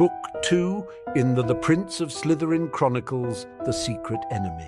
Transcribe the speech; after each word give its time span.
Book 0.00 0.42
2 0.44 0.86
in 1.14 1.34
the 1.34 1.42
The 1.42 1.54
Prince 1.54 2.00
of 2.00 2.08
Slytherin 2.08 2.72
Chronicles 2.72 3.46
The 3.66 3.70
Secret 3.70 4.20
Enemy. 4.30 4.66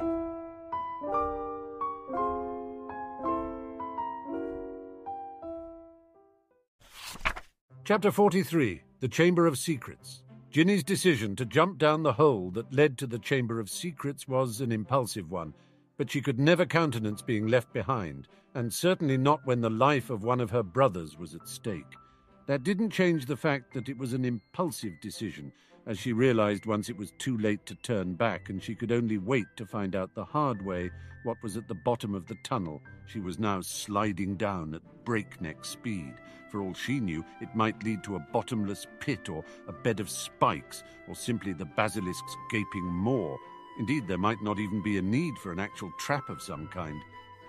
Chapter 7.82 8.12
43 8.12 8.82
The 9.00 9.08
Chamber 9.08 9.46
of 9.46 9.56
Secrets. 9.56 10.22
Ginny's 10.50 10.84
decision 10.84 11.34
to 11.36 11.46
jump 11.46 11.78
down 11.78 12.02
the 12.02 12.12
hole 12.12 12.50
that 12.50 12.70
led 12.70 12.98
to 12.98 13.06
the 13.06 13.18
Chamber 13.18 13.58
of 13.58 13.70
Secrets 13.70 14.28
was 14.28 14.60
an 14.60 14.70
impulsive 14.70 15.30
one, 15.30 15.54
but 15.96 16.10
she 16.10 16.20
could 16.20 16.38
never 16.38 16.66
countenance 16.66 17.22
being 17.22 17.46
left 17.46 17.72
behind, 17.72 18.28
and 18.54 18.70
certainly 18.70 19.16
not 19.16 19.46
when 19.46 19.62
the 19.62 19.70
life 19.70 20.10
of 20.10 20.24
one 20.24 20.42
of 20.42 20.50
her 20.50 20.62
brothers 20.62 21.16
was 21.16 21.34
at 21.34 21.48
stake. 21.48 21.96
That 22.46 22.64
didn't 22.64 22.90
change 22.90 23.26
the 23.26 23.36
fact 23.36 23.72
that 23.74 23.88
it 23.88 23.96
was 23.96 24.12
an 24.12 24.24
impulsive 24.24 25.00
decision, 25.00 25.52
as 25.86 25.98
she 25.98 26.12
realized 26.12 26.66
once 26.66 26.88
it 26.88 26.96
was 26.96 27.12
too 27.18 27.38
late 27.38 27.64
to 27.66 27.76
turn 27.76 28.14
back 28.14 28.48
and 28.48 28.60
she 28.60 28.74
could 28.74 28.90
only 28.90 29.18
wait 29.18 29.46
to 29.56 29.66
find 29.66 29.94
out 29.94 30.14
the 30.14 30.24
hard 30.24 30.64
way 30.64 30.90
what 31.22 31.40
was 31.42 31.56
at 31.56 31.68
the 31.68 31.74
bottom 31.74 32.14
of 32.14 32.26
the 32.26 32.36
tunnel 32.42 32.82
she 33.06 33.20
was 33.20 33.38
now 33.38 33.60
sliding 33.60 34.36
down 34.36 34.74
at 34.74 35.04
breakneck 35.04 35.64
speed. 35.64 36.14
For 36.50 36.60
all 36.60 36.74
she 36.74 36.98
knew, 36.98 37.24
it 37.40 37.54
might 37.54 37.82
lead 37.84 38.02
to 38.04 38.16
a 38.16 38.26
bottomless 38.32 38.86
pit 39.00 39.28
or 39.28 39.44
a 39.68 39.72
bed 39.72 40.00
of 40.00 40.10
spikes, 40.10 40.82
or 41.08 41.14
simply 41.14 41.52
the 41.52 41.64
basilisk's 41.64 42.36
gaping 42.50 42.84
maw. 42.84 43.36
Indeed, 43.78 44.06
there 44.06 44.18
might 44.18 44.42
not 44.42 44.58
even 44.58 44.82
be 44.82 44.98
a 44.98 45.02
need 45.02 45.38
for 45.38 45.52
an 45.52 45.60
actual 45.60 45.92
trap 45.98 46.28
of 46.28 46.42
some 46.42 46.68
kind. 46.68 47.00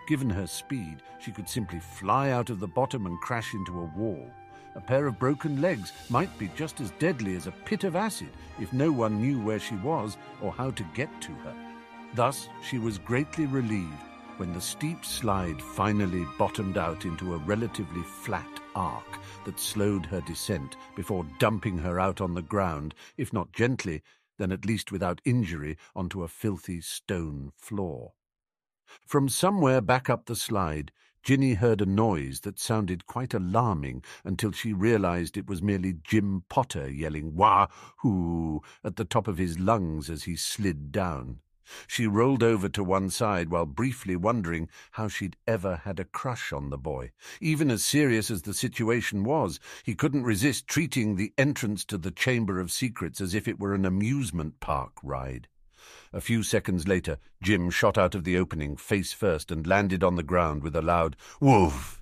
Given 0.08 0.30
her 0.30 0.48
speed, 0.48 0.98
she 1.20 1.32
could 1.32 1.50
simply 1.50 1.80
fly 1.80 2.30
out 2.30 2.50
of 2.50 2.60
the 2.60 2.68
bottom 2.68 3.06
and 3.06 3.20
crash 3.22 3.54
into 3.54 3.80
a 3.80 3.92
wall. 3.98 4.30
A 4.76 4.82
pair 4.82 5.08
of 5.08 5.20
broken 5.20 5.62
legs 5.62 5.92
might 6.10 6.36
be 6.40 6.50
just 6.56 6.82
as 6.82 6.92
deadly 7.00 7.36
as 7.36 7.48
a 7.48 7.52
pit 7.66 7.84
of 7.84 7.96
acid 7.96 8.30
if 8.60 8.74
no 8.74 8.92
one 8.92 9.22
knew 9.22 9.40
where 9.42 9.60
she 9.60 9.76
was 9.76 10.18
or 10.42 10.52
how 10.52 10.72
to 10.72 10.84
get 10.96 11.10
to 11.22 11.32
her. 11.32 11.56
Thus, 12.16 12.50
she 12.68 12.80
was 12.80 12.98
greatly 12.98 13.46
relieved 13.46 14.02
when 14.38 14.54
the 14.54 14.62
steep 14.62 15.06
slide 15.06 15.62
finally 15.62 16.26
bottomed 16.40 16.78
out 16.78 17.06
into 17.06 17.34
a 17.34 17.40
relatively 17.40 18.02
flat 18.02 18.60
arc 18.76 19.20
that 19.46 19.60
slowed 19.60 20.06
her 20.08 20.22
descent 20.22 20.76
before 20.96 21.26
dumping 21.40 21.78
her 21.78 22.00
out 22.00 22.20
on 22.20 22.34
the 22.34 22.42
ground, 22.42 22.96
if 23.16 23.32
not 23.32 23.52
gently, 23.52 24.02
then 24.40 24.52
at 24.52 24.66
least 24.66 24.92
without 24.92 25.22
injury, 25.24 25.78
onto 25.96 26.24
a 26.24 26.28
filthy 26.28 26.82
stone 26.82 27.52
floor. 27.56 28.14
From 29.06 29.30
somewhere 29.30 29.82
back 29.82 30.10
up 30.10 30.26
the 30.26 30.36
slide, 30.36 30.92
Ginny 31.24 31.54
heard 31.54 31.80
a 31.80 31.86
noise 31.86 32.42
that 32.42 32.60
sounded 32.60 33.06
quite 33.06 33.34
alarming 33.34 34.04
until 34.26 34.52
she 34.52 34.74
realized 34.74 35.38
it 35.38 35.48
was 35.48 35.62
merely 35.62 35.94
Jim 36.04 36.44
Potter 36.50 36.90
yelling 36.92 37.34
Wahoo 37.34 38.60
at 38.84 38.98
the 38.98 39.06
top 39.06 39.30
of 39.30 39.38
his 39.38 39.58
lungs 39.58 40.10
as 40.10 40.24
he 40.24 40.36
slid 40.36 40.92
down. 40.92 41.40
She 41.88 42.08
rolled 42.08 42.44
over 42.44 42.68
to 42.68 42.84
one 42.84 43.10
side 43.10 43.48
while 43.48 43.66
briefly 43.66 44.18
wondering 44.18 44.68
how 44.92 45.08
she'd 45.08 45.38
ever 45.48 45.78
had 45.78 45.98
a 45.98 46.04
crush 46.04 46.52
on 46.52 46.70
the 46.70 46.78
boy. 46.78 47.14
Even 47.40 47.72
as 47.72 47.86
serious 47.86 48.30
as 48.30 48.42
the 48.42 48.54
situation 48.54 49.24
was, 49.24 49.62
he 49.86 49.96
couldn't 49.96 50.26
resist 50.26 50.68
treating 50.68 51.16
the 51.16 51.34
entrance 51.38 51.86
to 51.86 51.98
the 51.98 52.12
Chamber 52.12 52.60
of 52.60 52.70
Secrets 52.70 53.22
as 53.22 53.34
if 53.34 53.48
it 53.48 53.60
were 53.60 53.74
an 53.74 53.86
amusement 53.86 54.60
park 54.60 54.92
ride. 55.02 55.48
A 56.14 56.22
few 56.22 56.44
seconds 56.44 56.88
later, 56.88 57.18
Jim 57.42 57.72
shot 57.72 57.98
out 57.98 58.14
of 58.14 58.24
the 58.24 58.38
opening, 58.38 58.78
face 58.78 59.12
first, 59.14 59.52
and 59.52 59.66
landed 59.66 60.04
on 60.04 60.16
the 60.16 60.22
ground 60.22 60.62
with 60.62 60.76
a 60.76 60.82
loud 60.82 61.16
woof. 61.40 62.00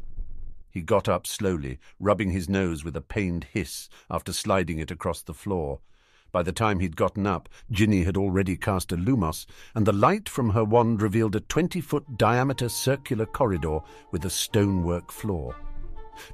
He 0.69 0.81
got 0.81 1.07
up 1.07 1.25
slowly, 1.25 1.79
rubbing 1.97 2.31
his 2.31 2.49
nose 2.49 2.83
with 2.83 2.95
a 2.97 3.01
pained 3.01 3.45
hiss 3.45 3.87
after 4.09 4.33
sliding 4.33 4.79
it 4.79 4.91
across 4.91 5.21
the 5.21 5.33
floor. 5.33 5.79
By 6.33 6.43
the 6.43 6.51
time 6.51 6.79
he'd 6.79 6.95
gotten 6.97 7.25
up, 7.25 7.47
Ginny 7.71 8.03
had 8.03 8.17
already 8.17 8.57
cast 8.57 8.91
a 8.91 8.97
lumos, 8.97 9.45
and 9.75 9.85
the 9.85 9.93
light 9.93 10.27
from 10.27 10.49
her 10.49 10.63
wand 10.63 11.01
revealed 11.01 11.35
a 11.35 11.41
twenty-foot 11.41 12.17
diameter 12.17 12.67
circular 12.67 13.25
corridor 13.25 13.79
with 14.11 14.25
a 14.25 14.29
stonework 14.29 15.11
floor. 15.11 15.55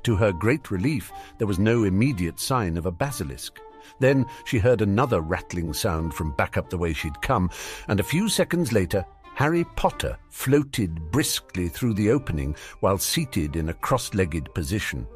To 0.03 0.15
her 0.15 0.31
great 0.31 0.71
relief, 0.71 1.11
there 1.38 1.47
was 1.47 1.59
no 1.59 1.83
immediate 1.83 2.39
sign 2.39 2.75
of 2.77 2.88
a 2.88 2.91
basilisk. 2.91 3.59
Then 3.99 4.25
she 4.45 4.59
heard 4.59 4.81
another 4.81 5.21
rattling 5.21 5.73
sound 5.73 6.13
from 6.13 6.35
back 6.35 6.57
up 6.57 6.69
the 6.69 6.77
way 6.77 6.93
she'd 6.93 7.21
come, 7.21 7.49
and 7.87 7.99
a 7.99 8.03
few 8.03 8.29
seconds 8.29 8.71
later, 8.71 9.05
Harry 9.35 9.65
Potter 9.75 10.17
floated 10.29 11.11
briskly 11.11 11.67
through 11.67 11.93
the 11.93 12.09
opening 12.09 12.55
while 12.79 12.97
seated 12.97 13.55
in 13.55 13.69
a 13.69 13.73
cross-legged 13.73 14.53
position. 14.53 15.07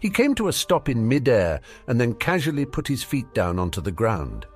He 0.00 0.10
came 0.10 0.34
to 0.36 0.48
a 0.48 0.52
stop 0.52 0.88
in 0.88 1.08
mid-air 1.08 1.60
and 1.86 2.00
then 2.00 2.14
casually 2.14 2.64
put 2.64 2.86
his 2.86 3.02
feet 3.02 3.32
down 3.34 3.58
onto 3.58 3.80
the 3.80 3.92
ground. 3.92 4.46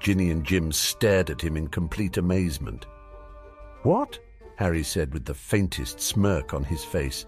Ginny 0.00 0.30
and 0.30 0.44
Jim 0.44 0.72
stared 0.72 1.30
at 1.30 1.40
him 1.40 1.56
in 1.56 1.68
complete 1.68 2.16
amazement. 2.16 2.86
What? 3.82 4.18
Harry 4.56 4.82
said 4.82 5.12
with 5.12 5.24
the 5.24 5.34
faintest 5.34 6.00
smirk 6.00 6.54
on 6.54 6.64
his 6.64 6.84
face. 6.84 7.26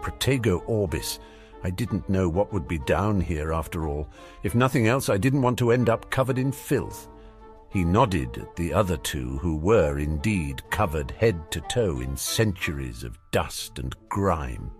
Protego 0.00 0.62
Orbis. 0.66 1.18
I 1.62 1.70
didn't 1.70 2.08
know 2.08 2.28
what 2.28 2.52
would 2.52 2.68
be 2.68 2.78
down 2.78 3.20
here 3.20 3.52
after 3.52 3.88
all. 3.88 4.08
If 4.42 4.54
nothing 4.54 4.86
else, 4.86 5.08
I 5.08 5.18
didn't 5.18 5.42
want 5.42 5.58
to 5.58 5.72
end 5.72 5.88
up 5.88 6.10
covered 6.10 6.38
in 6.38 6.52
filth. 6.52 7.08
He 7.70 7.84
nodded 7.84 8.38
at 8.38 8.56
the 8.56 8.72
other 8.72 8.96
two, 8.96 9.38
who 9.38 9.56
were 9.56 9.98
indeed 9.98 10.62
covered 10.70 11.10
head 11.10 11.50
to 11.50 11.60
toe 11.62 12.00
in 12.00 12.16
centuries 12.16 13.04
of 13.04 13.18
dust 13.30 13.78
and 13.78 13.94
grime. 14.08 14.70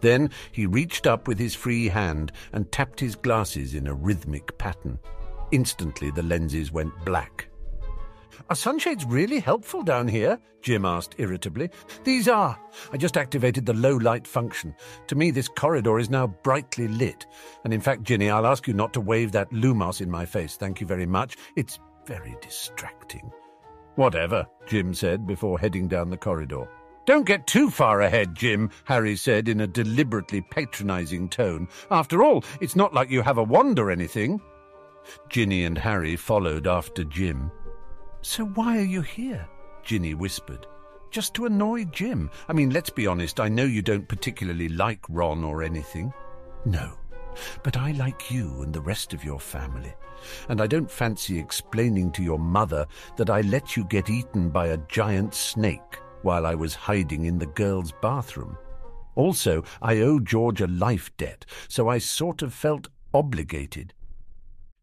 Then 0.00 0.30
he 0.52 0.66
reached 0.66 1.06
up 1.06 1.26
with 1.26 1.38
his 1.38 1.54
free 1.54 1.88
hand 1.88 2.32
and 2.52 2.70
tapped 2.70 3.00
his 3.00 3.16
glasses 3.16 3.74
in 3.74 3.86
a 3.86 3.94
rhythmic 3.94 4.58
pattern. 4.58 4.98
Instantly 5.50 6.10
the 6.10 6.22
lenses 6.22 6.70
went 6.70 6.92
black. 7.04 7.47
Are 8.50 8.56
sunshades 8.56 9.04
really 9.04 9.40
helpful 9.40 9.82
down 9.82 10.08
here? 10.08 10.38
Jim 10.62 10.86
asked 10.86 11.14
irritably. 11.18 11.68
These 12.04 12.28
are. 12.28 12.58
I 12.90 12.96
just 12.96 13.18
activated 13.18 13.66
the 13.66 13.74
low 13.74 13.96
light 13.96 14.26
function. 14.26 14.74
To 15.08 15.14
me, 15.14 15.30
this 15.30 15.48
corridor 15.48 15.98
is 15.98 16.08
now 16.08 16.28
brightly 16.28 16.88
lit. 16.88 17.26
And 17.64 17.74
in 17.74 17.82
fact, 17.82 18.04
Ginny, 18.04 18.30
I'll 18.30 18.46
ask 18.46 18.66
you 18.66 18.72
not 18.72 18.94
to 18.94 19.02
wave 19.02 19.32
that 19.32 19.50
lumos 19.50 20.00
in 20.00 20.10
my 20.10 20.24
face. 20.24 20.56
Thank 20.56 20.80
you 20.80 20.86
very 20.86 21.04
much. 21.04 21.36
It's 21.56 21.78
very 22.06 22.36
distracting. 22.40 23.30
Whatever, 23.96 24.46
Jim 24.66 24.94
said 24.94 25.26
before 25.26 25.58
heading 25.58 25.86
down 25.86 26.08
the 26.08 26.16
corridor. 26.16 26.70
Don't 27.04 27.26
get 27.26 27.46
too 27.46 27.68
far 27.68 28.00
ahead, 28.00 28.34
Jim, 28.34 28.70
Harry 28.84 29.16
said 29.16 29.48
in 29.48 29.60
a 29.60 29.66
deliberately 29.66 30.40
patronizing 30.40 31.28
tone. 31.28 31.68
After 31.90 32.22
all, 32.22 32.44
it's 32.62 32.76
not 32.76 32.94
like 32.94 33.10
you 33.10 33.20
have 33.20 33.38
a 33.38 33.42
wand 33.42 33.78
or 33.78 33.90
anything. 33.90 34.40
Ginny 35.28 35.64
and 35.64 35.76
Harry 35.76 36.16
followed 36.16 36.66
after 36.66 37.04
Jim. 37.04 37.50
So 38.22 38.44
why 38.46 38.78
are 38.78 38.84
you 38.84 39.02
here? 39.02 39.48
Ginny 39.82 40.14
whispered. 40.14 40.66
Just 41.10 41.34
to 41.34 41.46
annoy 41.46 41.84
Jim. 41.86 42.30
I 42.48 42.52
mean, 42.52 42.70
let's 42.70 42.90
be 42.90 43.06
honest, 43.06 43.40
I 43.40 43.48
know 43.48 43.64
you 43.64 43.80
don't 43.80 44.08
particularly 44.08 44.68
like 44.68 45.00
Ron 45.08 45.44
or 45.44 45.62
anything. 45.62 46.12
No, 46.64 46.98
but 47.62 47.76
I 47.76 47.92
like 47.92 48.30
you 48.30 48.62
and 48.62 48.72
the 48.72 48.80
rest 48.80 49.14
of 49.14 49.24
your 49.24 49.40
family. 49.40 49.94
And 50.48 50.60
I 50.60 50.66
don't 50.66 50.90
fancy 50.90 51.38
explaining 51.38 52.10
to 52.12 52.22
your 52.22 52.38
mother 52.38 52.86
that 53.16 53.30
I 53.30 53.40
let 53.42 53.76
you 53.76 53.84
get 53.84 54.10
eaten 54.10 54.50
by 54.50 54.68
a 54.68 54.78
giant 54.88 55.34
snake 55.34 55.98
while 56.22 56.44
I 56.44 56.54
was 56.54 56.74
hiding 56.74 57.26
in 57.26 57.38
the 57.38 57.46
girls' 57.46 57.92
bathroom. 58.02 58.58
Also, 59.14 59.64
I 59.80 59.98
owe 59.98 60.20
George 60.20 60.60
a 60.60 60.66
life 60.66 61.10
debt, 61.16 61.46
so 61.68 61.88
I 61.88 61.98
sort 61.98 62.42
of 62.42 62.52
felt 62.52 62.88
obligated. 63.14 63.94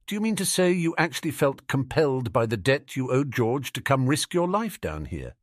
Do 0.07 0.13
you 0.13 0.21
mean 0.21 0.35
to 0.35 0.45
say 0.45 0.71
you 0.71 0.93
actually 0.99 1.31
felt 1.31 1.67
compelled 1.67 2.31
by 2.31 2.45
the 2.45 2.57
debt 2.57 2.95
you 2.95 3.11
owed 3.11 3.31
George 3.31 3.73
to 3.73 3.81
come 3.81 4.05
risk 4.05 4.35
your 4.35 4.47
life 4.47 4.79
down 4.79 5.05
here? 5.05 5.33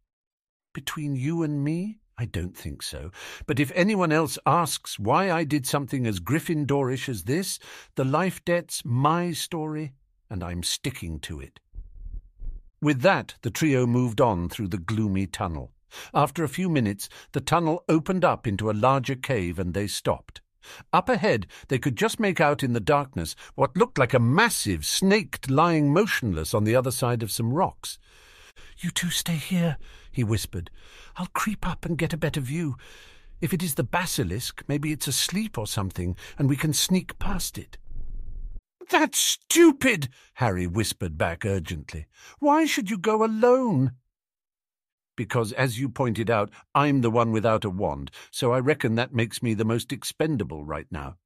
Between 0.73 1.17
you 1.17 1.43
and 1.43 1.65
me? 1.65 1.99
I 2.17 2.27
don't 2.27 2.57
think 2.57 2.81
so. 2.81 3.11
But 3.47 3.59
if 3.59 3.73
anyone 3.75 4.13
else 4.13 4.39
asks 4.47 5.01
why 5.01 5.33
I 5.33 5.43
did 5.43 5.67
something 5.67 6.07
as 6.07 6.21
Gryffindorish 6.21 7.09
as 7.09 7.25
this, 7.25 7.59
the 7.97 8.05
life 8.05 8.45
debt's 8.45 8.85
my 8.85 9.33
story, 9.33 9.95
and 10.31 10.45
I'm 10.45 10.63
sticking 10.63 11.19
to 11.21 11.41
it. 11.41 11.59
With 12.81 13.01
that, 13.01 13.35
the 13.43 13.51
trio 13.51 13.85
moved 13.85 14.21
on 14.21 14.49
through 14.49 14.69
the 14.69 14.79
gloomy 14.79 15.27
tunnel. 15.27 15.73
After 16.15 16.45
a 16.45 16.49
few 16.49 16.69
minutes, 16.69 17.09
the 17.33 17.41
tunnel 17.41 17.83
opened 17.89 18.25
up 18.25 18.47
into 18.47 18.71
a 18.71 18.73
larger 18.73 19.17
cave 19.17 19.59
and 19.59 19.75
they 19.75 19.89
stopped. 19.89 20.41
Up 20.93 21.09
ahead, 21.09 21.47
they 21.69 21.79
could 21.79 21.97
just 21.97 22.21
make 22.21 22.41
out 22.41 22.63
in 22.63 22.73
the 22.73 22.81
darkness 22.81 23.35
what 23.55 23.77
looked 23.77 23.99
like 23.99 24.15
a 24.15 24.19
massive 24.19 24.85
snake 24.85 25.39
lying 25.49 25.93
motionless 25.93 26.55
on 26.55 26.65
the 26.65 26.77
other 26.77 26.91
side 26.91 27.23
of 27.23 27.33
some 27.33 27.53
rocks. 27.53 27.99
You 28.79 28.91
two 28.91 29.11
stay 29.11 29.37
here, 29.37 29.77
he 30.11 30.25
whispered. 30.25 30.71
I'll 31.17 31.29
creep 31.35 31.67
up 31.67 31.85
and 31.85 31.99
get 31.99 32.13
a 32.13 32.19
better 32.19 32.41
view. 32.41 32.77
If 33.41 33.53
it 33.53 33.63
is 33.63 33.75
the 33.75 33.85
basilisk, 33.85 34.63
maybe 34.69 34.93
it's 34.93 35.09
asleep 35.09 35.59
or 35.59 35.67
something, 35.67 36.17
and 36.39 36.49
we 36.49 36.57
can 36.57 36.73
sneak 36.73 37.19
past 37.19 37.59
it. 37.59 37.79
That's 38.91 39.19
stupid, 39.19 40.09
Harry 40.35 40.67
whispered 40.67 41.17
back 41.17 41.47
urgently. 41.47 42.07
Why 42.41 42.67
should 42.67 42.91
you 42.91 42.99
go 42.99 43.25
alone? 43.25 43.93
Because, 45.17 45.53
as 45.53 45.79
you 45.79 45.89
pointed 45.89 46.31
out, 46.31 46.51
I'm 46.75 47.01
the 47.01 47.11
one 47.11 47.33
without 47.33 47.65
a 47.65 47.71
wand, 47.71 48.11
so 48.31 48.53
I 48.53 48.61
reckon 48.61 48.95
that 48.95 49.15
makes 49.15 49.43
me 49.43 49.55
the 49.55 49.65
most 49.65 49.93
expendable 49.93 50.65
right 50.65 50.87
now. 50.91 51.17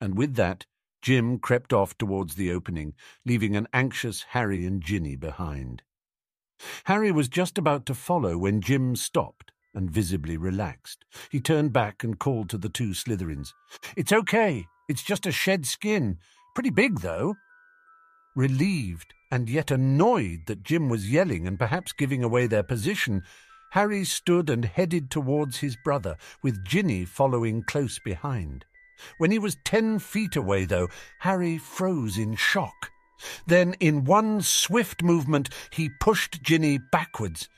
And 0.00 0.16
with 0.16 0.34
that, 0.36 0.66
Jim 1.02 1.38
crept 1.38 1.72
off 1.72 1.96
towards 1.96 2.34
the 2.34 2.50
opening, 2.50 2.94
leaving 3.24 3.56
an 3.56 3.68
anxious 3.72 4.22
Harry 4.30 4.66
and 4.66 4.82
Ginny 4.82 5.16
behind. 5.16 5.82
Harry 6.84 7.12
was 7.12 7.28
just 7.28 7.56
about 7.56 7.86
to 7.86 7.94
follow 7.94 8.36
when 8.36 8.60
Jim 8.60 8.96
stopped 8.96 9.52
and 9.74 9.90
visibly 9.90 10.36
relaxed. 10.36 11.04
He 11.30 11.40
turned 11.40 11.72
back 11.72 12.02
and 12.02 12.18
called 12.18 12.50
to 12.50 12.58
the 12.58 12.68
two 12.68 12.90
Slytherins. 12.90 13.52
It's 13.96 14.12
okay. 14.12 14.66
It's 14.88 15.02
just 15.02 15.26
a 15.26 15.32
shed 15.32 15.66
skin. 15.66 16.18
Pretty 16.54 16.70
big, 16.70 17.00
though. 17.00 17.36
Relieved 18.34 19.14
and 19.30 19.48
yet 19.48 19.70
annoyed 19.70 20.46
that 20.46 20.62
Jim 20.62 20.88
was 20.88 21.10
yelling 21.10 21.46
and 21.46 21.58
perhaps 21.58 21.92
giving 21.92 22.22
away 22.24 22.46
their 22.46 22.62
position, 22.62 23.22
Harry 23.72 24.04
stood 24.04 24.48
and 24.48 24.64
headed 24.64 25.10
towards 25.10 25.58
his 25.58 25.76
brother, 25.76 26.16
with 26.42 26.64
Ginny 26.64 27.04
following 27.04 27.62
close 27.62 27.98
behind. 27.98 28.64
When 29.18 29.30
he 29.30 29.38
was 29.38 29.56
ten 29.64 29.98
feet 29.98 30.36
away, 30.36 30.64
though, 30.64 30.88
Harry 31.20 31.58
froze 31.58 32.16
in 32.18 32.34
shock. 32.36 32.90
Then, 33.46 33.74
in 33.80 34.04
one 34.04 34.40
swift 34.42 35.02
movement, 35.02 35.50
he 35.70 35.90
pushed 36.00 36.42
Ginny 36.42 36.78
backwards. 36.78 37.48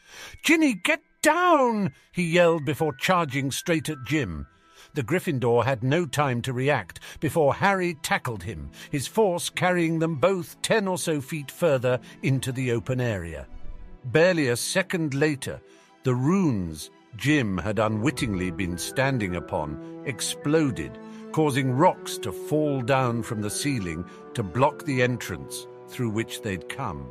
Ginny, 0.42 0.74
get 0.74 1.00
down! 1.22 1.92
he 2.12 2.24
yelled 2.24 2.64
before 2.64 2.94
charging 2.94 3.50
straight 3.50 3.88
at 3.88 4.04
Jim. 4.04 4.46
The 4.94 5.02
Gryffindor 5.02 5.64
had 5.64 5.84
no 5.84 6.04
time 6.04 6.42
to 6.42 6.52
react 6.52 7.00
before 7.20 7.54
Harry 7.54 7.94
tackled 7.94 8.42
him, 8.42 8.70
his 8.90 9.06
force 9.06 9.48
carrying 9.48 10.00
them 10.00 10.16
both 10.16 10.60
ten 10.62 10.88
or 10.88 10.98
so 10.98 11.20
feet 11.20 11.50
further 11.50 12.00
into 12.22 12.50
the 12.50 12.72
open 12.72 13.00
area. 13.00 13.46
Barely 14.04 14.48
a 14.48 14.56
second 14.56 15.14
later, 15.14 15.60
the 16.02 16.14
runes 16.14 16.90
Jim 17.16 17.58
had 17.58 17.78
unwittingly 17.78 18.50
been 18.50 18.78
standing 18.78 19.36
upon 19.36 20.02
exploded, 20.06 20.98
causing 21.32 21.70
rocks 21.72 22.18
to 22.18 22.32
fall 22.32 22.80
down 22.80 23.22
from 23.22 23.42
the 23.42 23.50
ceiling 23.50 24.04
to 24.34 24.42
block 24.42 24.84
the 24.84 25.02
entrance 25.02 25.66
through 25.88 26.10
which 26.10 26.42
they'd 26.42 26.68
come. 26.68 27.02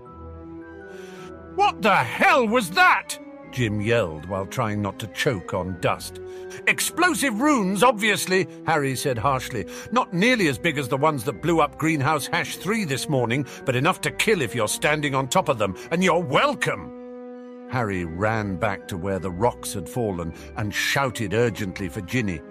What 1.56 1.81
the 1.81 1.96
hell 1.96 2.48
was 2.48 2.72
that? 2.72 3.18
Jim 3.51 3.81
yelled 3.81 4.25
while 4.25 4.46
trying 4.46 4.81
not 4.81 5.00
to 5.00 5.07
choke 5.07 5.54
on 5.54 5.80
dust. 5.81 6.19
Explosive 6.68 7.42
runes, 7.42 7.84
obviously, 7.84 8.48
Harry 8.66 8.96
said 8.96 9.18
harshly. 9.18 9.66
Not 9.92 10.13
nearly 10.13 10.48
as 10.48 10.57
big 10.57 10.78
as 10.78 10.88
the 10.88 10.98
ones 10.98 11.24
that 11.25 11.42
blew 11.42 11.62
up 11.62 11.78
Greenhouse 11.78 12.28
Hash 12.28 12.57
3 12.57 12.86
this 12.86 13.10
morning, 13.10 13.46
but 13.66 13.75
enough 13.75 14.01
to 14.01 14.12
kill 14.12 14.42
if 14.42 14.56
you're 14.56 14.68
standing 14.68 15.16
on 15.16 15.28
top 15.28 15.50
of 15.50 15.57
them, 15.57 15.75
and 15.92 16.04
you're 16.04 16.19
welcome. 16.19 17.68
Harry 17.69 18.06
ran 18.06 18.56
back 18.56 18.88
to 18.88 18.98
where 18.98 19.19
the 19.19 19.31
rocks 19.31 19.74
had 19.74 19.88
fallen 19.88 20.34
and 20.57 20.74
shouted 20.74 21.34
urgently 21.34 21.88
for 21.88 22.02
Ginny. 22.02 22.42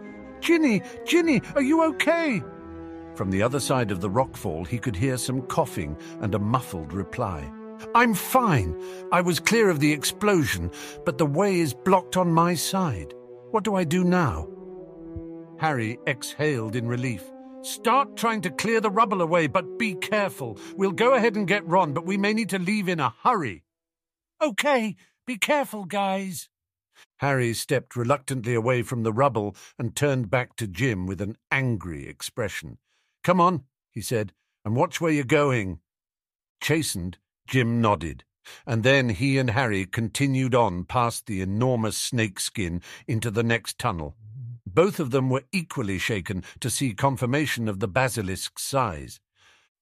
Ginny, 0.41 0.83
Ginny, 1.05 1.43
are 1.55 1.63
you 1.63 1.83
okay? 1.85 2.43
From 3.15 3.31
the 3.31 3.43
other 3.43 3.59
side 3.59 3.91
of 3.91 4.01
the 4.01 4.11
rockfall, 4.11 4.65
he 4.65 4.79
could 4.79 4.95
hear 4.95 5.17
some 5.19 5.43
coughing 5.43 5.97
and 6.21 6.35
a 6.37 6.39
muffled 6.39 6.93
reply. 6.93 7.51
I'm 7.95 8.15
fine. 8.15 8.81
I 9.13 9.21
was 9.21 9.41
clear 9.41 9.71
of 9.71 9.81
the 9.81 9.93
explosion, 9.93 10.71
but 11.05 11.19
the 11.19 11.27
way 11.27 11.61
is 11.61 11.75
blocked 11.75 12.17
on 12.17 12.33
my 12.33 12.55
side. 12.55 13.15
What 13.51 13.65
do 13.65 13.75
I 13.75 13.85
do 13.85 14.05
now? 14.05 14.49
Harry 15.59 15.99
exhaled 16.07 16.77
in 16.77 16.87
relief. 16.87 17.23
Start 17.63 18.17
trying 18.17 18.41
to 18.43 18.51
clear 18.51 18.81
the 18.81 18.91
rubble 18.91 19.21
away, 19.21 19.47
but 19.47 19.79
be 19.79 19.95
careful. 19.95 20.59
We'll 20.77 20.93
go 20.93 21.15
ahead 21.15 21.37
and 21.37 21.47
get 21.47 21.67
Ron, 21.67 21.93
but 21.93 22.07
we 22.07 22.17
may 22.17 22.33
need 22.33 22.49
to 22.51 22.59
leave 22.59 22.89
in 22.89 23.01
a 23.01 23.15
hurry. 23.25 23.65
Okay, 24.41 24.95
be 25.27 25.37
careful, 25.37 25.85
guys. 25.85 26.49
Harry 27.19 27.53
stepped 27.53 27.97
reluctantly 27.97 28.55
away 28.55 28.83
from 28.83 29.03
the 29.03 29.13
rubble 29.13 29.57
and 29.79 29.95
turned 29.95 30.31
back 30.31 30.55
to 30.57 30.67
Jim 30.67 31.07
with 31.07 31.21
an 31.21 31.37
angry 31.51 32.09
expression. 32.09 32.79
Come 33.25 33.41
on, 33.41 33.65
he 33.91 34.01
said, 34.01 34.33
and 34.65 34.77
watch 34.77 35.01
where 35.01 35.13
you're 35.13 35.25
going. 35.25 35.81
Chastened, 36.61 37.19
Jim 37.49 37.81
nodded, 37.81 38.25
and 38.67 38.83
then 38.83 39.09
he 39.09 39.39
and 39.39 39.51
Harry 39.51 39.87
continued 39.87 40.55
on 40.55 40.85
past 40.85 41.25
the 41.25 41.41
enormous 41.41 41.97
snakeskin 41.97 42.83
into 43.07 43.31
the 43.31 43.43
next 43.43 43.79
tunnel. 43.79 44.15
Both 44.67 45.01
of 45.01 45.13
them 45.13 45.31
were 45.31 45.45
equally 45.51 45.99
shaken 45.99 46.45
to 46.61 46.69
see 46.69 46.93
confirmation 46.93 47.67
of 47.67 47.81
the 47.81 47.89
basilisk's 47.89 48.63
size. 48.63 49.19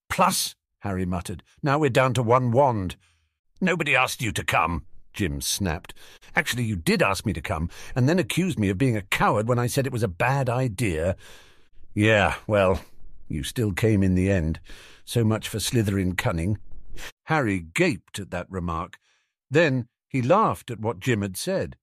Plus, 0.09 0.55
Harry 0.81 1.05
muttered, 1.05 1.43
now 1.61 1.77
we're 1.77 1.91
down 1.91 2.15
to 2.15 2.23
one 2.23 2.53
wand. 2.53 2.95
Nobody 3.61 3.97
asked 3.97 4.23
you 4.23 4.31
to 4.31 4.45
come, 4.45 4.87
Jim 5.13 5.41
snapped. 5.41 5.93
Actually, 6.37 6.65
you 6.65 6.77
did 6.77 7.03
ask 7.03 7.27
me 7.27 7.33
to 7.33 7.41
come, 7.41 7.69
and 7.97 8.09
then 8.09 8.21
accused 8.21 8.61
me 8.61 8.69
of 8.69 8.79
being 8.79 8.97
a 8.97 9.03
coward 9.03 9.49
when 9.49 9.59
I 9.59 9.67
said 9.67 9.87
it 9.87 9.93
was 9.93 10.05
a 10.05 10.09
bad 10.09 10.49
idea. 10.49 11.17
Yeah, 11.95 12.37
well, 12.47 12.81
you 13.27 13.43
still 13.43 13.73
came 13.73 14.05
in 14.05 14.15
the 14.15 14.31
end. 14.31 14.61
So 15.05 15.25
much 15.25 15.49
for 15.49 15.59
Slytherin 15.59 16.17
cunning. 16.17 16.59
Harry 17.25 17.61
gaped 17.61 18.19
at 18.19 18.31
that 18.31 18.51
remark. 18.51 18.99
Then 19.51 19.89
he 20.09 20.23
laughed 20.23 20.71
at 20.71 20.81
what 20.81 21.01
Jim 21.01 21.23
had 21.23 21.37
said. 21.37 21.77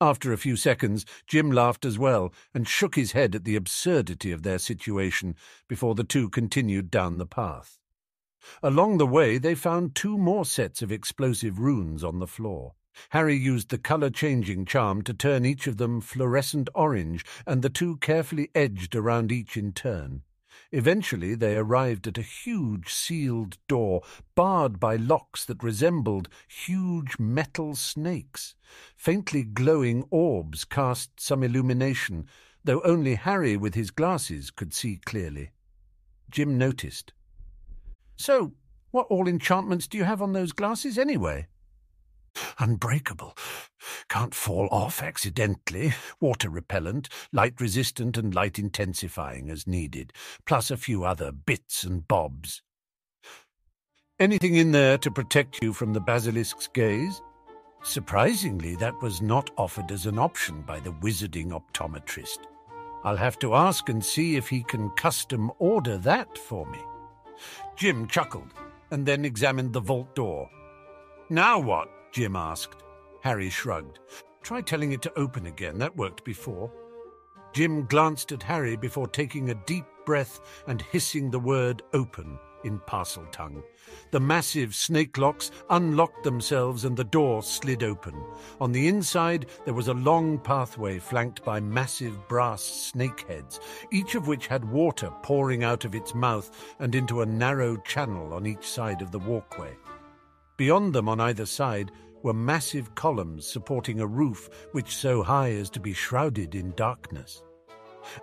After 0.00 0.32
a 0.32 0.38
few 0.38 0.56
seconds, 0.56 1.06
Jim 1.26 1.50
laughed 1.50 1.84
as 1.86 1.98
well 1.98 2.32
and 2.52 2.68
shook 2.68 2.96
his 2.96 3.12
head 3.12 3.34
at 3.34 3.44
the 3.44 3.56
absurdity 3.56 4.30
of 4.30 4.42
their 4.42 4.58
situation 4.58 5.34
before 5.68 5.94
the 5.94 6.04
two 6.04 6.28
continued 6.28 6.90
down 6.90 7.16
the 7.16 7.26
path. 7.26 7.78
Along 8.62 8.98
the 8.98 9.06
way, 9.06 9.38
they 9.38 9.54
found 9.54 9.94
two 9.94 10.18
more 10.18 10.44
sets 10.44 10.82
of 10.82 10.92
explosive 10.92 11.58
runes 11.58 12.04
on 12.04 12.18
the 12.18 12.26
floor. 12.26 12.74
Harry 13.10 13.36
used 13.36 13.70
the 13.70 13.78
colour-changing 13.78 14.64
charm 14.66 15.02
to 15.02 15.14
turn 15.14 15.44
each 15.44 15.66
of 15.66 15.78
them 15.78 16.00
fluorescent 16.00 16.68
orange, 16.74 17.24
and 17.46 17.62
the 17.62 17.70
two 17.70 17.96
carefully 17.98 18.50
edged 18.54 18.94
around 18.94 19.32
each 19.32 19.56
in 19.56 19.72
turn. 19.72 20.22
Eventually 20.76 21.34
they 21.34 21.56
arrived 21.56 22.06
at 22.06 22.18
a 22.18 22.22
huge 22.22 22.92
sealed 22.92 23.56
door, 23.66 24.02
barred 24.34 24.78
by 24.78 24.94
locks 24.96 25.42
that 25.46 25.62
resembled 25.62 26.28
huge 26.46 27.18
metal 27.18 27.74
snakes. 27.74 28.54
Faintly 28.94 29.42
glowing 29.42 30.04
orbs 30.10 30.66
cast 30.66 31.18
some 31.18 31.42
illumination, 31.42 32.26
though 32.62 32.82
only 32.82 33.14
Harry 33.14 33.56
with 33.56 33.74
his 33.74 33.90
glasses 33.90 34.50
could 34.50 34.74
see 34.74 35.00
clearly. 35.06 35.50
Jim 36.30 36.58
noticed. 36.58 37.14
So, 38.16 38.52
what 38.90 39.06
all 39.06 39.26
enchantments 39.26 39.86
do 39.86 39.96
you 39.96 40.04
have 40.04 40.20
on 40.20 40.34
those 40.34 40.52
glasses 40.52 40.98
anyway? 40.98 41.46
Unbreakable. 42.58 43.36
Can't 44.08 44.34
fall 44.34 44.68
off 44.70 45.02
accidentally. 45.02 45.92
Water 46.20 46.48
repellent, 46.48 47.08
light 47.32 47.60
resistant, 47.60 48.16
and 48.16 48.34
light 48.34 48.58
intensifying 48.58 49.50
as 49.50 49.66
needed, 49.66 50.12
plus 50.44 50.70
a 50.70 50.76
few 50.76 51.04
other 51.04 51.32
bits 51.32 51.84
and 51.84 52.06
bobs. 52.06 52.62
Anything 54.18 54.54
in 54.54 54.72
there 54.72 54.96
to 54.98 55.10
protect 55.10 55.62
you 55.62 55.72
from 55.72 55.92
the 55.92 56.00
basilisk's 56.00 56.68
gaze? 56.68 57.20
Surprisingly, 57.82 58.74
that 58.76 59.00
was 59.02 59.20
not 59.20 59.50
offered 59.58 59.92
as 59.92 60.06
an 60.06 60.18
option 60.18 60.62
by 60.62 60.80
the 60.80 60.92
wizarding 60.92 61.50
optometrist. 61.50 62.38
I'll 63.04 63.16
have 63.16 63.38
to 63.40 63.54
ask 63.54 63.88
and 63.88 64.04
see 64.04 64.36
if 64.36 64.48
he 64.48 64.62
can 64.62 64.90
custom 64.90 65.52
order 65.58 65.96
that 65.98 66.36
for 66.36 66.66
me. 66.66 66.80
Jim 67.76 68.08
chuckled 68.08 68.52
and 68.90 69.06
then 69.06 69.24
examined 69.24 69.72
the 69.72 69.80
vault 69.80 70.14
door. 70.14 70.48
Now 71.28 71.58
what? 71.58 71.88
Jim 72.16 72.34
asked. 72.34 72.82
Harry 73.20 73.50
shrugged. 73.50 73.98
Try 74.42 74.62
telling 74.62 74.92
it 74.92 75.02
to 75.02 75.18
open 75.18 75.44
again. 75.44 75.76
That 75.76 75.98
worked 75.98 76.24
before. 76.24 76.72
Jim 77.52 77.84
glanced 77.84 78.32
at 78.32 78.42
Harry 78.42 78.74
before 78.74 79.06
taking 79.06 79.50
a 79.50 79.62
deep 79.66 79.84
breath 80.06 80.40
and 80.66 80.80
hissing 80.80 81.30
the 81.30 81.38
word 81.38 81.82
open 81.92 82.38
in 82.64 82.78
Parseltongue. 82.78 83.62
The 84.12 84.20
massive 84.20 84.74
snake 84.74 85.18
locks 85.18 85.50
unlocked 85.68 86.24
themselves 86.24 86.86
and 86.86 86.96
the 86.96 87.04
door 87.04 87.42
slid 87.42 87.82
open. 87.82 88.14
On 88.62 88.72
the 88.72 88.88
inside, 88.88 89.44
there 89.66 89.74
was 89.74 89.88
a 89.88 89.92
long 89.92 90.38
pathway 90.38 90.98
flanked 90.98 91.44
by 91.44 91.60
massive 91.60 92.26
brass 92.28 92.62
snake 92.62 93.26
heads, 93.28 93.60
each 93.92 94.14
of 94.14 94.26
which 94.26 94.46
had 94.46 94.64
water 94.64 95.10
pouring 95.22 95.64
out 95.64 95.84
of 95.84 95.94
its 95.94 96.14
mouth 96.14 96.50
and 96.78 96.94
into 96.94 97.20
a 97.20 97.26
narrow 97.26 97.76
channel 97.76 98.32
on 98.32 98.46
each 98.46 98.66
side 98.66 99.02
of 99.02 99.10
the 99.10 99.18
walkway. 99.18 99.76
Beyond 100.56 100.94
them 100.94 101.06
on 101.06 101.20
either 101.20 101.44
side 101.44 101.92
were 102.26 102.34
massive 102.34 102.92
columns 102.96 103.46
supporting 103.46 104.00
a 104.00 104.06
roof 104.06 104.50
which 104.72 104.96
so 104.96 105.22
high 105.22 105.52
as 105.52 105.70
to 105.70 105.78
be 105.78 105.92
shrouded 105.92 106.56
in 106.56 106.72
darkness. 106.72 107.44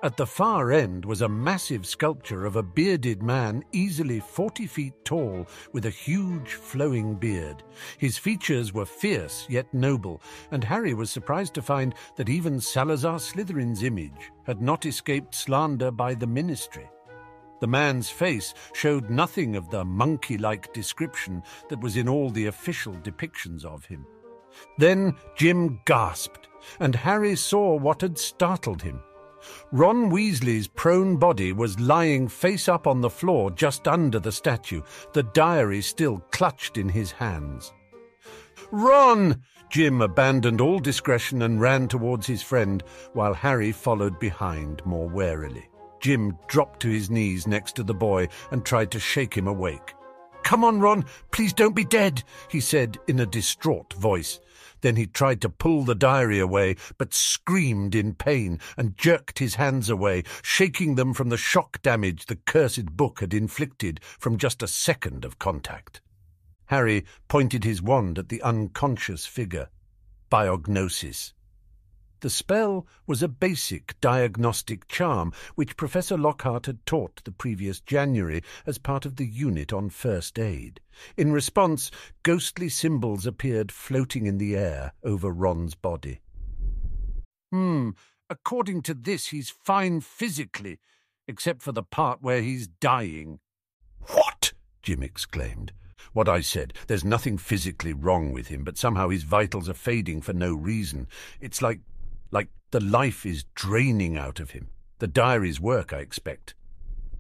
At 0.02 0.18
the 0.18 0.26
far 0.26 0.74
end 0.74 1.06
was 1.06 1.22
a 1.22 1.30
massive 1.30 1.86
sculpture 1.86 2.46
of 2.46 2.58
a 2.58 2.64
bearded 2.64 3.24
man 3.24 3.64
easily 3.72 4.20
forty 4.20 4.68
feet 4.68 4.94
tall 5.06 5.48
with 5.72 5.86
a 5.86 5.90
huge 5.90 6.56
flowing 6.56 7.16
beard. 7.16 7.64
His 7.98 8.18
features 8.18 8.74
were 8.74 8.86
fierce 8.86 9.48
yet 9.50 9.74
noble, 9.74 10.22
and 10.52 10.66
Harry 10.66 10.94
was 10.94 11.10
surprised 11.10 11.54
to 11.54 11.62
find 11.62 11.96
that 12.18 12.28
even 12.28 12.60
Salazar 12.60 13.20
Slytherin's 13.20 13.84
image 13.84 14.32
had 14.46 14.62
not 14.62 14.86
escaped 14.86 15.34
slander 15.34 15.92
by 15.92 16.14
the 16.14 16.28
ministry. 16.28 16.90
The 17.64 17.68
man's 17.68 18.10
face 18.10 18.54
showed 18.74 19.10
nothing 19.10 19.56
of 19.56 19.70
the 19.70 19.86
monkey 19.86 20.38
like 20.38 20.74
description 20.74 21.42
that 21.70 21.80
was 21.80 21.96
in 21.96 22.10
all 22.10 22.30
the 22.30 22.48
official 22.48 22.92
depictions 22.96 23.64
of 23.64 23.86
him. 23.86 24.06
Then 24.78 25.16
Jim 25.38 25.80
gasped, 25.86 26.50
and 26.82 26.94
Harry 26.94 27.38
saw 27.38 27.78
what 27.78 28.02
had 28.02 28.18
startled 28.18 28.82
him. 28.82 29.00
Ron 29.72 30.10
Weasley's 30.10 30.68
prone 30.68 31.16
body 31.16 31.54
was 31.54 31.80
lying 31.80 32.28
face 32.28 32.68
up 32.68 32.86
on 32.86 33.00
the 33.00 33.10
floor 33.10 33.50
just 33.50 33.88
under 33.88 34.20
the 34.20 34.34
statue, 34.34 34.82
the 35.14 35.24
diary 35.24 35.82
still 35.82 36.18
clutched 36.32 36.78
in 36.78 36.90
his 36.90 37.14
hands. 37.14 37.72
Ron! 38.72 39.42
Jim 39.70 40.02
abandoned 40.02 40.60
all 40.60 40.80
discretion 40.80 41.44
and 41.44 41.62
ran 41.62 41.88
towards 41.88 42.28
his 42.28 42.42
friend, 42.42 42.84
while 43.14 43.34
Harry 43.34 43.72
followed 43.72 44.20
behind 44.20 44.86
more 44.86 45.08
warily. 45.08 45.70
Jim 46.04 46.38
dropped 46.48 46.82
to 46.82 46.90
his 46.90 47.10
knees 47.10 47.48
next 47.48 47.78
to 47.78 47.84
the 47.84 47.94
boy 47.94 48.28
and 48.52 48.66
tried 48.66 48.92
to 48.92 49.00
shake 49.00 49.34
him 49.36 49.48
awake. 49.48 49.94
Come 50.44 50.66
on, 50.66 50.82
Ron, 50.82 51.06
please 51.32 51.54
don't 51.54 51.78
be 51.78 51.86
dead, 51.86 52.24
he 52.50 52.60
said 52.60 52.98
in 53.08 53.22
a 53.22 53.26
distraught 53.26 53.94
voice. 53.94 54.42
Then 54.82 54.98
he 54.98 55.08
tried 55.08 55.40
to 55.40 55.50
pull 55.50 55.86
the 55.86 55.96
diary 55.96 56.40
away, 56.40 56.76
but 56.98 57.14
screamed 57.14 57.96
in 57.96 58.16
pain 58.16 58.60
and 58.76 58.98
jerked 58.98 59.40
his 59.40 59.56
hands 59.56 59.90
away, 59.90 60.24
shaking 60.42 60.96
them 60.96 61.14
from 61.14 61.30
the 61.30 61.38
shock 61.38 61.82
damage 61.82 62.26
the 62.26 62.36
cursed 62.36 62.98
book 62.98 63.22
had 63.22 63.34
inflicted 63.34 64.02
from 64.20 64.38
just 64.38 64.62
a 64.62 64.68
second 64.68 65.24
of 65.24 65.40
contact. 65.40 66.02
Harry 66.66 67.06
pointed 67.30 67.64
his 67.64 67.82
wand 67.82 68.20
at 68.20 68.28
the 68.28 68.42
unconscious 68.42 69.26
figure. 69.26 69.70
Biognosis. 70.30 71.34
The 72.24 72.30
spell 72.30 72.88
was 73.06 73.22
a 73.22 73.28
basic 73.28 74.00
diagnostic 74.00 74.88
charm 74.88 75.34
which 75.56 75.76
Professor 75.76 76.18
Lockhart 76.18 76.68
had 76.68 76.86
taught 76.86 77.22
the 77.26 77.34
previous 77.34 77.82
January 77.82 78.42
as 78.66 78.78
part 78.78 79.06
of 79.06 79.18
the 79.18 79.26
unit 79.26 79.74
on 79.74 79.90
first 79.90 80.40
aid. 80.40 80.80
In 81.18 81.34
response, 81.34 81.92
ghostly 82.24 82.70
symbols 82.70 83.26
appeared 83.26 83.74
floating 83.74 84.26
in 84.26 84.38
the 84.38 84.56
air 84.56 84.94
over 85.04 85.32
Ron's 85.32 85.76
body. 85.76 86.22
Hmm, 87.52 87.90
according 88.30 88.84
to 88.84 88.94
this, 88.94 89.28
he's 89.28 89.50
fine 89.50 90.00
physically, 90.00 90.80
except 91.28 91.62
for 91.62 91.74
the 91.74 91.84
part 91.84 92.22
where 92.22 92.42
he's 92.42 92.68
dying. 92.68 93.42
What? 94.00 94.54
Jim 94.82 95.04
exclaimed. 95.04 95.74
What 96.14 96.30
I 96.30 96.40
said. 96.40 96.74
There's 96.88 97.04
nothing 97.04 97.38
physically 97.38 97.92
wrong 97.92 98.32
with 98.32 98.48
him, 98.48 98.64
but 98.64 98.78
somehow 98.78 99.10
his 99.10 99.24
vitals 99.24 99.68
are 99.68 99.74
fading 99.74 100.22
for 100.22 100.32
no 100.32 100.54
reason. 100.54 101.08
It's 101.42 101.62
like 101.62 101.82
like 102.34 102.50
the 102.72 102.80
life 102.80 103.26
is 103.26 103.46
draining 103.54 104.18
out 104.18 104.40
of 104.40 104.52
him. 104.52 104.70
The 104.98 105.08
diary's 105.08 105.62
work, 105.62 105.94
I 105.94 106.00
expect. 106.00 106.56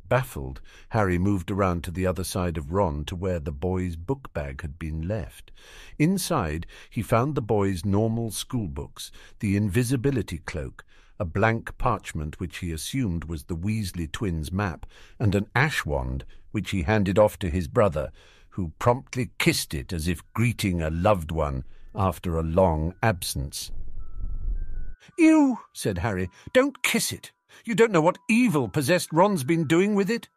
Baffled, 0.10 0.60
Harry 0.90 1.18
moved 1.20 1.52
around 1.52 1.84
to 1.84 1.92
the 1.92 2.08
other 2.08 2.24
side 2.24 2.58
of 2.58 2.72
Ron 2.72 3.06
to 3.06 3.16
where 3.16 3.40
the 3.40 3.52
boy's 3.52 3.96
book 3.96 4.34
bag 4.34 4.62
had 4.62 4.80
been 4.80 5.08
left. 5.08 5.52
Inside, 6.00 6.66
he 6.90 7.04
found 7.04 7.36
the 7.36 7.42
boy's 7.42 7.86
normal 7.86 8.32
school 8.32 8.68
books, 8.68 9.12
the 9.40 9.56
invisibility 9.56 10.40
cloak, 10.40 10.84
a 11.20 11.26
blank 11.26 11.78
parchment 11.78 12.40
which 12.40 12.58
he 12.58 12.72
assumed 12.72 13.26
was 13.26 13.44
the 13.44 13.56
Weasley 13.56 14.12
twins' 14.12 14.52
map, 14.52 14.88
and 15.20 15.36
an 15.36 15.48
ash 15.56 15.86
wand 15.86 16.26
which 16.52 16.72
he 16.72 16.84
handed 16.84 17.20
off 17.20 17.38
to 17.40 17.50
his 17.50 17.68
brother, 17.68 18.12
who 18.50 18.74
promptly 18.80 19.30
kissed 19.38 19.76
it 19.76 19.94
as 19.94 20.08
if 20.08 20.24
greeting 20.34 20.82
a 20.82 20.90
loved 20.90 21.32
one 21.32 21.64
after 21.96 22.38
a 22.38 22.44
long 22.44 22.96
absence. 23.04 23.72
You, 25.18 25.60
said 25.74 26.00
Harry, 26.00 26.30
don't 26.54 26.82
kiss 26.84 27.12
it. 27.12 27.32
You 27.66 27.76
don't 27.76 27.92
know 27.92 28.02
what 28.02 28.18
evil 28.30 28.68
possessed 28.68 29.14
Ron's 29.14 29.44
been 29.44 29.68
doing 29.68 29.96
with 29.96 30.10
it. 30.10 30.30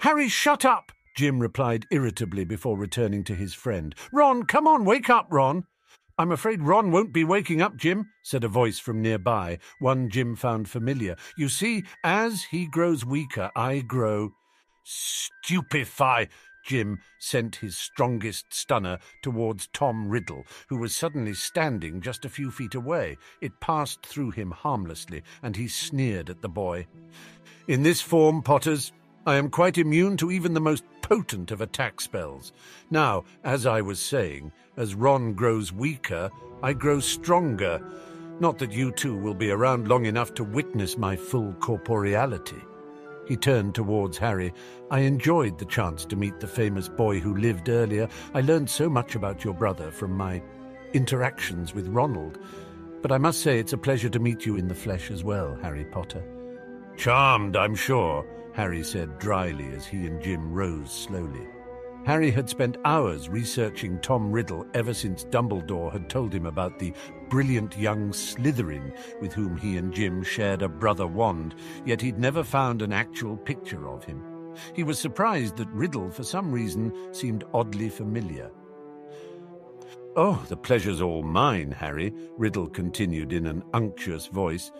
Harry, 0.00 0.28
shut 0.28 0.64
up, 0.64 0.92
Jim 1.16 1.38
replied 1.40 1.86
irritably 1.90 2.44
before 2.44 2.76
returning 2.76 3.24
to 3.24 3.34
his 3.34 3.54
friend. 3.54 3.94
Ron, 4.12 4.44
come 4.44 4.66
on, 4.66 4.84
wake 4.84 5.10
up, 5.10 5.26
Ron. 5.30 5.64
I'm 6.18 6.32
afraid 6.32 6.62
Ron 6.62 6.90
won't 6.90 7.12
be 7.12 7.24
waking 7.24 7.62
up, 7.62 7.76
Jim, 7.76 8.10
said 8.22 8.44
a 8.44 8.48
voice 8.48 8.78
from 8.78 9.00
nearby, 9.00 9.58
one 9.78 10.10
Jim 10.10 10.36
found 10.36 10.68
familiar. 10.68 11.16
You 11.36 11.48
see, 11.48 11.84
as 12.04 12.44
he 12.44 12.66
grows 12.66 13.04
weaker, 13.04 13.50
I 13.56 13.80
grow. 13.80 14.30
Stupefy, 14.84 16.28
Jim 16.62 17.00
sent 17.18 17.56
his 17.56 17.76
strongest 17.76 18.52
stunner 18.54 18.98
towards 19.22 19.66
Tom 19.68 20.08
Riddle, 20.08 20.44
who 20.68 20.76
was 20.76 20.94
suddenly 20.94 21.34
standing 21.34 22.00
just 22.00 22.24
a 22.24 22.30
few 22.30 22.50
feet 22.50 22.74
away. 22.74 23.18
It 23.40 23.60
passed 23.60 24.06
through 24.06 24.30
him 24.30 24.50
harmlessly, 24.50 25.22
and 25.42 25.56
he 25.56 25.68
sneered 25.68 26.30
at 26.30 26.42
the 26.42 26.48
boy. 26.48 26.86
In 27.68 27.82
this 27.82 28.00
form, 28.00 28.42
Potters, 28.42 28.92
I 29.26 29.36
am 29.36 29.50
quite 29.50 29.78
immune 29.78 30.16
to 30.18 30.30
even 30.30 30.54
the 30.54 30.60
most 30.60 30.84
potent 31.00 31.50
of 31.50 31.60
attack 31.60 32.00
spells. 32.00 32.52
Now, 32.90 33.24
as 33.44 33.66
I 33.66 33.80
was 33.80 34.00
saying, 34.00 34.52
as 34.76 34.94
Ron 34.94 35.34
grows 35.34 35.72
weaker, 35.72 36.30
I 36.62 36.72
grow 36.72 37.00
stronger. 37.00 37.80
Not 38.40 38.58
that 38.58 38.72
you 38.72 38.90
two 38.90 39.16
will 39.16 39.34
be 39.34 39.50
around 39.50 39.88
long 39.88 40.06
enough 40.06 40.34
to 40.34 40.44
witness 40.44 40.96
my 40.96 41.14
full 41.16 41.52
corporeality. 41.54 42.62
He 43.32 43.36
turned 43.38 43.74
towards 43.74 44.18
Harry. 44.18 44.52
I 44.90 44.98
enjoyed 45.00 45.56
the 45.56 45.64
chance 45.64 46.04
to 46.04 46.16
meet 46.16 46.38
the 46.38 46.46
famous 46.46 46.86
boy 46.86 47.18
who 47.18 47.34
lived 47.34 47.70
earlier. 47.70 48.06
I 48.34 48.42
learned 48.42 48.68
so 48.68 48.90
much 48.90 49.14
about 49.14 49.42
your 49.42 49.54
brother 49.54 49.90
from 49.90 50.14
my 50.14 50.42
interactions 50.92 51.72
with 51.74 51.88
Ronald. 51.88 52.38
But 53.00 53.10
I 53.10 53.16
must 53.16 53.40
say 53.40 53.58
it's 53.58 53.72
a 53.72 53.78
pleasure 53.78 54.10
to 54.10 54.18
meet 54.18 54.44
you 54.44 54.56
in 54.56 54.68
the 54.68 54.74
flesh 54.74 55.10
as 55.10 55.24
well, 55.24 55.58
Harry 55.62 55.86
Potter. 55.86 56.22
Charmed, 56.98 57.56
I'm 57.56 57.74
sure, 57.74 58.26
Harry 58.52 58.84
said 58.84 59.18
dryly 59.18 59.68
as 59.74 59.86
he 59.86 60.06
and 60.06 60.22
Jim 60.22 60.52
rose 60.52 60.92
slowly. 60.92 61.46
Harry 62.04 62.32
had 62.32 62.48
spent 62.48 62.78
hours 62.84 63.28
researching 63.28 64.00
Tom 64.00 64.32
Riddle 64.32 64.66
ever 64.74 64.92
since 64.92 65.24
Dumbledore 65.24 65.92
had 65.92 66.10
told 66.10 66.34
him 66.34 66.46
about 66.46 66.78
the 66.78 66.92
brilliant 67.28 67.78
young 67.78 68.10
Slytherin 68.10 68.92
with 69.20 69.32
whom 69.32 69.56
he 69.56 69.76
and 69.76 69.94
Jim 69.94 70.24
shared 70.24 70.62
a 70.62 70.68
brother 70.68 71.06
wand, 71.06 71.54
yet 71.86 72.00
he'd 72.00 72.18
never 72.18 72.42
found 72.42 72.82
an 72.82 72.92
actual 72.92 73.36
picture 73.36 73.88
of 73.88 74.02
him. 74.02 74.20
He 74.74 74.82
was 74.82 74.98
surprised 74.98 75.56
that 75.58 75.68
Riddle, 75.68 76.10
for 76.10 76.24
some 76.24 76.50
reason, 76.50 76.92
seemed 77.14 77.44
oddly 77.54 77.88
familiar. 77.88 78.50
Oh, 80.16 80.44
the 80.48 80.56
pleasure's 80.56 81.00
all 81.00 81.22
mine, 81.22 81.70
Harry, 81.70 82.12
Riddle 82.36 82.68
continued 82.68 83.32
in 83.32 83.46
an 83.46 83.62
unctuous 83.74 84.26
voice. 84.26 84.72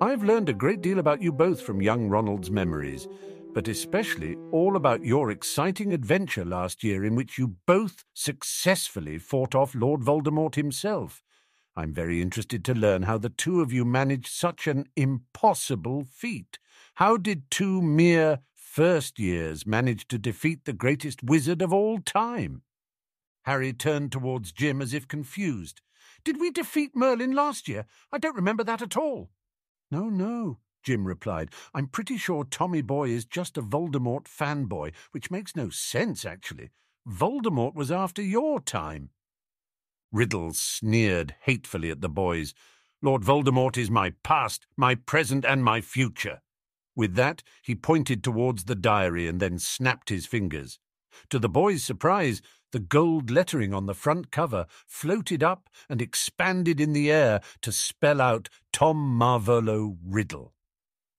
I've 0.00 0.24
learned 0.24 0.48
a 0.48 0.54
great 0.54 0.80
deal 0.80 0.98
about 0.98 1.22
you 1.22 1.32
both 1.32 1.60
from 1.60 1.82
young 1.82 2.08
Ronald's 2.08 2.50
memories 2.50 3.06
but 3.54 3.68
especially 3.68 4.36
all 4.50 4.76
about 4.76 5.04
your 5.04 5.30
exciting 5.30 5.92
adventure 5.92 6.44
last 6.44 6.82
year 6.82 7.04
in 7.04 7.14
which 7.14 7.36
you 7.36 7.56
both 7.66 8.04
successfully 8.14 9.18
fought 9.18 9.54
off 9.54 9.74
Lord 9.74 10.00
Voldemort 10.00 10.54
himself. 10.54 11.22
I'm 11.76 11.92
very 11.92 12.20
interested 12.20 12.64
to 12.64 12.74
learn 12.74 13.02
how 13.02 13.18
the 13.18 13.28
two 13.30 13.60
of 13.60 13.72
you 13.72 13.84
managed 13.84 14.28
such 14.28 14.66
an 14.66 14.86
impossible 14.96 16.04
feat. 16.04 16.58
How 16.94 17.16
did 17.16 17.50
two 17.50 17.82
mere 17.82 18.40
first 18.54 19.18
years 19.18 19.66
manage 19.66 20.08
to 20.08 20.18
defeat 20.18 20.64
the 20.64 20.72
greatest 20.72 21.22
wizard 21.22 21.60
of 21.62 21.72
all 21.72 21.98
time? 21.98 22.62
Harry 23.44 23.72
turned 23.72 24.12
towards 24.12 24.52
Jim 24.52 24.80
as 24.80 24.94
if 24.94 25.08
confused. 25.08 25.80
Did 26.24 26.40
we 26.40 26.50
defeat 26.50 26.94
Merlin 26.94 27.32
last 27.32 27.68
year? 27.68 27.86
I 28.12 28.18
don't 28.18 28.36
remember 28.36 28.64
that 28.64 28.82
at 28.82 28.96
all. 28.96 29.30
No, 29.90 30.08
no, 30.08 30.58
Jim 30.82 31.06
replied. 31.06 31.50
I'm 31.74 31.86
pretty 31.86 32.16
sure 32.16 32.44
Tommy 32.44 32.82
Boy 32.82 33.10
is 33.10 33.24
just 33.24 33.56
a 33.56 33.62
Voldemort 33.62 34.24
fanboy, 34.24 34.92
which 35.12 35.30
makes 35.30 35.56
no 35.56 35.70
sense, 35.70 36.24
actually. 36.24 36.70
Voldemort 37.08 37.74
was 37.74 37.90
after 37.90 38.22
your 38.22 38.60
time. 38.60 39.10
Riddle 40.12 40.52
sneered 40.52 41.34
hatefully 41.42 41.90
at 41.90 42.00
the 42.00 42.08
boys. 42.08 42.54
Lord 43.00 43.22
Voldemort 43.22 43.76
is 43.76 43.90
my 43.90 44.12
past, 44.22 44.66
my 44.76 44.94
present, 44.94 45.44
and 45.44 45.64
my 45.64 45.80
future. 45.80 46.42
With 46.94 47.14
that, 47.14 47.42
he 47.62 47.74
pointed 47.74 48.22
towards 48.22 48.64
the 48.64 48.74
diary 48.74 49.26
and 49.26 49.40
then 49.40 49.58
snapped 49.58 50.10
his 50.10 50.26
fingers. 50.26 50.78
To 51.30 51.38
the 51.38 51.48
boys' 51.48 51.82
surprise, 51.82 52.42
the 52.72 52.78
gold 52.78 53.30
lettering 53.30 53.74
on 53.74 53.86
the 53.86 53.94
front 53.94 54.30
cover 54.30 54.66
floated 54.86 55.42
up 55.42 55.68
and 55.88 56.00
expanded 56.00 56.80
in 56.80 56.92
the 56.92 57.10
air 57.10 57.40
to 57.62 57.72
spell 57.72 58.20
out 58.20 58.48
Tom 58.72 59.18
Marvolo 59.18 59.96
Riddle. 60.04 60.54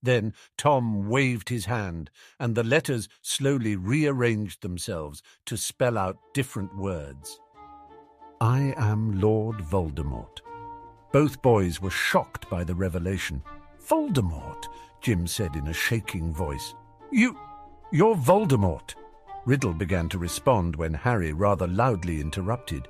Then 0.03 0.33
Tom 0.57 1.07
waved 1.09 1.49
his 1.49 1.65
hand, 1.65 2.11
and 2.39 2.53
the 2.53 2.63
letters 2.63 3.07
slowly 3.21 3.75
rearranged 3.77 4.61
themselves 4.61 5.23
to 5.45 5.57
spell 5.57 5.97
out 5.97 6.17
different 6.33 6.75
words. 6.77 7.39
I 8.41 8.73
am 8.77 9.21
Lord 9.21 9.59
Voldemort. 9.59 10.41
Both 11.13 11.41
boys 11.41 11.81
were 11.81 11.89
shocked 11.89 12.49
by 12.49 12.65
the 12.65 12.75
revelation. 12.75 13.41
Voldemort, 13.87 14.65
Jim 14.99 15.25
said 15.25 15.55
in 15.55 15.67
a 15.67 15.73
shaking 15.73 16.33
voice. 16.33 16.75
You. 17.11 17.37
You're 17.91 18.15
Voldemort. 18.15 18.95
Riddle 19.45 19.73
began 19.73 20.09
to 20.09 20.17
respond 20.17 20.75
when 20.75 20.93
Harry 20.93 21.33
rather 21.33 21.67
loudly 21.67 22.21
interrupted. 22.21 22.87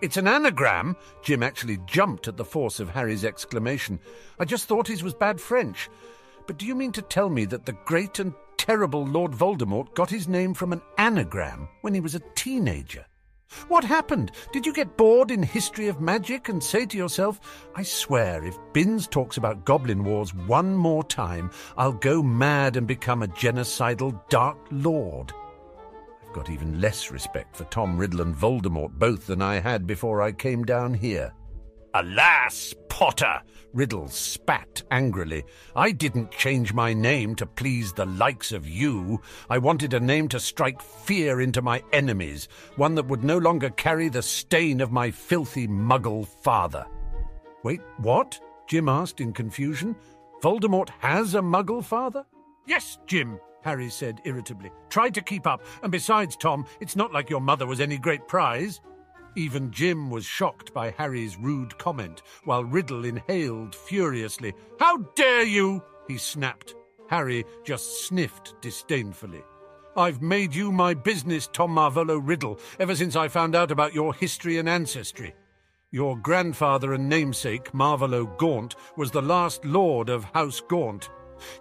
It's 0.00 0.16
an 0.16 0.28
anagram! 0.28 0.96
Jim 1.22 1.42
actually 1.42 1.78
jumped 1.86 2.28
at 2.28 2.36
the 2.36 2.44
force 2.44 2.78
of 2.80 2.90
Harry's 2.90 3.24
exclamation. 3.24 3.98
I 4.38 4.44
just 4.44 4.66
thought 4.66 4.86
his 4.86 5.02
was 5.02 5.14
bad 5.14 5.40
French. 5.40 5.88
But 6.46 6.58
do 6.58 6.66
you 6.66 6.74
mean 6.74 6.92
to 6.92 7.02
tell 7.02 7.28
me 7.28 7.44
that 7.46 7.66
the 7.66 7.76
great 7.84 8.18
and 8.18 8.32
terrible 8.56 9.04
Lord 9.04 9.32
Voldemort 9.32 9.94
got 9.94 10.10
his 10.10 10.28
name 10.28 10.54
from 10.54 10.72
an 10.72 10.82
anagram 10.98 11.68
when 11.80 11.94
he 11.94 12.00
was 12.00 12.14
a 12.14 12.22
teenager? 12.34 13.04
What 13.68 13.84
happened? 13.84 14.32
Did 14.52 14.66
you 14.66 14.72
get 14.72 14.96
bored 14.96 15.30
in 15.30 15.42
History 15.42 15.88
of 15.88 16.00
Magic 16.00 16.48
and 16.48 16.62
say 16.62 16.84
to 16.86 16.96
yourself, 16.96 17.40
I 17.74 17.82
swear, 17.82 18.44
if 18.44 18.58
Binns 18.72 19.06
talks 19.06 19.36
about 19.36 19.64
Goblin 19.64 20.04
Wars 20.04 20.34
one 20.34 20.74
more 20.74 21.04
time, 21.04 21.50
I'll 21.76 21.92
go 21.92 22.22
mad 22.22 22.76
and 22.76 22.86
become 22.86 23.22
a 23.22 23.28
genocidal 23.28 24.20
Dark 24.28 24.58
Lord? 24.70 25.32
I've 26.26 26.32
got 26.32 26.50
even 26.50 26.80
less 26.80 27.10
respect 27.10 27.56
for 27.56 27.64
Tom 27.64 27.96
Riddle 27.96 28.22
and 28.22 28.34
Voldemort 28.34 28.92
both 28.98 29.26
than 29.26 29.42
I 29.42 29.60
had 29.60 29.86
before 29.86 30.22
I 30.22 30.32
came 30.32 30.64
down 30.64 30.94
here. 30.94 31.32
Alas, 31.94 32.74
Potter! 32.88 33.40
Riddle 33.76 34.08
spat 34.08 34.82
angrily. 34.90 35.44
I 35.76 35.92
didn't 35.92 36.30
change 36.30 36.72
my 36.72 36.94
name 36.94 37.34
to 37.34 37.44
please 37.44 37.92
the 37.92 38.06
likes 38.06 38.50
of 38.50 38.66
you. 38.66 39.20
I 39.50 39.58
wanted 39.58 39.92
a 39.92 40.00
name 40.00 40.28
to 40.28 40.40
strike 40.40 40.80
fear 40.80 41.42
into 41.42 41.60
my 41.60 41.82
enemies, 41.92 42.48
one 42.76 42.94
that 42.94 43.06
would 43.06 43.22
no 43.22 43.36
longer 43.36 43.68
carry 43.68 44.08
the 44.08 44.22
stain 44.22 44.80
of 44.80 44.92
my 44.92 45.10
filthy 45.10 45.68
muggle 45.68 46.26
father. 46.26 46.86
Wait, 47.64 47.82
what? 47.98 48.40
Jim 48.66 48.88
asked 48.88 49.20
in 49.20 49.34
confusion. 49.34 49.94
Voldemort 50.42 50.88
has 51.00 51.34
a 51.34 51.40
muggle 51.40 51.84
father? 51.84 52.24
Yes, 52.66 52.98
Jim, 53.06 53.38
Harry 53.62 53.90
said 53.90 54.22
irritably. 54.24 54.70
Try 54.88 55.10
to 55.10 55.20
keep 55.20 55.46
up, 55.46 55.62
and 55.82 55.92
besides, 55.92 56.34
Tom, 56.34 56.64
it's 56.80 56.96
not 56.96 57.12
like 57.12 57.28
your 57.28 57.42
mother 57.42 57.66
was 57.66 57.82
any 57.82 57.98
great 57.98 58.26
prize. 58.26 58.80
Even 59.36 59.70
Jim 59.70 60.08
was 60.08 60.24
shocked 60.24 60.72
by 60.72 60.90
Harry's 60.92 61.36
rude 61.36 61.76
comment, 61.76 62.22
while 62.44 62.64
Riddle 62.64 63.04
inhaled 63.04 63.74
furiously. 63.74 64.54
How 64.80 64.96
dare 65.14 65.44
you! 65.44 65.82
he 66.08 66.16
snapped. 66.16 66.74
Harry 67.10 67.44
just 67.62 68.06
sniffed 68.06 68.54
disdainfully. 68.62 69.42
I've 69.94 70.22
made 70.22 70.54
you 70.54 70.72
my 70.72 70.94
business, 70.94 71.48
Tom 71.52 71.74
Marvolo 71.74 72.18
Riddle, 72.18 72.58
ever 72.80 72.96
since 72.96 73.14
I 73.14 73.28
found 73.28 73.54
out 73.54 73.70
about 73.70 73.94
your 73.94 74.14
history 74.14 74.56
and 74.56 74.68
ancestry. 74.68 75.34
Your 75.90 76.16
grandfather 76.16 76.94
and 76.94 77.06
namesake, 77.06 77.72
Marvolo 77.72 78.36
Gaunt, 78.38 78.74
was 78.96 79.10
the 79.10 79.22
last 79.22 79.64
lord 79.66 80.08
of 80.08 80.24
House 80.24 80.60
Gaunt, 80.60 81.10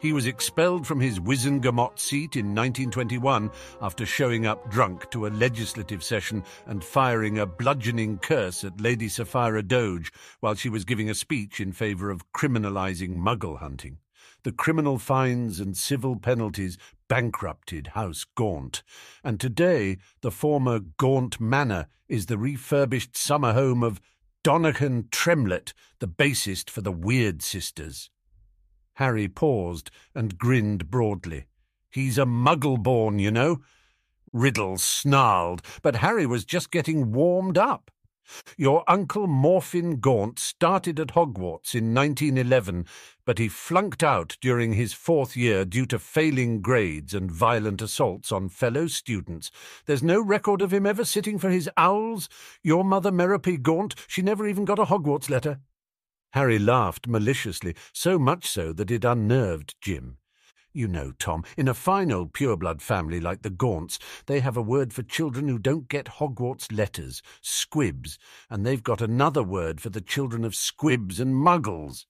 he 0.01 0.13
was 0.13 0.25
expelled 0.25 0.85
from 0.85 0.99
his 0.99 1.19
Wizengamot 1.19 1.99
seat 1.99 2.35
in 2.35 2.47
1921 2.47 3.51
after 3.81 4.05
showing 4.05 4.45
up 4.45 4.69
drunk 4.69 5.09
to 5.11 5.27
a 5.27 5.29
legislative 5.29 6.03
session 6.03 6.43
and 6.65 6.83
firing 6.83 7.39
a 7.39 7.45
bludgeoning 7.45 8.17
curse 8.17 8.63
at 8.63 8.81
Lady 8.81 9.07
Sapphira 9.07 9.63
Doge 9.63 10.11
while 10.39 10.55
she 10.55 10.69
was 10.69 10.85
giving 10.85 11.09
a 11.09 11.15
speech 11.15 11.59
in 11.59 11.71
favour 11.71 12.09
of 12.09 12.31
criminalising 12.31 13.15
muggle 13.15 13.59
hunting. 13.59 13.97
The 14.43 14.51
criminal 14.51 14.99
fines 14.99 15.59
and 15.59 15.75
civil 15.75 16.17
penalties 16.17 16.77
bankrupted 17.07 17.87
House 17.87 18.25
Gaunt, 18.35 18.83
and 19.23 19.39
today 19.39 19.97
the 20.21 20.31
former 20.31 20.79
Gaunt 20.79 21.39
Manor 21.39 21.87
is 22.07 22.27
the 22.27 22.37
refurbished 22.37 23.17
summer 23.17 23.53
home 23.53 23.81
of 23.81 23.99
Donaghan 24.43 25.09
Tremlett, 25.09 25.73
the 25.99 26.07
bassist 26.07 26.69
for 26.69 26.81
the 26.81 26.91
Weird 26.91 27.41
Sisters. 27.41 28.11
Harry 28.95 29.27
paused 29.27 29.91
and 30.13 30.37
grinned 30.37 30.89
broadly. 30.89 31.45
He's 31.89 32.17
a 32.17 32.25
muggle-born, 32.25 33.19
you 33.19 33.31
know. 33.31 33.61
Riddle 34.33 34.77
snarled, 34.77 35.61
but 35.81 35.97
Harry 35.97 36.25
was 36.25 36.43
just 36.43 36.71
getting 36.71 37.13
warmed 37.13 37.57
up. 37.57 37.91
Your 38.57 38.83
uncle 38.87 39.27
Morfin 39.27 39.99
Gaunt 39.99 40.39
started 40.39 40.99
at 40.99 41.09
Hogwarts 41.09 41.75
in 41.75 41.93
1911, 41.93 42.85
but 43.25 43.37
he 43.37 43.47
flunked 43.47 44.03
out 44.03 44.37
during 44.41 44.73
his 44.73 44.93
fourth 44.93 45.37
year 45.37 45.63
due 45.63 45.85
to 45.85 45.99
failing 45.99 46.61
grades 46.61 47.13
and 47.13 47.31
violent 47.31 47.81
assaults 47.81 48.31
on 48.31 48.49
fellow 48.49 48.87
students. 48.87 49.51
There's 49.85 50.03
no 50.03 50.21
record 50.21 50.61
of 50.61 50.73
him 50.73 50.85
ever 50.85 51.05
sitting 51.05 51.37
for 51.37 51.49
his 51.49 51.69
owls. 51.77 52.27
Your 52.63 52.83
mother, 52.83 53.11
Merope 53.11 53.61
Gaunt, 53.61 53.95
she 54.07 54.21
never 54.21 54.47
even 54.47 54.65
got 54.65 54.79
a 54.79 54.85
Hogwarts 54.85 55.29
letter. 55.29 55.59
Harry 56.35 56.59
laughed 56.59 57.07
maliciously, 57.07 57.73
so 57.93 58.19
much 58.19 58.45
so 58.45 58.73
that 58.73 58.91
it 58.91 59.05
unnerved 59.05 59.73
Jim. 59.79 60.17
You 60.73 60.85
know, 60.85 61.13
Tom, 61.17 61.45
in 61.55 61.69
a 61.69 61.73
fine 61.73 62.11
old 62.11 62.33
pureblood 62.33 62.81
family 62.81 63.21
like 63.21 63.41
the 63.41 63.49
Gaunts, 63.49 63.99
they 64.25 64.41
have 64.41 64.57
a 64.57 64.61
word 64.61 64.91
for 64.91 65.01
children 65.01 65.47
who 65.47 65.57
don't 65.57 65.87
get 65.87 66.17
Hogwarts 66.19 66.75
letters, 66.75 67.21
squibs, 67.39 68.19
and 68.49 68.65
they've 68.65 68.83
got 68.83 69.01
another 69.01 69.43
word 69.43 69.79
for 69.79 69.87
the 69.87 70.01
children 70.01 70.43
of 70.43 70.55
squibs 70.55 71.21
and 71.21 71.33
muggles. 71.33 72.05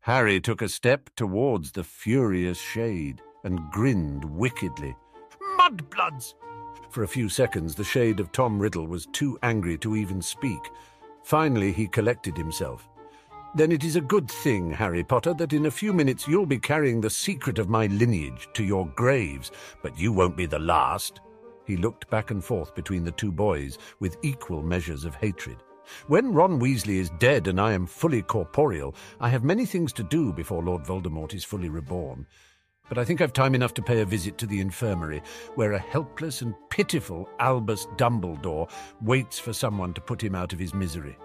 Harry 0.00 0.40
took 0.40 0.62
a 0.62 0.68
step 0.68 1.10
towards 1.14 1.72
the 1.72 1.84
furious 1.84 2.58
shade 2.58 3.20
and 3.44 3.60
grinned 3.70 4.24
wickedly. 4.24 4.96
Mudbloods! 5.58 6.32
For 6.88 7.02
a 7.02 7.08
few 7.08 7.28
seconds, 7.28 7.74
the 7.74 7.84
shade 7.84 8.18
of 8.18 8.32
Tom 8.32 8.58
Riddle 8.58 8.86
was 8.86 9.04
too 9.12 9.38
angry 9.42 9.76
to 9.76 9.94
even 9.94 10.22
speak. 10.22 10.70
Finally, 11.22 11.72
he 11.72 11.86
collected 11.86 12.34
himself. 12.34 12.88
Then 13.56 13.72
it 13.72 13.84
is 13.84 13.96
a 13.96 14.02
good 14.02 14.30
thing, 14.30 14.70
Harry 14.70 15.02
Potter, 15.02 15.32
that 15.32 15.54
in 15.54 15.64
a 15.64 15.70
few 15.70 15.94
minutes 15.94 16.28
you'll 16.28 16.44
be 16.44 16.58
carrying 16.58 17.00
the 17.00 17.08
secret 17.08 17.58
of 17.58 17.70
my 17.70 17.86
lineage 17.86 18.50
to 18.52 18.62
your 18.62 18.86
graves, 18.88 19.50
but 19.82 19.98
you 19.98 20.12
won't 20.12 20.36
be 20.36 20.44
the 20.44 20.58
last. 20.58 21.22
He 21.64 21.78
looked 21.78 22.10
back 22.10 22.30
and 22.30 22.44
forth 22.44 22.74
between 22.74 23.02
the 23.02 23.12
two 23.12 23.32
boys 23.32 23.78
with 23.98 24.18
equal 24.20 24.62
measures 24.62 25.06
of 25.06 25.14
hatred. 25.14 25.56
When 26.06 26.34
Ron 26.34 26.60
Weasley 26.60 26.96
is 26.96 27.08
dead 27.18 27.46
and 27.46 27.58
I 27.58 27.72
am 27.72 27.86
fully 27.86 28.20
corporeal, 28.20 28.94
I 29.20 29.30
have 29.30 29.42
many 29.42 29.64
things 29.64 29.90
to 29.94 30.02
do 30.02 30.34
before 30.34 30.62
Lord 30.62 30.84
Voldemort 30.84 31.32
is 31.32 31.42
fully 31.42 31.70
reborn. 31.70 32.26
But 32.90 32.98
I 32.98 33.06
think 33.06 33.22
I've 33.22 33.32
time 33.32 33.54
enough 33.54 33.72
to 33.74 33.82
pay 33.82 34.02
a 34.02 34.04
visit 34.04 34.36
to 34.36 34.46
the 34.46 34.60
infirmary, 34.60 35.22
where 35.54 35.72
a 35.72 35.78
helpless 35.78 36.42
and 36.42 36.54
pitiful 36.68 37.26
Albus 37.40 37.86
Dumbledore 37.96 38.70
waits 39.00 39.38
for 39.38 39.54
someone 39.54 39.94
to 39.94 40.02
put 40.02 40.22
him 40.22 40.34
out 40.34 40.52
of 40.52 40.58
his 40.58 40.74
misery. 40.74 41.16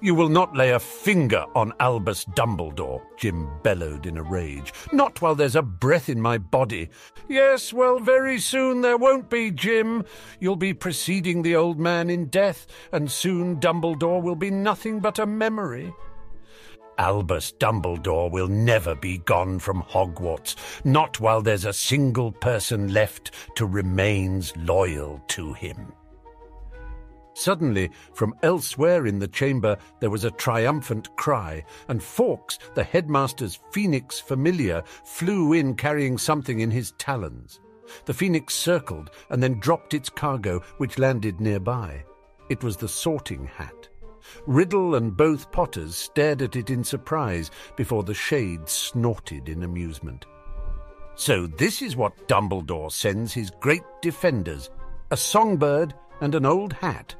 You 0.00 0.14
will 0.14 0.28
not 0.28 0.56
lay 0.56 0.70
a 0.70 0.78
finger 0.78 1.44
on 1.54 1.72
Albus 1.80 2.24
Dumbledore, 2.26 3.02
Jim 3.16 3.48
bellowed 3.62 4.06
in 4.06 4.16
a 4.16 4.22
rage. 4.22 4.72
Not 4.92 5.20
while 5.20 5.34
there's 5.34 5.56
a 5.56 5.62
breath 5.62 6.08
in 6.08 6.20
my 6.20 6.38
body. 6.38 6.88
Yes, 7.28 7.72
well, 7.72 7.98
very 7.98 8.38
soon 8.38 8.80
there 8.80 8.96
won't 8.96 9.30
be, 9.30 9.50
Jim. 9.50 10.04
You'll 10.40 10.56
be 10.56 10.74
preceding 10.74 11.42
the 11.42 11.56
old 11.56 11.78
man 11.78 12.10
in 12.10 12.26
death, 12.26 12.66
and 12.92 13.10
soon 13.10 13.60
Dumbledore 13.60 14.22
will 14.22 14.36
be 14.36 14.50
nothing 14.50 15.00
but 15.00 15.18
a 15.18 15.26
memory. 15.26 15.92
Albus 16.98 17.52
Dumbledore 17.52 18.30
will 18.30 18.48
never 18.48 18.94
be 18.94 19.18
gone 19.18 19.58
from 19.58 19.82
Hogwarts, 19.82 20.56
not 20.84 21.20
while 21.20 21.42
there's 21.42 21.66
a 21.66 21.72
single 21.72 22.32
person 22.32 22.92
left 22.92 23.32
to 23.56 23.66
remains 23.66 24.56
loyal 24.56 25.22
to 25.28 25.52
him. 25.52 25.92
Suddenly, 27.36 27.90
from 28.14 28.34
elsewhere 28.42 29.06
in 29.06 29.18
the 29.18 29.28
chamber, 29.28 29.76
there 30.00 30.08
was 30.08 30.24
a 30.24 30.30
triumphant 30.30 31.14
cry, 31.16 31.62
and 31.86 32.02
Fawkes, 32.02 32.58
the 32.74 32.82
headmaster's 32.82 33.60
phoenix 33.72 34.18
familiar, 34.18 34.82
flew 35.04 35.52
in 35.52 35.74
carrying 35.74 36.16
something 36.16 36.60
in 36.60 36.70
his 36.70 36.92
talons. 36.92 37.60
The 38.06 38.14
phoenix 38.14 38.54
circled 38.54 39.10
and 39.28 39.42
then 39.42 39.60
dropped 39.60 39.92
its 39.92 40.08
cargo, 40.08 40.60
which 40.78 40.98
landed 40.98 41.38
nearby. 41.38 42.04
It 42.48 42.64
was 42.64 42.78
the 42.78 42.88
sorting 42.88 43.44
hat. 43.44 43.86
Riddle 44.46 44.94
and 44.94 45.14
both 45.14 45.52
Potters 45.52 45.94
stared 45.94 46.40
at 46.40 46.56
it 46.56 46.70
in 46.70 46.82
surprise 46.82 47.50
before 47.76 48.02
the 48.02 48.14
shade 48.14 48.66
snorted 48.66 49.50
in 49.50 49.62
amusement. 49.62 50.24
So 51.16 51.46
this 51.46 51.82
is 51.82 51.96
what 51.96 52.28
Dumbledore 52.28 52.90
sends 52.90 53.34
his 53.34 53.50
great 53.60 53.84
defenders 54.00 54.70
a 55.10 55.16
songbird 55.18 55.92
and 56.22 56.34
an 56.34 56.46
old 56.46 56.72
hat. 56.72 57.14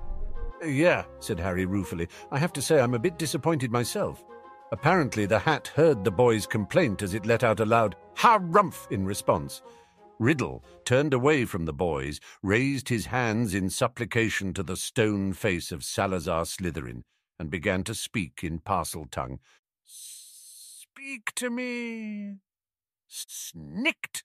Yeah, 0.65 1.05
said 1.21 1.39
Harry 1.39 1.67
ruefully. 1.67 2.09
I 2.31 2.39
have 2.39 2.53
to 2.55 2.63
say 2.63 2.81
I'm 2.81 2.95
a 2.95 2.99
bit 2.99 3.19
disappointed 3.19 3.71
myself. 3.71 4.25
Apparently 4.73 5.27
the 5.27 5.39
hat 5.39 5.69
heard 5.69 6.03
the 6.03 6.11
boy's 6.11 6.47
complaint 6.47 7.03
as 7.03 7.15
it 7.15 7.27
let 7.27 7.45
out 7.45 7.61
a 7.61 7.65
loud 7.65 7.97
harumph 8.17 8.91
in 8.91 9.05
response. 9.05 9.63
Riddle 10.19 10.65
turned 10.85 11.13
away 11.13 11.45
from 11.45 11.67
the 11.67 11.73
boys, 11.73 12.21
raised 12.43 12.89
his 12.89 13.07
hands 13.07 13.55
in 13.55 13.69
supplication 13.69 14.55
to 14.55 14.63
the 14.63 14.77
stone 14.77 15.35
face 15.35 15.71
of 15.71 15.85
Salazar 15.85 16.45
Slytherin, 16.45 17.03
and 17.39 17.51
began 17.51 17.85
to 17.85 17.95
speak 17.95 18.41
in 18.43 18.59
Parseltongue. 18.61 19.39
Speak 19.85 21.33
to 21.35 21.51
me. 21.51 22.37
Snicked. 23.07 24.25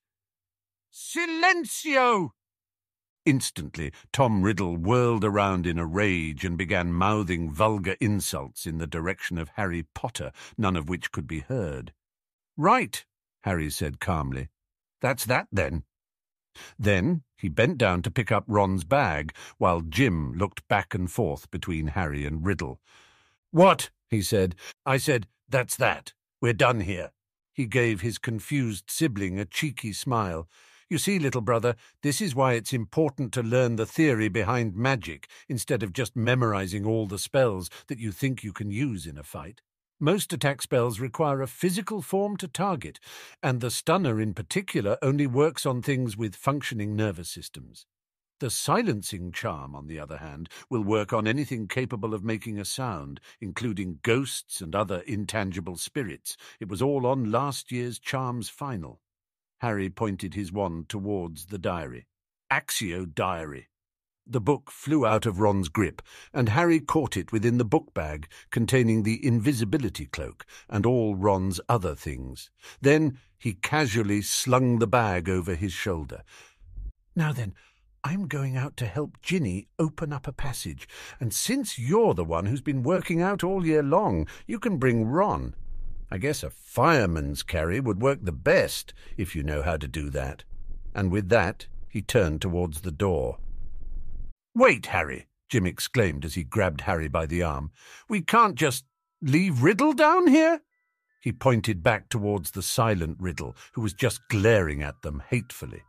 Silencio! 0.94 2.32
Instantly, 3.26 3.92
Tom 4.12 4.42
Riddle 4.42 4.78
whirled 4.78 5.24
around 5.24 5.68
in 5.68 5.78
a 5.78 5.86
rage 5.86 6.44
and 6.44 6.58
began 6.58 6.92
mouthing 6.92 7.52
vulgar 7.52 7.96
insults 8.00 8.66
in 8.66 8.80
the 8.80 8.88
direction 8.88 9.38
of 9.38 9.50
Harry 9.50 9.86
Potter, 9.94 10.32
none 10.58 10.76
of 10.76 10.90
which 10.90 11.12
could 11.12 11.28
be 11.28 11.40
heard. 11.40 11.94
Right, 12.58 13.06
Harry 13.44 13.70
said 13.70 14.00
calmly. 14.00 14.50
That's 15.02 15.26
that, 15.26 15.48
then. 15.52 15.84
Then 16.78 17.24
he 17.38 17.48
bent 17.48 17.78
down 17.78 18.02
to 18.04 18.12
pick 18.12 18.32
up 18.32 18.44
Ron's 18.48 18.84
bag, 18.84 19.34
while 19.58 19.82
Jim 19.82 20.34
looked 20.34 20.68
back 20.68 20.94
and 20.94 21.10
forth 21.10 21.50
between 21.52 21.88
Harry 21.88 22.26
and 22.26 22.46
Riddle. 22.46 22.80
What? 23.52 23.92
he 24.10 24.22
said. 24.22 24.56
I 24.86 24.98
said, 24.98 25.28
that's 25.48 25.76
that. 25.78 26.14
We're 26.42 26.54
done 26.54 26.82
here. 26.82 27.12
He 27.54 27.66
gave 27.66 28.02
his 28.02 28.18
confused 28.18 28.86
sibling 28.90 29.40
a 29.40 29.46
cheeky 29.46 29.94
smile. 29.94 30.48
You 30.92 30.98
see, 30.98 31.20
little 31.20 31.40
brother, 31.40 31.78
this 32.04 32.20
is 32.20 32.36
why 32.36 32.52
it's 32.56 32.74
important 32.74 33.32
to 33.32 33.42
learn 33.42 33.78
the 33.78 33.86
theory 33.86 34.28
behind 34.28 34.76
magic 34.76 35.30
instead 35.48 35.84
of 35.84 35.94
just 35.94 36.18
memorizing 36.18 36.86
all 36.86 37.08
the 37.08 37.18
spells 37.18 37.70
that 37.88 37.98
you 37.98 38.12
think 38.12 38.44
you 38.44 38.52
can 38.52 38.70
use 38.72 39.08
in 39.08 39.18
a 39.18 39.24
fight. 39.24 39.62
Most 40.02 40.34
attack 40.34 40.62
spells 40.62 41.00
require 41.00 41.42
a 41.42 41.48
physical 41.48 42.02
form 42.02 42.36
to 42.36 42.48
target, 42.50 43.00
and 43.42 43.62
the 43.62 43.72
stunner 43.72 44.20
in 44.20 44.34
particular 44.34 44.98
only 45.02 45.28
works 45.28 45.66
on 45.66 45.82
things 45.82 46.18
with 46.18 46.36
functioning 46.36 46.94
nervous 46.94 47.30
systems. 47.30 47.86
The 48.42 48.50
silencing 48.50 49.32
charm, 49.32 49.74
on 49.78 49.88
the 49.88 49.98
other 49.98 50.18
hand, 50.18 50.50
will 50.70 50.84
work 50.84 51.14
on 51.14 51.26
anything 51.26 51.70
capable 51.70 52.14
of 52.14 52.26
making 52.26 52.60
a 52.60 52.66
sound, 52.66 53.22
including 53.40 54.00
ghosts 54.04 54.60
and 54.60 54.76
other 54.76 55.04
intangible 55.08 55.78
spirits. 55.78 56.36
It 56.60 56.68
was 56.68 56.82
all 56.82 57.08
on 57.08 57.32
last 57.32 57.72
year's 57.72 57.98
Charms 57.98 58.50
final. 58.50 59.01
Harry 59.62 59.92
pointed 59.92 60.34
his 60.34 60.52
wand 60.52 60.90
towards 60.90 61.46
the 61.46 61.60
diary. 61.60 62.08
Accio 62.52 63.06
Diary. 63.06 63.70
The 64.26 64.42
book 64.42 64.72
flew 64.72 65.06
out 65.06 65.28
of 65.28 65.40
Ron's 65.40 65.70
grip, 65.70 66.02
and 66.34 66.50
Harry 66.50 66.80
caught 66.80 67.16
it 67.16 67.32
within 67.32 67.60
the 67.60 67.66
book 67.66 67.94
bag 67.94 68.28
containing 68.50 69.04
the 69.04 69.24
invisibility 69.24 70.08
cloak 70.08 70.48
and 70.68 70.84
all 70.84 71.16
Ron's 71.16 71.62
other 71.70 71.94
things. 71.94 72.50
Then 72.82 73.20
he 73.38 73.54
casually 73.54 74.24
slung 74.24 74.80
the 74.80 74.88
bag 74.88 75.30
over 75.30 75.54
his 75.54 75.74
shoulder. 75.74 76.24
Now 77.16 77.32
then, 77.32 77.54
I'm 78.04 78.28
going 78.28 78.58
out 78.58 78.76
to 78.78 78.88
help 78.88 79.22
Ginny 79.22 79.68
open 79.78 80.12
up 80.12 80.28
a 80.28 80.34
passage, 80.34 80.88
and 81.20 81.32
since 81.32 81.78
you're 81.78 82.16
the 82.16 82.26
one 82.26 82.48
who's 82.48 82.62
been 82.62 82.82
working 82.82 83.22
out 83.22 83.44
all 83.44 83.64
year 83.64 83.84
long, 83.84 84.28
you 84.48 84.58
can 84.58 84.78
bring 84.78 85.06
Ron. 85.06 85.54
I 86.12 86.18
guess 86.18 86.44
a 86.44 86.50
fireman's 86.50 87.42
carry 87.42 87.80
would 87.80 88.02
work 88.02 88.20
the 88.22 88.34
best, 88.34 88.94
if 89.16 89.34
you 89.36 89.44
know 89.44 89.62
how 89.62 89.78
to 89.78 89.88
do 89.88 90.10
that. 90.10 90.44
And 90.94 91.10
with 91.10 91.30
that, 91.30 91.68
he 91.88 92.02
turned 92.02 92.42
towards 92.42 92.82
the 92.82 92.92
door. 92.92 93.38
Wait, 94.54 94.88
Harry, 94.88 95.28
Jim 95.48 95.66
exclaimed 95.66 96.26
as 96.26 96.34
he 96.34 96.44
grabbed 96.44 96.82
Harry 96.82 97.08
by 97.08 97.26
the 97.26 97.42
arm. 97.42 97.72
We 98.10 98.22
can't 98.22 98.56
just 98.56 98.84
leave 99.22 99.64
Riddle 99.64 99.94
down 99.94 100.28
here? 100.28 100.62
He 101.22 101.32
pointed 101.32 101.82
back 101.84 102.10
towards 102.10 102.52
the 102.52 102.62
silent 102.62 103.18
Riddle, 103.20 103.56
who 103.74 103.82
was 103.82 103.94
just 103.94 104.28
glaring 104.30 104.84
at 104.84 105.02
them 105.04 105.24
hatefully. 105.30 105.84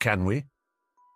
Can 0.00 0.24
we? 0.24 0.46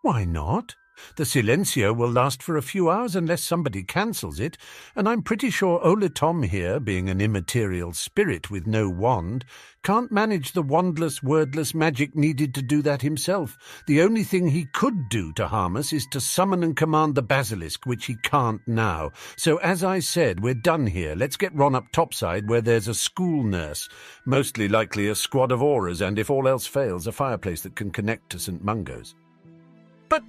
Why 0.03 0.25
not? 0.25 0.77
The 1.17 1.25
silencio 1.25 1.95
will 1.95 2.11
last 2.11 2.43
for 2.43 2.57
a 2.57 2.63
few 2.63 2.91
hours 2.91 3.17
unless 3.17 3.43
somebody 3.43 3.83
cancels 3.83 4.41
it, 4.41 4.57
and 4.95 5.09
I'm 5.09 5.23
pretty 5.23 5.51
sure 5.51 5.81
Tom 6.09 6.43
here, 6.43 6.81
being 6.81 7.09
an 7.09 7.21
immaterial 7.21 7.93
spirit 7.93 8.51
with 8.51 8.67
no 8.67 8.89
wand, 8.89 9.45
can't 9.83 10.11
manage 10.11 10.53
the 10.53 10.63
wandless, 10.63 11.23
wordless 11.23 11.75
magic 11.75 12.17
needed 12.17 12.55
to 12.55 12.63
do 12.63 12.83
that 12.83 13.03
himself. 13.03 13.57
The 13.87 14.03
only 14.03 14.25
thing 14.25 14.49
he 14.49 14.67
could 14.73 15.09
do 15.09 15.33
to 15.35 15.47
harm 15.47 15.77
us 15.77 15.93
is 15.93 16.07
to 16.09 16.21
summon 16.21 16.65
and 16.65 16.77
command 16.77 17.15
the 17.15 17.23
basilisk, 17.23 17.87
which 17.87 18.07
he 18.07 18.17
can't 18.23 18.61
now. 18.67 19.13
So, 19.37 19.59
as 19.59 19.85
I 19.85 20.01
said, 20.01 20.41
we're 20.41 20.55
done 20.55 20.89
here. 20.89 21.15
Let's 21.15 21.37
get 21.37 21.55
Ron 21.55 21.75
up 21.75 21.93
topside 21.93 22.49
where 22.49 22.61
there's 22.61 22.89
a 22.89 22.95
school 22.95 23.45
nurse, 23.45 23.89
mostly 24.25 24.67
likely 24.69 25.09
a 25.09 25.15
squad 25.15 25.53
of 25.53 25.61
Aurors, 25.61 26.05
and 26.05 26.19
if 26.19 26.31
all 26.31 26.49
else 26.49 26.67
fails, 26.67 27.07
a 27.07 27.13
fireplace 27.13 27.61
that 27.63 27.77
can 27.77 27.91
connect 27.91 28.31
to 28.31 28.39
St. 28.39 28.65
Mungo's. 28.65 29.15
But 30.09 30.25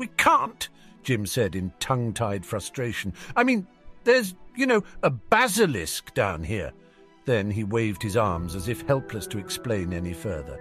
we 0.00 0.08
can't, 0.16 0.70
Jim 1.02 1.26
said 1.26 1.54
in 1.54 1.72
tongue 1.78 2.14
tied 2.14 2.44
frustration. 2.46 3.12
I 3.36 3.44
mean, 3.44 3.66
there's, 4.04 4.34
you 4.56 4.66
know, 4.66 4.82
a 5.02 5.10
basilisk 5.10 6.14
down 6.14 6.42
here. 6.42 6.72
Then 7.26 7.50
he 7.50 7.64
waved 7.64 8.02
his 8.02 8.16
arms 8.16 8.54
as 8.54 8.66
if 8.66 8.80
helpless 8.86 9.26
to 9.28 9.38
explain 9.38 9.92
any 9.92 10.14
further. 10.14 10.58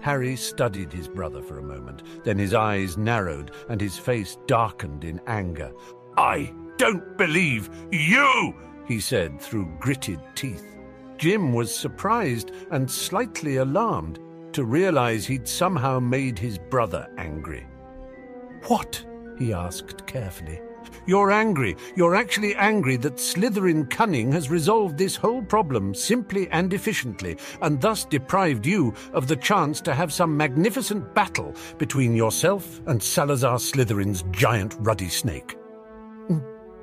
Harry 0.00 0.34
studied 0.34 0.90
his 0.90 1.08
brother 1.08 1.42
for 1.42 1.58
a 1.58 1.62
moment. 1.62 2.24
Then 2.24 2.38
his 2.38 2.54
eyes 2.54 2.96
narrowed 2.96 3.50
and 3.68 3.78
his 3.78 3.98
face 3.98 4.38
darkened 4.46 5.04
in 5.04 5.20
anger. 5.26 5.72
I 6.16 6.50
don't 6.78 7.18
believe 7.18 7.68
you, 7.92 8.54
he 8.88 8.98
said 8.98 9.42
through 9.42 9.76
gritted 9.78 10.20
teeth. 10.34 10.74
Jim 11.18 11.52
was 11.52 11.74
surprised 11.74 12.52
and 12.70 12.90
slightly 12.90 13.56
alarmed 13.56 14.18
to 14.54 14.64
realize 14.64 15.26
he'd 15.26 15.46
somehow 15.46 16.00
made 16.00 16.38
his 16.38 16.56
brother 16.56 17.06
angry. 17.18 17.66
What? 18.66 19.04
he 19.38 19.52
asked 19.52 20.06
carefully. 20.06 20.60
You're 21.06 21.30
angry. 21.30 21.76
You're 21.96 22.14
actually 22.14 22.54
angry 22.54 22.96
that 22.98 23.16
Slytherin 23.16 23.88
cunning 23.90 24.32
has 24.32 24.50
resolved 24.50 24.98
this 24.98 25.16
whole 25.16 25.42
problem 25.42 25.94
simply 25.94 26.48
and 26.50 26.72
efficiently, 26.72 27.36
and 27.62 27.80
thus 27.80 28.04
deprived 28.04 28.66
you 28.66 28.94
of 29.12 29.26
the 29.26 29.36
chance 29.36 29.80
to 29.82 29.94
have 29.94 30.12
some 30.12 30.36
magnificent 30.36 31.14
battle 31.14 31.54
between 31.78 32.14
yourself 32.14 32.80
and 32.86 33.02
Salazar 33.02 33.56
Slytherin's 33.56 34.24
giant 34.30 34.76
ruddy 34.80 35.08
snake. 35.08 35.56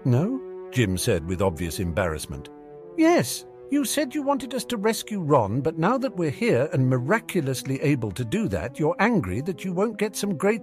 No? 0.04 0.42
Jim 0.72 0.98
said 0.98 1.26
with 1.28 1.42
obvious 1.42 1.80
embarrassment. 1.80 2.50
Yes, 2.98 3.46
you 3.70 3.86
said 3.86 4.16
you 4.16 4.24
wanted 4.24 4.54
us 4.54 4.66
to 4.66 4.78
rescue 4.78 5.22
Ron, 5.22 5.62
but 5.62 5.78
now 5.78 5.98
that 5.98 6.16
we're 6.16 6.30
here 6.30 6.70
and 6.74 6.90
miraculously 6.90 7.82
able 7.82 8.12
to 8.12 8.26
do 8.26 8.48
that, 8.48 8.80
you're 8.80 8.96
angry 9.00 9.42
that 9.42 9.64
you 9.64 9.74
won't 9.74 9.98
get 9.98 10.16
some 10.16 10.38
great 10.38 10.62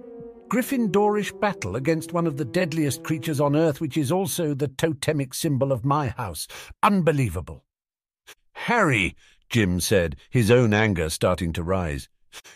Gryffindorish 0.49 1.39
battle 1.39 1.75
against 1.75 2.13
one 2.13 2.27
of 2.27 2.37
the 2.37 2.45
deadliest 2.45 3.03
creatures 3.03 3.41
on 3.41 3.55
earth, 3.55 3.81
which 3.81 3.97
is 3.97 4.11
also 4.11 4.53
the 4.53 4.67
totemic 4.67 5.33
symbol 5.33 5.71
of 5.71 5.83
my 5.83 6.09
house. 6.09 6.47
Unbelievable. 6.83 7.65
Harry, 8.53 9.15
Jim 9.49 9.79
said, 9.79 10.15
his 10.29 10.51
own 10.51 10.73
anger 10.73 11.09
starting 11.09 11.51
to 11.53 11.63
rise. 11.63 12.09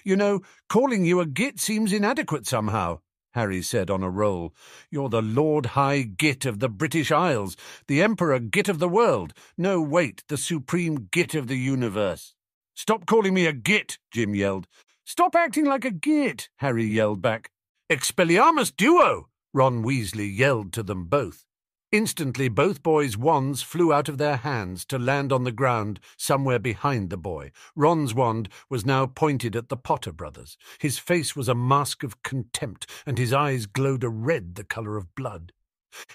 You 0.04 0.16
know, 0.16 0.42
calling 0.70 1.04
you 1.04 1.20
a 1.20 1.26
git 1.26 1.60
seems 1.60 1.92
inadequate 1.92 2.46
somehow. 2.46 3.00
Harry 3.34 3.62
said 3.62 3.90
on 3.90 4.04
a 4.04 4.10
roll. 4.10 4.54
You're 4.92 5.10
the 5.10 5.22
Lord 5.22 5.68
High 5.68 6.02
Git 6.02 6.46
of 6.46 6.60
the 6.60 6.70
British 6.70 7.12
Isles, 7.12 7.56
the 7.88 8.02
Emperor 8.02 8.40
Git 8.40 8.70
of 8.70 8.80
the 8.80 8.90
world. 8.90 9.34
No, 9.58 9.82
wait, 9.82 10.24
the 10.28 10.38
Supreme 10.38 11.10
Git 11.12 11.36
of 11.36 11.48
the 11.48 11.58
universe. 11.58 12.36
Stop 12.76 13.06
calling 13.06 13.34
me 13.34 13.46
a 13.46 13.54
git, 13.54 13.98
Jim 14.12 14.36
yelled. 14.36 14.68
Stop 15.06 15.36
acting 15.36 15.66
like 15.66 15.86
a 15.86 15.92
git, 15.92 16.50
Harry 16.58 16.86
yelled 16.86 17.22
back. 17.22 17.52
Expelliarmus 17.90 18.72
duo! 18.76 19.30
Ron 19.52 19.84
Weasley 19.84 20.28
yelled 20.28 20.72
to 20.74 20.84
them 20.84 21.06
both. 21.06 21.48
Instantly, 21.92 22.48
both 22.48 22.84
boys' 22.84 23.18
wands 23.18 23.64
flew 23.64 23.92
out 23.92 24.08
of 24.08 24.20
their 24.20 24.38
hands 24.38 24.86
to 24.86 25.00
land 25.00 25.34
on 25.34 25.44
the 25.44 25.52
ground 25.52 26.00
somewhere 26.16 26.60
behind 26.60 27.10
the 27.10 27.18
boy. 27.18 27.52
Ron's 27.76 28.14
wand 28.14 28.48
was 28.70 28.86
now 28.86 29.08
pointed 29.08 29.56
at 29.56 29.70
the 29.70 29.76
Potter 29.76 30.12
brothers. 30.12 30.56
His 30.78 31.00
face 31.00 31.36
was 31.36 31.50
a 31.50 31.56
mask 31.56 32.04
of 32.04 32.22
contempt, 32.22 32.86
and 33.08 33.18
his 33.18 33.34
eyes 33.34 33.66
glowed 33.66 34.04
a 34.04 34.10
red 34.10 34.54
the 34.54 34.64
colour 34.64 34.96
of 34.96 35.16
blood. 35.16 35.52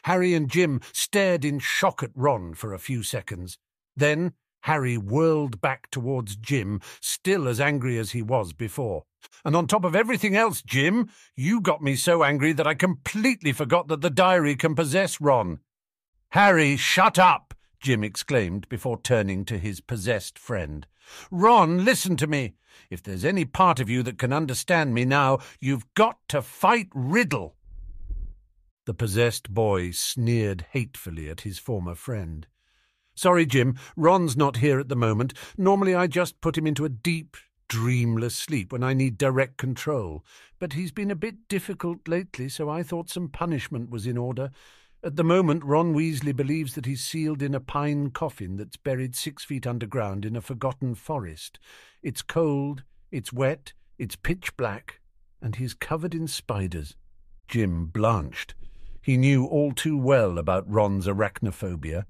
Harry 0.05 0.33
and 0.33 0.49
Jim 0.49 0.81
stared 0.93 1.45
in 1.45 1.59
shock 1.59 2.05
at 2.05 2.13
Ron 2.15 2.55
for 2.55 2.73
a 2.73 2.79
few 2.79 3.03
seconds. 3.03 3.59
Then 3.97 4.35
Harry 4.63 4.97
whirled 4.97 5.61
back 5.61 5.91
towards 5.91 6.37
Jim, 6.37 6.81
still 7.01 7.49
as 7.49 7.61
angry 7.61 7.99
as 7.99 8.13
he 8.13 8.23
was 8.23 8.53
before. 8.53 9.07
And 9.45 9.55
on 9.55 9.67
top 9.67 9.85
of 9.85 9.95
everything 9.95 10.35
else, 10.35 10.63
Jim, 10.63 11.09
you 11.37 11.61
got 11.61 11.83
me 11.83 11.97
so 11.97 12.25
angry 12.25 12.53
that 12.53 12.67
I 12.67 12.75
completely 12.75 13.53
forgot 13.53 13.89
that 13.89 14.01
the 14.01 14.11
diary 14.11 14.57
can 14.57 14.75
possess 14.75 15.21
Ron. 15.21 15.61
Harry, 16.31 16.77
shut 16.77 17.19
up! 17.19 17.55
Jim 17.81 18.03
exclaimed 18.03 18.69
before 18.69 19.01
turning 19.01 19.45
to 19.45 19.59
his 19.59 19.81
possessed 19.81 20.39
friend. 20.39 20.87
Ron, 21.31 21.85
listen 21.85 22.17
to 22.17 22.27
me. 22.27 22.55
If 22.91 23.03
there's 23.03 23.25
any 23.25 23.45
part 23.45 23.79
of 23.79 23.91
you 23.91 24.03
that 24.03 24.19
can 24.19 24.33
understand 24.33 24.95
me 24.95 25.05
now, 25.05 25.39
you've 25.61 25.85
got 25.95 26.19
to 26.29 26.43
fight 26.43 26.89
Riddle. 26.95 27.57
The 28.87 28.95
possessed 28.95 29.51
boy 29.51 29.91
sneered 29.93 30.67
hatefully 30.73 31.29
at 31.29 31.43
his 31.43 31.59
former 31.59 31.95
friend. 31.95 32.47
Sorry, 33.15 33.47
Jim, 33.47 33.79
Ron's 33.97 34.37
not 34.37 34.57
here 34.57 34.81
at 34.81 34.89
the 34.89 34.97
moment. 34.97 35.35
Normally 35.57 35.95
I 35.95 36.07
just 36.07 36.41
put 36.41 36.59
him 36.59 36.67
into 36.67 36.85
a 36.85 36.89
deep, 36.91 37.37
dreamless 37.69 38.37
sleep 38.37 38.73
when 38.73 38.83
I 38.83 38.95
need 38.95 39.19
direct 39.19 39.57
control. 39.57 40.25
But 40.59 40.75
he's 40.75 40.93
been 40.93 41.11
a 41.11 41.17
bit 41.17 41.49
difficult 41.49 42.07
lately, 42.09 42.49
so 42.49 42.69
I 42.69 42.83
thought 42.83 43.11
some 43.11 43.29
punishment 43.29 43.91
was 43.91 44.07
in 44.07 44.17
order. 44.17 44.51
At 45.03 45.17
the 45.17 45.25
moment, 45.25 45.65
Ron 45.65 45.95
Weasley 45.95 46.35
believes 46.35 46.75
that 46.75 46.87
he's 46.87 47.05
sealed 47.05 47.43
in 47.43 47.55
a 47.55 47.61
pine 47.61 48.11
coffin 48.11 48.57
that's 48.57 48.79
buried 48.79 49.15
six 49.15 49.45
feet 49.45 49.67
underground 49.67 50.25
in 50.25 50.35
a 50.35 50.41
forgotten 50.41 50.95
forest. 50.95 51.59
It's 52.03 52.23
cold, 52.23 52.85
it's 53.11 53.33
wet, 53.33 53.75
it's 53.99 54.17
pitch 54.17 54.57
black, 54.57 55.01
and 55.43 55.57
he's 55.57 55.75
covered 55.75 56.15
in 56.15 56.27
spiders. 56.27 56.97
Jim 57.49 57.87
blanched. 57.87 58.55
He 59.03 59.19
knew 59.19 59.45
all 59.45 59.73
too 59.73 59.99
well 59.99 60.39
about 60.39 60.71
Ron's 60.71 61.07
arachnophobia. 61.07 62.05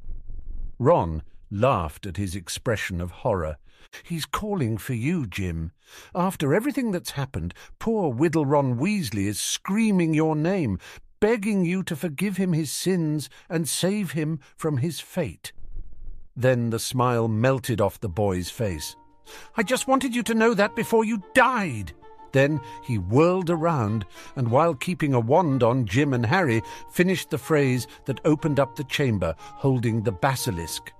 Ron 0.78 1.24
laughed 1.50 2.06
at 2.06 2.16
his 2.16 2.36
expression 2.36 3.00
of 3.00 3.10
horror. 3.10 3.56
He's 4.02 4.26
calling 4.26 4.78
for 4.78 4.94
you, 4.94 5.26
Jim. 5.26 5.72
After 6.14 6.54
everything 6.54 6.90
that's 6.90 7.12
happened, 7.12 7.54
poor 7.78 8.12
Whittle 8.12 8.46
Ron 8.46 8.78
Weasley 8.78 9.26
is 9.26 9.40
screaming 9.40 10.14
your 10.14 10.36
name, 10.36 10.78
begging 11.20 11.64
you 11.64 11.82
to 11.84 11.96
forgive 11.96 12.36
him 12.36 12.52
his 12.52 12.72
sins 12.72 13.30
and 13.48 13.68
save 13.68 14.12
him 14.12 14.40
from 14.56 14.78
his 14.78 15.00
fate. 15.00 15.52
Then 16.36 16.70
the 16.70 16.78
smile 16.78 17.28
melted 17.28 17.80
off 17.80 18.00
the 18.00 18.08
boy's 18.08 18.50
face. 18.50 18.96
I 19.56 19.62
just 19.62 19.88
wanted 19.88 20.14
you 20.14 20.22
to 20.24 20.34
know 20.34 20.54
that 20.54 20.76
before 20.76 21.04
you 21.04 21.22
died. 21.34 21.92
Then 22.32 22.60
he 22.82 22.98
whirled 22.98 23.48
around, 23.48 24.04
and 24.34 24.50
while 24.50 24.74
keeping 24.74 25.14
a 25.14 25.20
wand 25.20 25.62
on 25.62 25.86
Jim 25.86 26.12
and 26.12 26.26
Harry, 26.26 26.62
finished 26.90 27.30
the 27.30 27.38
phrase 27.38 27.86
that 28.06 28.20
opened 28.24 28.58
up 28.58 28.74
the 28.74 28.84
chamber, 28.84 29.36
holding 29.38 30.02
the 30.02 30.10
basilisk. 30.10 30.92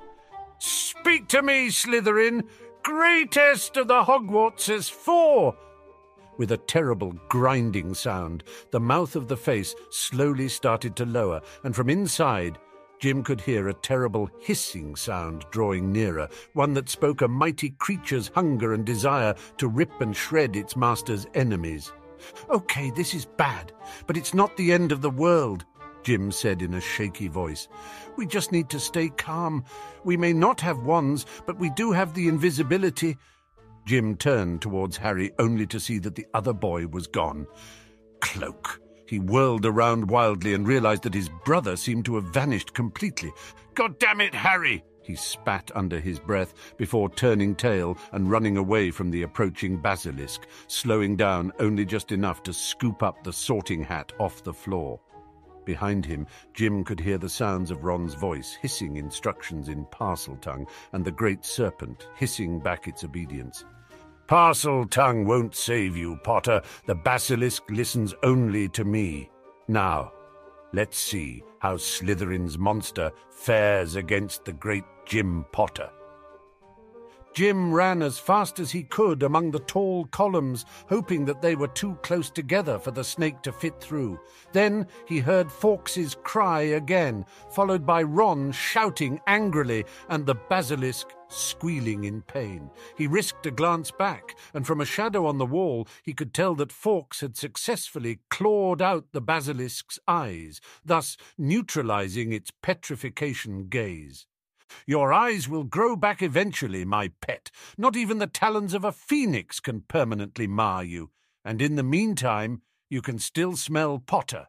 Speak 0.58 1.26
to 1.28 1.42
me, 1.42 1.68
Slytherin! 1.68 2.44
Greatest 2.84 3.78
of 3.78 3.88
the 3.88 4.04
Hogwartses 4.04 4.90
four! 4.90 5.56
With 6.36 6.52
a 6.52 6.58
terrible 6.58 7.14
grinding 7.30 7.94
sound, 7.94 8.44
the 8.72 8.78
mouth 8.78 9.16
of 9.16 9.26
the 9.26 9.38
face 9.38 9.74
slowly 9.88 10.50
started 10.50 10.94
to 10.96 11.06
lower, 11.06 11.40
and 11.64 11.74
from 11.74 11.88
inside, 11.88 12.58
Jim 12.98 13.24
could 13.24 13.40
hear 13.40 13.68
a 13.68 13.74
terrible 13.74 14.28
hissing 14.38 14.96
sound 14.96 15.46
drawing 15.50 15.92
nearer, 15.92 16.28
one 16.52 16.74
that 16.74 16.90
spoke 16.90 17.22
a 17.22 17.28
mighty 17.28 17.70
creature's 17.70 18.30
hunger 18.34 18.74
and 18.74 18.84
desire 18.84 19.34
to 19.56 19.66
rip 19.66 20.02
and 20.02 20.14
shred 20.14 20.54
its 20.54 20.76
master's 20.76 21.26
enemies. 21.32 21.90
Okay, 22.50 22.90
this 22.90 23.14
is 23.14 23.24
bad, 23.24 23.72
but 24.06 24.18
it's 24.18 24.34
not 24.34 24.58
the 24.58 24.74
end 24.74 24.92
of 24.92 25.00
the 25.00 25.08
world, 25.08 25.64
Jim 26.04 26.30
said 26.30 26.62
in 26.62 26.74
a 26.74 26.80
shaky 26.80 27.28
voice. 27.28 27.66
We 28.16 28.26
just 28.26 28.52
need 28.52 28.68
to 28.70 28.78
stay 28.78 29.08
calm. 29.08 29.64
We 30.04 30.16
may 30.16 30.32
not 30.32 30.60
have 30.60 30.78
wands, 30.84 31.26
but 31.46 31.58
we 31.58 31.70
do 31.70 31.92
have 31.92 32.14
the 32.14 32.28
invisibility. 32.28 33.16
Jim 33.86 34.16
turned 34.16 34.62
towards 34.62 34.98
Harry 34.98 35.32
only 35.38 35.66
to 35.66 35.80
see 35.80 35.98
that 35.98 36.14
the 36.14 36.26
other 36.34 36.52
boy 36.52 36.86
was 36.86 37.06
gone. 37.06 37.46
Cloak. 38.20 38.80
He 39.06 39.18
whirled 39.18 39.66
around 39.66 40.10
wildly 40.10 40.54
and 40.54 40.66
realized 40.66 41.02
that 41.02 41.14
his 41.14 41.30
brother 41.44 41.76
seemed 41.76 42.04
to 42.06 42.14
have 42.14 42.24
vanished 42.24 42.72
completely. 42.74 43.32
God 43.74 43.98
damn 43.98 44.20
it, 44.20 44.34
Harry! 44.34 44.84
He 45.02 45.14
spat 45.16 45.70
under 45.74 46.00
his 46.00 46.18
breath 46.18 46.54
before 46.78 47.10
turning 47.10 47.54
tail 47.54 47.98
and 48.12 48.30
running 48.30 48.56
away 48.56 48.90
from 48.90 49.10
the 49.10 49.22
approaching 49.22 49.76
basilisk, 49.76 50.46
slowing 50.66 51.16
down 51.16 51.52
only 51.60 51.84
just 51.84 52.10
enough 52.10 52.42
to 52.44 52.54
scoop 52.54 53.02
up 53.02 53.22
the 53.22 53.32
sorting 53.32 53.82
hat 53.82 54.12
off 54.18 54.42
the 54.42 54.54
floor. 54.54 54.98
Behind 55.64 56.04
him, 56.04 56.26
Jim 56.52 56.84
could 56.84 57.00
hear 57.00 57.18
the 57.18 57.28
sounds 57.28 57.70
of 57.70 57.84
Ron's 57.84 58.14
voice 58.14 58.56
hissing 58.60 58.96
instructions 58.96 59.68
in 59.68 59.86
Parseltongue 59.86 60.68
and 60.92 61.04
the 61.04 61.12
great 61.12 61.44
serpent 61.44 62.08
hissing 62.16 62.60
back 62.60 62.86
its 62.86 63.04
obedience. 63.04 63.64
Parseltongue 64.26 65.26
won't 65.26 65.54
save 65.54 65.96
you, 65.96 66.16
Potter. 66.24 66.62
The 66.86 66.94
basilisk 66.94 67.62
listens 67.68 68.14
only 68.22 68.68
to 68.70 68.84
me. 68.84 69.30
Now, 69.68 70.12
let's 70.72 70.98
see 70.98 71.42
how 71.58 71.76
Slytherin's 71.76 72.58
monster 72.58 73.10
fares 73.30 73.96
against 73.96 74.44
the 74.44 74.52
great 74.52 74.84
Jim 75.04 75.44
Potter. 75.52 75.90
Jim 77.34 77.74
ran 77.74 78.00
as 78.00 78.16
fast 78.16 78.60
as 78.60 78.70
he 78.70 78.84
could 78.84 79.24
among 79.24 79.50
the 79.50 79.58
tall 79.58 80.04
columns, 80.06 80.64
hoping 80.88 81.24
that 81.24 81.42
they 81.42 81.56
were 81.56 81.66
too 81.66 81.96
close 81.96 82.30
together 82.30 82.78
for 82.78 82.92
the 82.92 83.02
snake 83.02 83.42
to 83.42 83.50
fit 83.50 83.80
through. 83.80 84.20
Then 84.52 84.86
he 85.04 85.18
heard 85.18 85.50
Fawkes's 85.50 86.16
cry 86.22 86.60
again, 86.60 87.26
followed 87.50 87.84
by 87.84 88.04
Ron 88.04 88.52
shouting 88.52 89.20
angrily 89.26 89.84
and 90.08 90.24
the 90.24 90.36
basilisk 90.36 91.08
squealing 91.28 92.04
in 92.04 92.22
pain. 92.22 92.70
He 92.96 93.08
risked 93.08 93.46
a 93.46 93.50
glance 93.50 93.90
back, 93.90 94.36
and 94.54 94.64
from 94.64 94.80
a 94.80 94.84
shadow 94.86 95.26
on 95.26 95.38
the 95.38 95.44
wall 95.44 95.88
he 96.04 96.12
could 96.12 96.32
tell 96.32 96.54
that 96.54 96.70
Fawkes 96.70 97.20
had 97.20 97.36
successfully 97.36 98.20
clawed 98.30 98.80
out 98.80 99.06
the 99.10 99.20
basilisk's 99.20 99.98
eyes, 100.06 100.60
thus 100.84 101.16
neutralizing 101.36 102.32
its 102.32 102.52
petrification 102.62 103.66
gaze. 103.68 104.26
Your 104.86 105.12
eyes 105.12 105.48
will 105.48 105.64
grow 105.64 105.96
back 105.96 106.22
eventually, 106.22 106.84
my 106.84 107.08
pet. 107.20 107.50
Not 107.78 107.96
even 107.96 108.18
the 108.18 108.26
talons 108.26 108.74
of 108.74 108.84
a 108.84 108.92
phoenix 108.92 109.60
can 109.60 109.82
permanently 109.82 110.46
mar 110.46 110.84
you, 110.84 111.10
and 111.44 111.60
in 111.62 111.76
the 111.76 111.82
meantime 111.82 112.62
you 112.88 113.02
can 113.02 113.18
still 113.18 113.56
smell 113.56 113.98
Potter. 113.98 114.48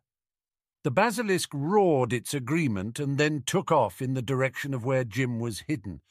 The 0.83 0.91
basilisk 0.91 1.49
roared 1.53 2.13
its 2.13 2.33
agreement 2.33 2.99
and 2.99 3.17
then 3.17 3.43
took 3.43 3.71
off 3.71 4.01
in 4.01 4.13
the 4.13 4.21
direction 4.21 4.73
of 4.73 4.85
where 4.85 5.03
Jim 5.03 5.39
was 5.39 5.61
hidden. 5.61 6.01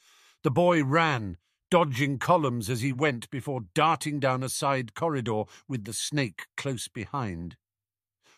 The 0.43 0.51
boy 0.51 0.83
ran, 0.83 1.37
dodging 1.71 2.19
columns 2.19 2.69
as 2.69 2.81
he 2.81 2.91
went 2.91 3.29
before 3.29 3.61
darting 3.73 4.19
down 4.19 4.43
a 4.43 4.49
side 4.49 4.93
corridor 4.93 5.43
with 5.67 5.85
the 5.85 5.93
snake 5.93 6.47
close 6.57 6.87
behind. 6.87 7.55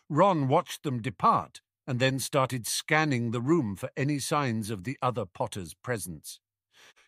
Ron 0.09 0.47
watched 0.47 0.83
them 0.83 1.01
depart 1.01 1.61
and 1.87 1.99
then 1.99 2.19
started 2.19 2.67
scanning 2.67 3.31
the 3.31 3.41
room 3.41 3.75
for 3.75 3.89
any 3.95 4.19
signs 4.19 4.69
of 4.69 4.83
the 4.83 4.97
other 5.01 5.25
Potter's 5.25 5.73
presence. 5.73 6.39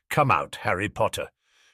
Come 0.09 0.31
out, 0.31 0.59
Harry 0.61 0.89
Potter. 0.89 1.27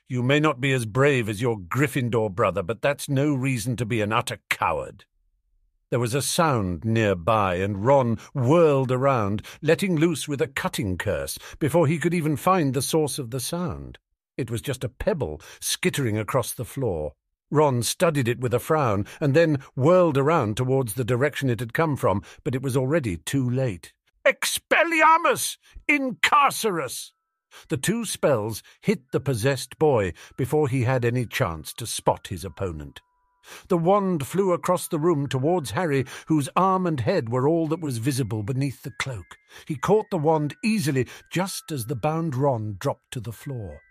You 0.09 0.21
may 0.21 0.39
not 0.39 0.59
be 0.59 0.71
as 0.73 0.85
brave 0.85 1.29
as 1.29 1.41
your 1.41 1.57
Gryffindor 1.57 2.33
brother, 2.33 2.61
but 2.63 2.81
that's 2.81 3.07
no 3.07 3.33
reason 3.33 3.75
to 3.77 3.85
be 3.85 4.01
an 4.01 4.11
utter 4.11 4.39
coward. 4.49 5.05
There 5.91 5.99
was 5.99 6.13
a 6.13 6.21
sound 6.21 6.83
nearby, 6.83 7.55
and 7.55 7.85
Ron 7.85 8.17
whirled 8.33 8.91
around, 8.91 9.43
letting 9.61 9.95
loose 9.95 10.27
with 10.27 10.41
a 10.41 10.47
cutting 10.47 10.97
curse 10.97 11.37
before 11.59 11.87
he 11.87 11.99
could 11.99 12.13
even 12.13 12.35
find 12.35 12.73
the 12.73 12.81
source 12.81 13.17
of 13.17 13.31
the 13.31 13.39
sound. 13.39 13.97
It 14.37 14.51
was 14.51 14.61
just 14.61 14.83
a 14.83 14.89
pebble 14.89 15.41
skittering 15.61 16.17
across 16.17 16.53
the 16.53 16.65
floor. 16.65 17.13
Ron 17.55 17.81
studied 17.83 18.27
it 18.27 18.39
with 18.39 18.53
a 18.53 18.59
frown, 18.59 19.05
and 19.21 19.33
then 19.33 19.59
whirled 19.75 20.17
around 20.17 20.57
towards 20.57 20.95
the 20.95 21.05
direction 21.05 21.49
it 21.49 21.61
had 21.61 21.73
come 21.73 21.95
from, 21.95 22.21
but 22.43 22.53
it 22.53 22.61
was 22.61 22.75
already 22.75 23.17
too 23.17 23.49
late. 23.49 23.93
Expelliarmus! 24.25 25.57
Incarcerus! 25.87 27.13
The 27.69 27.77
two 27.77 28.03
spells 28.03 28.61
hit 28.81 29.11
the 29.11 29.21
possessed 29.21 29.79
boy 29.79 30.11
before 30.35 30.67
he 30.67 30.83
had 30.83 31.05
any 31.05 31.25
chance 31.25 31.73
to 31.75 31.87
spot 31.87 32.27
his 32.27 32.43
opponent. 32.43 32.99
The 33.69 33.77
wand 33.77 34.25
flew 34.25 34.51
across 34.51 34.87
the 34.87 34.99
room 34.99 35.27
towards 35.27 35.71
Harry, 35.71 36.05
whose 36.27 36.49
arm 36.55 36.85
and 36.85 36.99
head 36.99 37.29
were 37.29 37.47
all 37.47 37.67
that 37.67 37.79
was 37.79 37.99
visible 37.99 38.43
beneath 38.43 38.83
the 38.83 38.93
cloak. 38.99 39.37
He 39.65 39.75
caught 39.75 40.09
the 40.09 40.17
wand 40.17 40.55
easily, 40.63 41.07
just 41.31 41.71
as 41.71 41.85
the 41.85 41.95
bound 41.95 42.35
Ron 42.35 42.75
dropped 42.79 43.11
to 43.11 43.19
the 43.21 43.31
floor. 43.31 43.81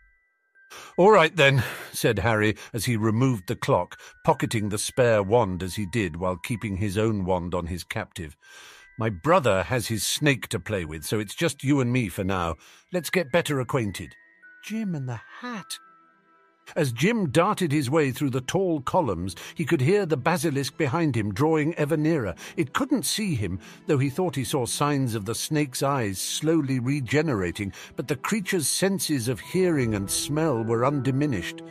All 0.97 1.11
right, 1.11 1.35
then, 1.35 1.63
said 1.93 2.21
Harry 2.21 2.57
as 2.73 2.85
he 2.85 2.97
removed 2.97 3.47
the 3.47 3.57
clock, 3.57 3.99
pocketing 4.25 4.69
the 4.69 4.79
spare 4.79 5.23
wand 5.23 5.63
as 5.63 5.77
he 5.77 5.87
did 5.87 6.17
while 6.17 6.37
keeping 6.37 6.77
his 6.77 6.97
own 6.97 7.25
wand 7.25 7.55
on 7.55 7.67
his 7.67 7.85
captive. 7.85 8.37
My 8.99 9.11
brother 9.11 9.65
has 9.65 9.89
his 9.89 10.07
snake 10.07 10.49
to 10.49 10.61
play 10.61 10.85
with, 10.85 11.05
so 11.05 11.19
it's 11.19 11.35
just 11.35 11.65
you 11.65 11.81
and 11.81 11.93
me 11.93 12.09
for 12.09 12.23
now. 12.23 12.57
Let's 12.93 13.11
get 13.11 13.33
better 13.33 13.59
acquainted. 13.59 14.15
Jim 14.65 14.95
and 14.95 15.09
the 15.09 15.21
hat, 15.41 15.79
as 16.77 16.93
Jim 16.93 17.31
darted 17.31 17.73
his 17.73 17.91
way 17.91 18.11
through 18.11 18.31
the 18.31 18.41
tall 18.41 18.81
columns, 18.81 19.37
he 19.55 19.65
could 19.65 19.81
hear 19.81 20.07
the 20.07 20.17
basilisk 20.17 20.77
behind 20.77 21.17
him 21.17 21.33
drawing 21.33 21.75
ever 21.75 21.97
nearer. 21.97 22.35
It 22.57 22.73
couldn't 22.73 23.05
see 23.05 23.35
him, 23.35 23.61
though 23.87 23.99
he 23.99 24.11
thought 24.11 24.37
he 24.37 24.45
saw 24.45 24.67
signs 24.67 25.15
of 25.15 25.25
the 25.25 25.35
snake's 25.35 25.83
eyes 25.83 26.19
slowly 26.19 26.79
regenerating, 26.79 27.73
but 27.97 28.09
the 28.09 28.17
creature's 28.17 28.69
senses 28.69 29.29
of 29.29 29.41
hearing 29.41 29.95
and 29.95 30.11
smell 30.11 30.63
were 30.63 30.85
undiminished. 30.85 31.63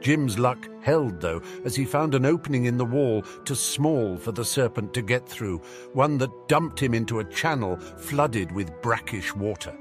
Jim's 0.00 0.38
luck 0.38 0.68
held, 0.82 1.20
though, 1.20 1.40
as 1.64 1.76
he 1.76 1.84
found 1.84 2.14
an 2.14 2.26
opening 2.26 2.64
in 2.64 2.76
the 2.76 2.84
wall 2.84 3.22
too 3.44 3.54
small 3.54 4.16
for 4.16 4.32
the 4.32 4.44
serpent 4.44 4.92
to 4.94 5.02
get 5.02 5.28
through, 5.28 5.58
one 5.92 6.18
that 6.18 6.48
dumped 6.48 6.82
him 6.82 6.92
into 6.92 7.20
a 7.20 7.24
channel 7.24 7.76
flooded 7.76 8.50
with 8.50 8.82
brackish 8.82 9.34
water. 9.34 9.76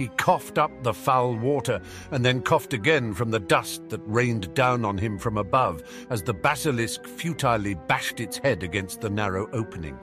He 0.00 0.08
coughed 0.16 0.56
up 0.56 0.82
the 0.82 0.94
foul 0.94 1.36
water 1.36 1.78
and 2.10 2.24
then 2.24 2.40
coughed 2.40 2.72
again 2.72 3.12
from 3.12 3.30
the 3.30 3.38
dust 3.38 3.90
that 3.90 4.00
rained 4.06 4.54
down 4.54 4.82
on 4.82 4.96
him 4.96 5.18
from 5.18 5.36
above 5.36 5.82
as 6.08 6.22
the 6.22 6.32
basilisk 6.32 7.04
futilely 7.04 7.74
bashed 7.74 8.18
its 8.18 8.38
head 8.38 8.62
against 8.62 9.02
the 9.02 9.10
narrow 9.10 9.46
opening. 9.52 9.98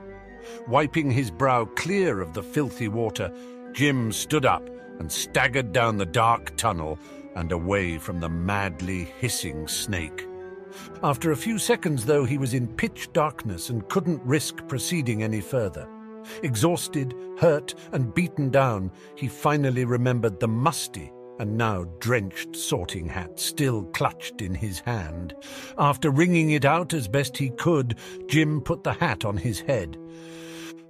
Wiping 0.67 1.09
his 1.09 1.31
brow 1.31 1.65
clear 1.65 2.21
of 2.21 2.35
the 2.35 2.43
filthy 2.43 2.87
water, 2.87 3.33
Jim 3.71 4.11
stood 4.11 4.45
up 4.45 4.69
and 4.99 5.11
staggered 5.11 5.71
down 5.71 5.97
the 5.97 6.05
dark 6.05 6.55
tunnel 6.57 6.99
and 7.35 7.51
away 7.51 7.97
from 7.97 8.19
the 8.19 8.29
madly 8.29 9.05
hissing 9.17 9.67
snake. 9.67 10.27
After 11.01 11.31
a 11.31 11.35
few 11.35 11.57
seconds, 11.57 12.05
though, 12.05 12.23
he 12.23 12.37
was 12.37 12.53
in 12.53 12.67
pitch 12.67 13.11
darkness 13.13 13.71
and 13.71 13.89
couldn't 13.89 14.21
risk 14.23 14.57
proceeding 14.67 15.23
any 15.23 15.41
further. 15.41 15.89
Exhausted, 16.43 17.13
hurt, 17.39 17.75
and 17.91 18.13
beaten 18.13 18.49
down, 18.49 18.91
he 19.15 19.27
finally 19.27 19.85
remembered 19.85 20.39
the 20.39 20.47
musty 20.47 21.11
and 21.39 21.57
now 21.57 21.83
drenched 21.99 22.55
sorting 22.55 23.07
hat 23.07 23.39
still 23.39 23.83
clutched 23.83 24.41
in 24.41 24.55
his 24.55 24.79
hand. 24.79 25.35
After 25.77 26.09
wringing 26.09 26.51
it 26.51 26.65
out 26.65 26.93
as 26.93 27.07
best 27.07 27.37
he 27.37 27.49
could, 27.51 27.97
Jim 28.27 28.61
put 28.61 28.83
the 28.83 28.93
hat 28.93 29.23
on 29.23 29.37
his 29.37 29.59
head. 29.61 29.97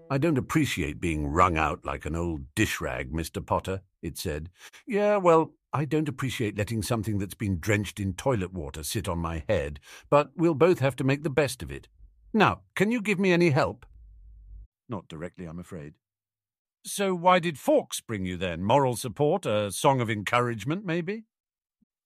I 0.10 0.18
don't 0.18 0.38
appreciate 0.38 1.02
being 1.02 1.28
wrung 1.28 1.58
out 1.58 1.86
like 1.86 2.06
an 2.06 2.16
old 2.16 2.56
dish 2.56 2.80
rag, 2.80 3.12
Mr. 3.12 3.46
Potter, 3.46 3.82
it 4.02 4.18
said. 4.18 4.50
Yeah, 4.86 5.18
well, 5.18 5.52
I 5.74 5.84
don't 5.84 6.08
appreciate 6.08 6.58
letting 6.58 6.82
something 6.82 7.18
that's 7.18 7.36
been 7.36 7.60
drenched 7.60 8.00
in 8.00 8.14
toilet 8.14 8.54
water 8.54 8.84
sit 8.84 9.10
on 9.10 9.20
my 9.20 9.44
head, 9.50 9.82
but 10.10 10.32
we'll 10.38 10.56
both 10.56 10.80
have 10.80 10.96
to 10.98 11.04
make 11.04 11.24
the 11.24 11.30
best 11.30 11.62
of 11.62 11.72
it. 11.72 11.90
Now, 12.34 12.62
can 12.76 12.90
you 12.90 13.02
give 13.02 13.20
me 13.20 13.34
any 13.34 13.50
help? 13.50 13.86
Not 14.90 15.08
directly, 15.08 15.46
I'm 15.46 15.60
afraid. 15.60 15.94
So 16.86 17.14
why 17.14 17.40
did 17.40 17.60
Fawkes 17.60 18.00
bring 18.00 18.26
you 18.26 18.38
then? 18.38 18.64
Moral 18.64 18.96
support? 18.96 19.46
A 19.46 19.72
song 19.72 20.00
of 20.00 20.10
encouragement, 20.10 20.86
maybe? 20.86 21.26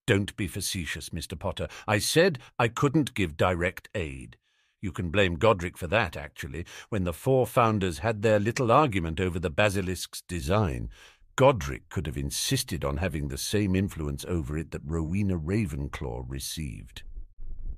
Don't 0.07 0.35
be 0.35 0.47
facetious, 0.47 1.09
Mr. 1.09 1.37
Potter. 1.37 1.67
I 1.87 1.99
said 1.99 2.39
I 2.57 2.67
couldn't 2.67 3.13
give 3.13 3.37
direct 3.37 3.89
aid. 3.93 4.37
You 4.81 4.91
can 4.91 5.11
blame 5.11 5.35
Godric 5.35 5.77
for 5.77 5.85
that, 5.87 6.17
actually. 6.17 6.65
When 6.89 7.03
the 7.03 7.13
four 7.13 7.45
founders 7.45 7.99
had 7.99 8.23
their 8.23 8.39
little 8.39 8.71
argument 8.71 9.19
over 9.19 9.39
the 9.39 9.51
basilisk's 9.51 10.21
design, 10.21 10.89
Godric 11.35 11.89
could 11.89 12.07
have 12.07 12.17
insisted 12.17 12.83
on 12.83 12.97
having 12.97 13.27
the 13.27 13.37
same 13.37 13.75
influence 13.75 14.25
over 14.27 14.57
it 14.57 14.71
that 14.71 14.81
Rowena 14.83 15.37
Ravenclaw 15.37 16.25
received. 16.27 17.03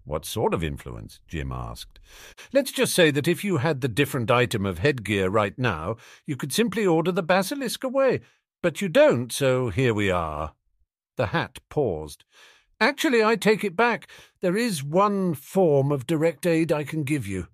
What 0.06 0.26
sort 0.26 0.54
of 0.54 0.64
influence? 0.64 1.20
Jim 1.28 1.52
asked. 1.52 2.00
Let's 2.52 2.72
just 2.72 2.94
say 2.94 3.10
that 3.12 3.28
if 3.28 3.44
you 3.44 3.58
had 3.58 3.82
the 3.82 3.88
different 3.88 4.30
item 4.30 4.66
of 4.66 4.80
headgear 4.80 5.30
right 5.30 5.58
now, 5.58 5.96
you 6.26 6.36
could 6.36 6.52
simply 6.52 6.86
order 6.86 7.12
the 7.12 7.24
basilisk 7.24 7.84
away. 7.84 8.20
But 8.62 8.82
you 8.82 8.90
don't, 8.90 9.32
so 9.32 9.70
here 9.70 9.94
we 9.94 10.12
are. 10.12 10.54
The 11.16 11.28
hat 11.28 11.60
paused. 11.70 12.26
Actually, 12.82 13.24
I 13.24 13.38
take 13.38 13.64
it 13.64 13.78
back. 13.78 14.10
There 14.42 14.58
is 14.58 14.84
one 14.84 15.36
form 15.36 15.92
of 15.92 16.06
direct 16.06 16.46
aid 16.46 16.72
I 16.72 16.84
can 16.84 17.04
give 17.04 17.26
you. 17.26 17.48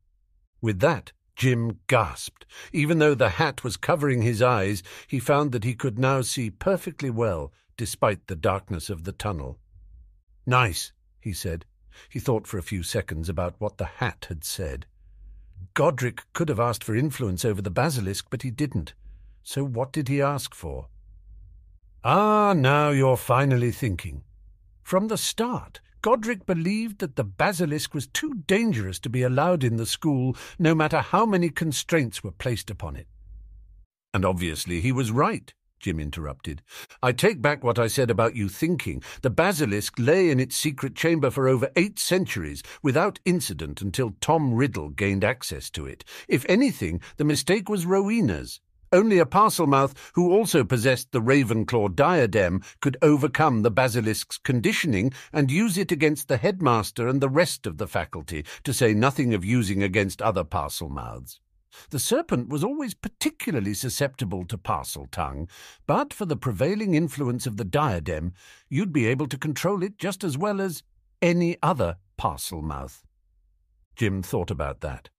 With 0.62 0.79
that, 0.79 1.12
Jim 1.35 1.79
gasped. 1.88 2.45
Even 2.73 2.99
though 2.99 3.15
the 3.15 3.29
hat 3.29 3.63
was 3.63 3.77
covering 3.77 4.23
his 4.23 4.41
eyes, 4.41 4.81
he 5.07 5.19
found 5.19 5.51
that 5.51 5.63
he 5.63 5.75
could 5.75 5.99
now 5.99 6.21
see 6.21 6.49
perfectly 6.49 7.09
well, 7.09 7.53
despite 7.77 8.27
the 8.27 8.35
darkness 8.35 8.89
of 8.89 9.03
the 9.03 9.12
tunnel. 9.12 9.59
Nice, 10.45 10.91
he 11.19 11.31
said. 11.31 11.65
He 12.10 12.19
thought 12.19 12.47
for 12.47 12.58
a 12.58 12.63
few 12.63 12.84
seconds 12.84 13.30
about 13.30 13.56
what 13.60 13.78
the 13.78 13.86
hat 13.86 14.28
had 14.30 14.43
said. 14.43 14.86
Godric 15.73 16.23
could 16.34 16.49
have 16.49 16.60
asked 16.60 16.84
for 16.84 16.95
influence 16.95 17.45
over 17.45 17.62
the 17.62 17.69
basilisk, 17.69 18.28
but 18.30 18.43
he 18.43 18.52
didn't. 18.52 18.93
So 19.43 19.63
what 19.63 19.91
did 19.91 20.08
he 20.08 20.21
ask 20.21 20.54
for? 20.54 20.88
Ah, 22.04 22.54
now 22.54 22.89
you're 22.89 23.17
finally 23.17 23.71
thinking. 23.71 24.23
From 24.84 25.08
the 25.08 25.17
start, 25.17 25.82
Godric 26.02 26.45
believed 26.45 26.99
that 26.99 27.15
the 27.15 27.23
basilisk 27.25 27.93
was 27.93 28.08
too 28.08 28.36
dangerous 28.47 28.99
to 28.99 29.10
be 29.10 29.21
allowed 29.21 29.63
in 29.63 29.75
the 29.75 29.86
school, 29.86 30.36
no 30.58 30.73
matter 30.73 31.02
how 31.02 31.25
many 31.25 31.49
constraints 31.49 32.23
were 32.23 32.32
placed 32.32 32.69
upon 32.69 32.95
it. 32.95 33.08
And 34.13 34.23
obviously 34.25 34.82
he 34.82 34.91
was 34.91 35.12
right, 35.12 35.54
Jim 35.79 35.99
interrupted. 35.99 36.61
I 37.01 37.11
take 37.11 37.41
back 37.41 37.63
what 37.63 37.79
I 37.79 37.87
said 37.87 38.11
about 38.11 38.35
you 38.35 38.49
thinking. 38.49 39.01
The 39.21 39.29
basilisk 39.29 39.93
lay 39.97 40.29
in 40.29 40.39
its 40.39 40.55
secret 40.55 40.95
chamber 40.95 41.31
for 41.31 41.47
over 41.47 41.69
eight 41.75 41.97
centuries, 41.97 42.61
without 42.83 43.19
incident 43.25 43.81
until 43.81 44.15
Tom 44.21 44.53
Riddle 44.53 44.89
gained 44.89 45.23
access 45.23 45.69
to 45.71 45.85
it. 45.85 46.03
If 46.27 46.45
anything, 46.49 47.01
the 47.17 47.23
mistake 47.23 47.69
was 47.69 47.85
Rowena's. 47.85 48.59
Only 48.91 49.19
a 49.19 49.25
Parselmouth 49.25 49.93
who 50.13 50.31
also 50.31 50.63
possessed 50.63 51.11
the 51.11 51.21
Ravenclaw 51.21 51.95
diadem 51.95 52.61
could 52.81 52.97
overcome 53.03 53.61
the 53.61 53.69
basilisk's 53.69 54.39
conditioning 54.39 55.13
and 55.31 55.51
use 55.51 55.77
it 55.77 55.91
against 55.91 56.27
the 56.27 56.37
headmaster 56.37 57.07
and 57.07 57.21
the 57.21 57.29
rest 57.29 57.67
of 57.67 57.77
the 57.77 57.87
faculty, 57.87 58.45
to 58.63 58.73
say 58.73 58.95
nothing 58.95 59.35
of 59.35 59.45
using 59.45 59.83
against 59.83 60.23
other 60.23 60.43
Parselmouths. 60.43 61.39
The 61.89 61.99
serpent 61.99 62.49
was 62.49 62.63
always 62.63 62.93
particularly 62.93 63.73
susceptible 63.73 64.45
to 64.45 64.58
Parseltongue, 64.58 65.49
but 65.88 66.13
for 66.13 66.25
the 66.25 66.38
prevailing 66.38 66.95
influence 66.95 67.45
of 67.45 67.58
the 67.58 67.65
diadem, 67.65 68.34
you'd 68.69 68.93
be 68.93 69.05
able 69.08 69.27
to 69.27 69.38
control 69.38 69.84
it 69.84 69.97
just 69.97 70.23
as 70.23 70.38
well 70.38 70.62
as 70.62 70.84
any 71.21 71.58
other 71.62 71.97
Parselmouth. 72.17 73.03
Jim 73.95 74.21
thought 74.21 74.51
about 74.51 74.82
that. 74.82 75.10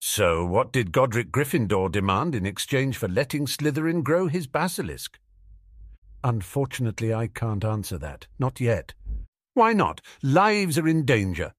So, 0.00 0.44
what 0.44 0.72
did 0.72 0.92
Godric 0.92 1.30
Gryffindor 1.30 1.90
demand 1.90 2.34
in 2.34 2.46
exchange 2.46 2.96
for 2.96 3.08
letting 3.08 3.46
Slytherin 3.46 4.02
grow 4.02 4.28
his 4.28 4.46
basilisk? 4.46 5.18
Unfortunately, 6.22 7.14
I 7.14 7.28
can't 7.28 7.64
answer 7.64 7.98
that. 7.98 8.26
Not 8.38 8.60
yet. 8.60 8.94
Why 9.54 9.72
not? 9.72 10.00
Lives 10.22 10.78
are 10.78 10.88
in 10.88 11.04
danger. 11.04 11.52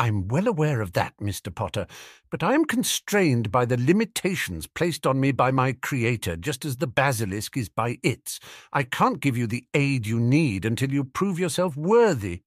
I'm 0.00 0.28
well 0.28 0.48
aware 0.48 0.80
of 0.80 0.94
that, 0.94 1.12
Mr. 1.20 1.54
Potter, 1.54 1.86
but 2.30 2.42
I 2.42 2.54
am 2.54 2.64
constrained 2.64 3.52
by 3.52 3.66
the 3.66 3.76
limitations 3.76 4.66
placed 4.66 5.06
on 5.06 5.20
me 5.20 5.30
by 5.30 5.50
my 5.50 5.74
Creator, 5.74 6.36
just 6.36 6.64
as 6.64 6.78
the 6.78 6.86
basilisk 6.86 7.54
is 7.54 7.68
by 7.68 7.98
its. 8.02 8.40
I 8.72 8.82
can't 8.82 9.20
give 9.20 9.36
you 9.36 9.46
the 9.46 9.66
aid 9.74 10.06
you 10.06 10.18
need 10.18 10.64
until 10.64 10.90
you 10.90 11.04
prove 11.04 11.38
yourself 11.38 11.76
worthy. 11.76 12.40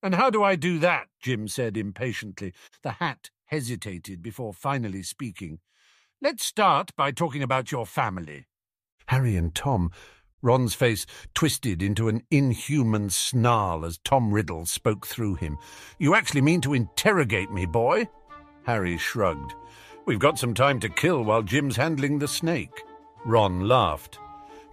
And 0.00 0.14
how 0.14 0.30
do 0.30 0.44
I 0.44 0.54
do 0.54 0.78
that? 0.78 1.08
Jim 1.20 1.48
said 1.48 1.76
impatiently. 1.76 2.54
The 2.84 2.92
hat 2.92 3.30
hesitated 3.46 4.22
before 4.22 4.52
finally 4.52 5.02
speaking. 5.02 5.58
Let's 6.20 6.44
start 6.44 6.94
by 6.94 7.10
talking 7.10 7.42
about 7.42 7.72
your 7.72 7.84
family. 7.84 8.46
Harry 9.06 9.34
and 9.34 9.52
Tom. 9.52 9.90
Ron's 10.42 10.74
face 10.74 11.06
twisted 11.34 11.82
into 11.82 12.08
an 12.08 12.22
inhuman 12.30 13.10
snarl 13.10 13.84
as 13.84 13.98
Tom 13.98 14.32
Riddle 14.32 14.66
spoke 14.66 15.06
through 15.06 15.36
him. 15.36 15.56
You 15.98 16.14
actually 16.14 16.42
mean 16.42 16.60
to 16.62 16.74
interrogate 16.74 17.50
me, 17.50 17.64
boy? 17.64 18.08
Harry 18.64 18.98
shrugged. 18.98 19.54
We've 20.04 20.18
got 20.18 20.38
some 20.38 20.52
time 20.52 20.80
to 20.80 20.88
kill 20.88 21.22
while 21.22 21.42
Jim's 21.42 21.76
handling 21.76 22.18
the 22.18 22.28
snake. 22.28 22.82
Ron 23.24 23.68
laughed. 23.68 24.18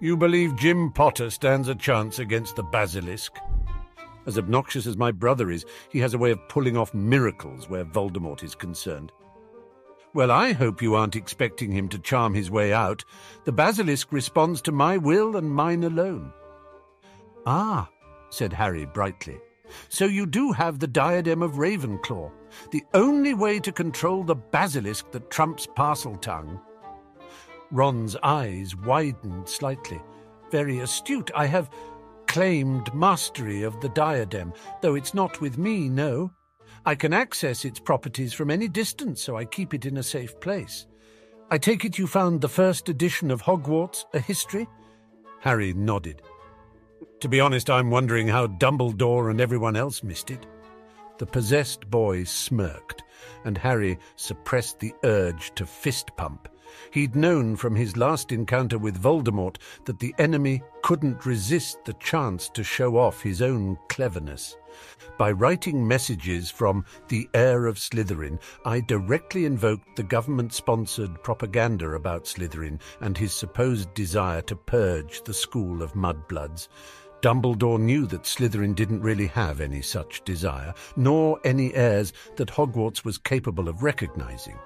You 0.00 0.16
believe 0.16 0.56
Jim 0.56 0.90
Potter 0.90 1.30
stands 1.30 1.68
a 1.68 1.74
chance 1.74 2.18
against 2.18 2.56
the 2.56 2.64
basilisk? 2.64 3.36
As 4.26 4.38
obnoxious 4.38 4.86
as 4.86 4.96
my 4.96 5.12
brother 5.12 5.50
is, 5.50 5.64
he 5.90 6.00
has 6.00 6.14
a 6.14 6.18
way 6.18 6.30
of 6.30 6.48
pulling 6.48 6.76
off 6.76 6.92
miracles 6.94 7.68
where 7.68 7.84
Voldemort 7.84 8.42
is 8.42 8.54
concerned. 8.54 9.12
Well, 10.12 10.32
I 10.32 10.52
hope 10.52 10.82
you 10.82 10.96
aren't 10.96 11.14
expecting 11.14 11.70
him 11.70 11.88
to 11.90 11.98
charm 11.98 12.34
his 12.34 12.50
way 12.50 12.72
out. 12.72 13.04
The 13.44 13.52
basilisk 13.52 14.12
responds 14.12 14.60
to 14.62 14.72
my 14.72 14.96
will 14.96 15.36
and 15.36 15.48
mine 15.48 15.84
alone. 15.84 16.32
Ah, 17.46 17.88
said 18.30 18.52
Harry 18.52 18.86
brightly. 18.86 19.38
So 19.88 20.06
you 20.06 20.26
do 20.26 20.50
have 20.50 20.80
the 20.80 20.88
diadem 20.88 21.42
of 21.42 21.52
Ravenclaw, 21.52 22.32
the 22.72 22.82
only 22.92 23.34
way 23.34 23.60
to 23.60 23.70
control 23.70 24.24
the 24.24 24.34
basilisk 24.34 25.12
that 25.12 25.30
trumps 25.30 25.66
Parseltongue. 25.66 26.60
Ron's 27.70 28.16
eyes 28.16 28.74
widened 28.74 29.48
slightly. 29.48 30.00
Very 30.50 30.80
astute. 30.80 31.30
I 31.36 31.46
have 31.46 31.70
claimed 32.26 32.92
mastery 32.92 33.62
of 33.62 33.80
the 33.80 33.90
diadem, 33.90 34.52
though 34.82 34.96
it's 34.96 35.14
not 35.14 35.40
with 35.40 35.56
me, 35.56 35.88
no. 35.88 36.32
I 36.86 36.94
can 36.94 37.12
access 37.12 37.64
its 37.64 37.78
properties 37.78 38.32
from 38.32 38.50
any 38.50 38.66
distance, 38.66 39.22
so 39.22 39.36
I 39.36 39.44
keep 39.44 39.74
it 39.74 39.84
in 39.84 39.98
a 39.98 40.02
safe 40.02 40.38
place. 40.40 40.86
I 41.50 41.58
take 41.58 41.84
it 41.84 41.98
you 41.98 42.06
found 42.06 42.40
the 42.40 42.48
first 42.48 42.88
edition 42.88 43.30
of 43.30 43.42
Hogwarts 43.42 44.04
a 44.14 44.20
history? 44.20 44.66
Harry 45.40 45.74
nodded. 45.74 46.22
To 47.20 47.28
be 47.28 47.40
honest, 47.40 47.68
I'm 47.68 47.90
wondering 47.90 48.28
how 48.28 48.46
Dumbledore 48.46 49.30
and 49.30 49.40
everyone 49.40 49.76
else 49.76 50.02
missed 50.02 50.30
it. 50.30 50.46
The 51.18 51.26
possessed 51.26 51.90
boy 51.90 52.24
smirked, 52.24 53.02
and 53.44 53.58
Harry 53.58 53.98
suppressed 54.16 54.80
the 54.80 54.94
urge 55.04 55.54
to 55.56 55.66
fist 55.66 56.10
pump. 56.16 56.48
He'd 56.92 57.14
known 57.14 57.56
from 57.56 57.76
his 57.76 57.96
last 57.96 58.32
encounter 58.32 58.78
with 58.78 59.02
Voldemort 59.02 59.56
that 59.84 59.98
the 59.98 60.14
enemy 60.18 60.62
couldn't 60.82 61.26
resist 61.26 61.84
the 61.84 61.92
chance 61.94 62.48
to 62.50 62.64
show 62.64 62.96
off 62.96 63.20
his 63.20 63.42
own 63.42 63.76
cleverness. 63.88 64.56
By 65.18 65.32
writing 65.32 65.86
messages 65.86 66.50
from 66.50 66.84
the 67.08 67.28
heir 67.34 67.66
of 67.66 67.78
Slytherin, 67.78 68.38
I 68.64 68.80
directly 68.80 69.44
invoked 69.44 69.96
the 69.96 70.02
government 70.02 70.52
sponsored 70.52 71.22
propaganda 71.22 71.90
about 71.90 72.26
Slytherin 72.26 72.80
and 73.00 73.16
his 73.16 73.32
supposed 73.32 73.92
desire 73.94 74.42
to 74.42 74.56
purge 74.56 75.22
the 75.22 75.34
school 75.34 75.82
of 75.82 75.94
mudbloods. 75.94 76.68
Dumbledore 77.22 77.78
knew 77.78 78.06
that 78.06 78.22
Slytherin 78.22 78.74
didn't 78.74 79.02
really 79.02 79.26
have 79.26 79.60
any 79.60 79.82
such 79.82 80.24
desire, 80.24 80.72
nor 80.96 81.38
any 81.44 81.74
heirs 81.74 82.14
that 82.36 82.48
Hogwarts 82.48 83.04
was 83.04 83.18
capable 83.18 83.68
of 83.68 83.82
recognizing. 83.82 84.56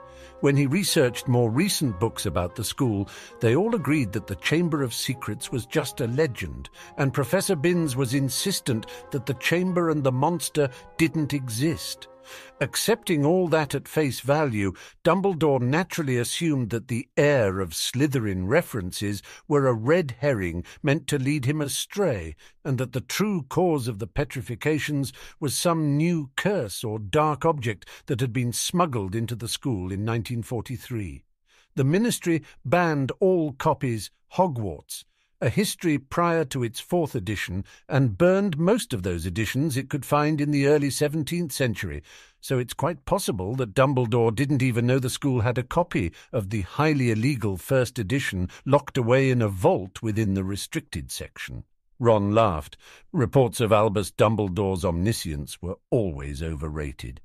When 0.44 0.58
he 0.58 0.66
researched 0.66 1.26
more 1.26 1.48
recent 1.48 1.98
books 1.98 2.26
about 2.26 2.54
the 2.54 2.64
school, 2.64 3.08
they 3.40 3.56
all 3.56 3.74
agreed 3.74 4.12
that 4.12 4.26
the 4.26 4.34
Chamber 4.34 4.82
of 4.82 4.92
Secrets 4.92 5.50
was 5.50 5.64
just 5.64 6.02
a 6.02 6.06
legend, 6.06 6.68
and 6.98 7.14
Professor 7.14 7.56
Binns 7.56 7.96
was 7.96 8.12
insistent 8.12 8.84
that 9.10 9.24
the 9.24 9.32
chamber 9.32 9.88
and 9.88 10.04
the 10.04 10.12
monster 10.12 10.68
didn't 10.98 11.32
exist. 11.32 12.08
Accepting 12.60 13.24
all 13.24 13.48
that 13.48 13.74
at 13.74 13.88
face 13.88 14.20
value, 14.20 14.72
Dumbledore 15.04 15.60
naturally 15.60 16.16
assumed 16.16 16.70
that 16.70 16.88
the 16.88 17.08
heir 17.16 17.60
of 17.60 17.74
Slytherin 17.74 18.46
references 18.46 19.22
were 19.48 19.66
a 19.66 19.72
red 19.72 20.16
herring 20.20 20.64
meant 20.82 21.06
to 21.08 21.18
lead 21.18 21.44
him 21.44 21.60
astray, 21.60 22.36
and 22.64 22.78
that 22.78 22.92
the 22.92 23.00
true 23.00 23.42
cause 23.48 23.88
of 23.88 23.98
the 23.98 24.06
petrifications 24.06 25.12
was 25.40 25.56
some 25.56 25.96
new 25.96 26.30
curse 26.36 26.82
or 26.82 26.98
dark 26.98 27.44
object 27.44 27.88
that 28.06 28.20
had 28.20 28.32
been 28.32 28.52
smuggled 28.52 29.14
into 29.14 29.34
the 29.34 29.48
school 29.48 29.92
in 29.92 30.06
1943. 30.06 31.24
The 31.76 31.84
ministry 31.84 32.42
banned 32.64 33.12
all 33.20 33.52
copies 33.52 34.10
Hogwarts 34.34 35.04
a 35.44 35.50
history 35.50 35.98
prior 35.98 36.42
to 36.42 36.64
its 36.64 36.80
fourth 36.80 37.14
edition, 37.14 37.66
and 37.86 38.16
burned 38.16 38.56
most 38.56 38.94
of 38.94 39.02
those 39.02 39.26
editions 39.26 39.76
it 39.76 39.90
could 39.90 40.06
find 40.06 40.40
in 40.40 40.50
the 40.50 40.66
early 40.66 40.88
17th 40.88 41.52
century, 41.52 42.02
so 42.40 42.58
it's 42.58 42.72
quite 42.72 43.04
possible 43.04 43.54
that 43.54 43.74
Dumbledore 43.74 44.34
didn't 44.34 44.62
even 44.62 44.86
know 44.86 44.98
the 44.98 45.10
school 45.10 45.42
had 45.42 45.58
a 45.58 45.62
copy 45.62 46.14
of 46.32 46.48
the 46.48 46.62
highly 46.62 47.10
illegal 47.10 47.58
first 47.58 47.98
edition 47.98 48.48
locked 48.64 48.96
away 48.96 49.28
in 49.28 49.42
a 49.42 49.48
vault 49.48 50.00
within 50.00 50.32
the 50.32 50.44
restricted 50.44 51.12
section. 51.12 51.64
Ron 51.98 52.34
laughed. 52.34 52.78
Reports 53.12 53.60
of 53.60 53.70
Albus 53.70 54.12
Dumbledore's 54.12 54.82
omniscience 54.82 55.60
were 55.60 55.76
always 55.90 56.42
overrated. 56.42 57.20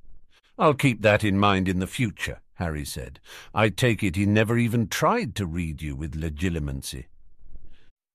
I'll 0.58 0.74
keep 0.74 1.04
that 1.04 1.24
in 1.24 1.40
mind 1.40 1.70
in 1.70 1.80
the 1.80 1.88
future, 1.88 2.42
Harry 2.56 2.84
said. 2.84 3.22
I 3.54 3.70
take 3.70 4.04
it 4.04 4.18
he 4.18 4.26
never 4.26 4.58
even 4.58 4.90
tried 4.90 5.36
to 5.36 5.46
read 5.46 5.82
you 5.82 5.96
with 5.96 6.20
legilimency. 6.20 7.06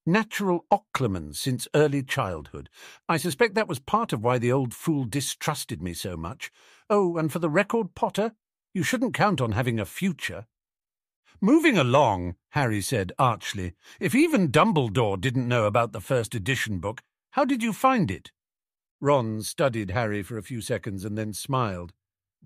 Natural 0.06 0.66
Occlumens 0.70 1.38
since 1.38 1.66
early 1.74 2.02
childhood. 2.02 2.68
I 3.08 3.16
suspect 3.16 3.54
that 3.54 3.68
was 3.68 3.78
part 3.78 4.12
of 4.12 4.22
why 4.22 4.36
the 4.36 4.52
old 4.52 4.74
fool 4.74 5.06
distrusted 5.06 5.82
me 5.82 5.94
so 5.94 6.14
much. 6.14 6.50
Oh, 6.90 7.16
and 7.16 7.32
for 7.32 7.38
the 7.38 7.48
record, 7.48 7.94
Potter, 7.94 8.32
you 8.74 8.82
shouldn't 8.82 9.14
count 9.14 9.40
on 9.40 9.52
having 9.52 9.80
a 9.80 9.86
future. 9.86 10.46
Moving 11.40 11.78
along, 11.78 12.34
Harry 12.50 12.82
said 12.82 13.12
archly, 13.18 13.72
if 13.98 14.14
even 14.14 14.52
Dumbledore 14.52 15.18
didn't 15.18 15.48
know 15.48 15.64
about 15.64 15.92
the 15.92 16.02
first 16.02 16.34
edition 16.34 16.80
book, 16.80 17.02
how 17.30 17.46
did 17.46 17.62
you 17.62 17.72
find 17.72 18.10
it? 18.10 18.30
Ron 19.00 19.42
studied 19.42 19.90
Harry 19.92 20.22
for 20.22 20.36
a 20.36 20.42
few 20.42 20.60
seconds 20.60 21.06
and 21.06 21.16
then 21.16 21.32
smiled. 21.32 21.94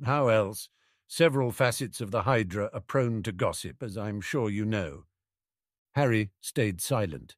How 0.04 0.28
else? 0.28 0.68
Several 1.08 1.50
facets 1.50 2.00
of 2.00 2.12
the 2.12 2.22
Hydra 2.22 2.70
are 2.72 2.80
prone 2.80 3.24
to 3.24 3.32
gossip, 3.32 3.82
as 3.82 3.98
I'm 3.98 4.20
sure 4.20 4.48
you 4.48 4.64
know. 4.64 5.06
Harry 5.94 6.30
stayed 6.40 6.80
silent. 6.80 7.34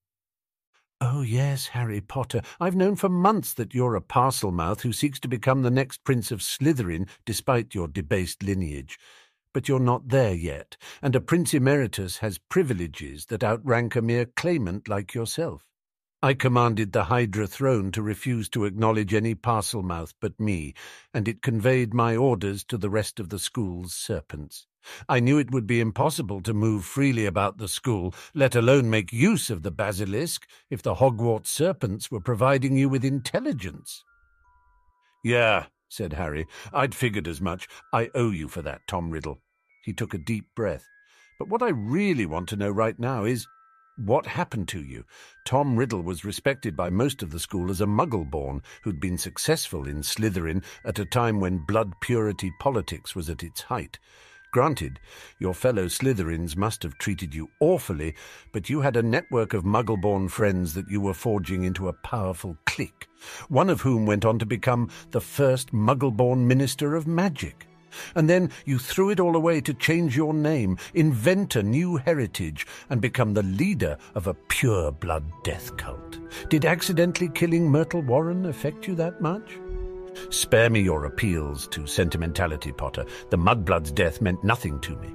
Oh, 1.02 1.22
yes, 1.22 1.68
Harry 1.68 2.02
Potter. 2.02 2.42
I've 2.60 2.76
known 2.76 2.94
for 2.94 3.08
months 3.08 3.54
that 3.54 3.74
you're 3.74 3.96
a 3.96 4.02
Parselmouth 4.02 4.82
who 4.82 4.92
seeks 4.92 5.18
to 5.20 5.28
become 5.28 5.62
the 5.62 5.70
next 5.70 6.04
Prince 6.04 6.30
of 6.30 6.42
Slytherin, 6.42 7.08
despite 7.24 7.74
your 7.74 7.88
debased 7.88 8.42
lineage. 8.42 8.98
But 9.54 9.66
you're 9.66 9.80
not 9.80 10.08
there 10.08 10.34
yet, 10.34 10.76
and 11.00 11.16
a 11.16 11.20
Prince 11.20 11.54
Emeritus 11.54 12.18
has 12.18 12.36
privileges 12.36 13.26
that 13.26 13.42
outrank 13.42 13.96
a 13.96 14.02
mere 14.02 14.26
claimant 14.26 14.88
like 14.88 15.14
yourself. 15.14 15.64
I 16.22 16.34
commanded 16.34 16.92
the 16.92 17.04
Hydra 17.04 17.46
throne 17.46 17.92
to 17.92 18.02
refuse 18.02 18.50
to 18.50 18.66
acknowledge 18.66 19.14
any 19.14 19.34
Parselmouth 19.34 20.12
but 20.20 20.38
me, 20.38 20.74
and 21.14 21.26
it 21.26 21.40
conveyed 21.40 21.94
my 21.94 22.14
orders 22.14 22.62
to 22.64 22.76
the 22.76 22.90
rest 22.90 23.18
of 23.18 23.30
the 23.30 23.38
school's 23.38 23.94
serpents. 23.94 24.66
I 25.08 25.20
knew 25.20 25.38
it 25.38 25.50
would 25.50 25.66
be 25.66 25.80
impossible 25.80 26.40
to 26.42 26.54
move 26.54 26.84
freely 26.84 27.26
about 27.26 27.58
the 27.58 27.68
school, 27.68 28.14
let 28.34 28.54
alone 28.54 28.90
make 28.90 29.12
use 29.12 29.50
of 29.50 29.62
the 29.62 29.70
basilisk, 29.70 30.46
if 30.70 30.82
the 30.82 30.94
Hogwarts 30.94 31.48
serpents 31.48 32.10
were 32.10 32.20
providing 32.20 32.76
you 32.76 32.88
with 32.88 33.04
intelligence. 33.04 34.04
Yeah, 35.22 35.66
said 35.88 36.14
Harry. 36.14 36.46
I'd 36.72 36.94
figured 36.94 37.28
as 37.28 37.40
much. 37.40 37.68
I 37.92 38.10
owe 38.14 38.30
you 38.30 38.48
for 38.48 38.62
that, 38.62 38.80
Tom 38.86 39.10
Riddle. 39.10 39.40
He 39.84 39.92
took 39.92 40.14
a 40.14 40.18
deep 40.18 40.46
breath. 40.54 40.86
But 41.38 41.48
what 41.48 41.62
I 41.62 41.70
really 41.70 42.26
want 42.26 42.48
to 42.50 42.56
know 42.56 42.70
right 42.70 42.98
now 42.98 43.24
is 43.24 43.46
what 43.96 44.26
happened 44.26 44.68
to 44.68 44.82
you? 44.82 45.04
Tom 45.44 45.76
Riddle 45.76 46.02
was 46.02 46.24
respected 46.24 46.76
by 46.76 46.88
most 46.88 47.22
of 47.22 47.32
the 47.32 47.38
school 47.38 47.70
as 47.70 47.80
a 47.80 47.86
muggle-born 47.86 48.62
who'd 48.82 49.00
been 49.00 49.18
successful 49.18 49.86
in 49.86 50.02
Slytherin 50.02 50.64
at 50.84 50.98
a 50.98 51.04
time 51.04 51.40
when 51.40 51.64
blood 51.66 51.92
purity 52.00 52.50
politics 52.60 53.14
was 53.14 53.28
at 53.28 53.42
its 53.42 53.62
height. 53.62 53.98
Granted, 54.52 54.98
your 55.38 55.54
fellow 55.54 55.86
Slytherins 55.86 56.56
must 56.56 56.82
have 56.82 56.98
treated 56.98 57.36
you 57.36 57.50
awfully, 57.60 58.16
but 58.50 58.68
you 58.68 58.80
had 58.80 58.96
a 58.96 59.02
network 59.02 59.54
of 59.54 59.64
muggle-born 59.64 60.28
friends 60.28 60.74
that 60.74 60.90
you 60.90 61.00
were 61.00 61.14
forging 61.14 61.62
into 61.62 61.86
a 61.86 61.92
powerful 61.92 62.56
clique, 62.66 63.06
one 63.48 63.70
of 63.70 63.82
whom 63.82 64.06
went 64.06 64.24
on 64.24 64.40
to 64.40 64.46
become 64.46 64.90
the 65.12 65.20
first 65.20 65.72
muggle-born 65.72 66.48
minister 66.48 66.96
of 66.96 67.06
magic. 67.06 67.68
And 68.16 68.28
then 68.28 68.50
you 68.64 68.78
threw 68.78 69.10
it 69.10 69.20
all 69.20 69.36
away 69.36 69.60
to 69.60 69.72
change 69.72 70.16
your 70.16 70.34
name, 70.34 70.78
invent 70.94 71.54
a 71.54 71.62
new 71.62 71.98
heritage, 71.98 72.66
and 72.88 73.00
become 73.00 73.34
the 73.34 73.44
leader 73.44 73.98
of 74.16 74.26
a 74.26 74.34
pure 74.34 74.90
blood 74.90 75.30
death 75.44 75.76
cult. 75.76 76.18
Did 76.48 76.64
accidentally 76.64 77.28
killing 77.28 77.70
Myrtle 77.70 78.02
Warren 78.02 78.46
affect 78.46 78.88
you 78.88 78.96
that 78.96 79.20
much? 79.20 79.59
Spare 80.30 80.70
me 80.70 80.80
your 80.80 81.04
appeals 81.04 81.66
to 81.68 81.86
sentimentality, 81.86 82.72
Potter. 82.72 83.04
The 83.30 83.38
Mudblood's 83.38 83.92
death 83.92 84.20
meant 84.20 84.44
nothing 84.44 84.80
to 84.80 84.96
me. 84.96 85.08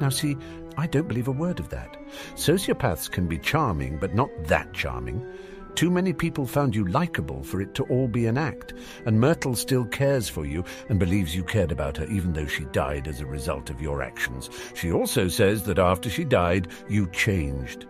Now, 0.00 0.08
see, 0.08 0.36
I 0.76 0.86
don't 0.86 1.08
believe 1.08 1.28
a 1.28 1.32
word 1.32 1.58
of 1.58 1.68
that. 1.70 1.96
Sociopaths 2.34 3.10
can 3.10 3.26
be 3.26 3.38
charming, 3.38 3.98
but 3.98 4.14
not 4.14 4.30
that 4.44 4.72
charming. 4.72 5.26
Too 5.74 5.90
many 5.90 6.14
people 6.14 6.46
found 6.46 6.74
you 6.74 6.86
likable 6.86 7.42
for 7.42 7.60
it 7.60 7.74
to 7.74 7.84
all 7.84 8.08
be 8.08 8.26
an 8.26 8.38
act, 8.38 8.72
and 9.04 9.20
Myrtle 9.20 9.54
still 9.54 9.84
cares 9.84 10.26
for 10.26 10.46
you 10.46 10.64
and 10.88 10.98
believes 10.98 11.36
you 11.36 11.44
cared 11.44 11.70
about 11.70 11.98
her 11.98 12.06
even 12.06 12.32
though 12.32 12.46
she 12.46 12.64
died 12.66 13.06
as 13.08 13.20
a 13.20 13.26
result 13.26 13.68
of 13.68 13.82
your 13.82 14.02
actions. 14.02 14.48
She 14.74 14.90
also 14.90 15.28
says 15.28 15.64
that 15.64 15.78
after 15.78 16.08
she 16.08 16.24
died, 16.24 16.68
you 16.88 17.10
changed. 17.10 17.86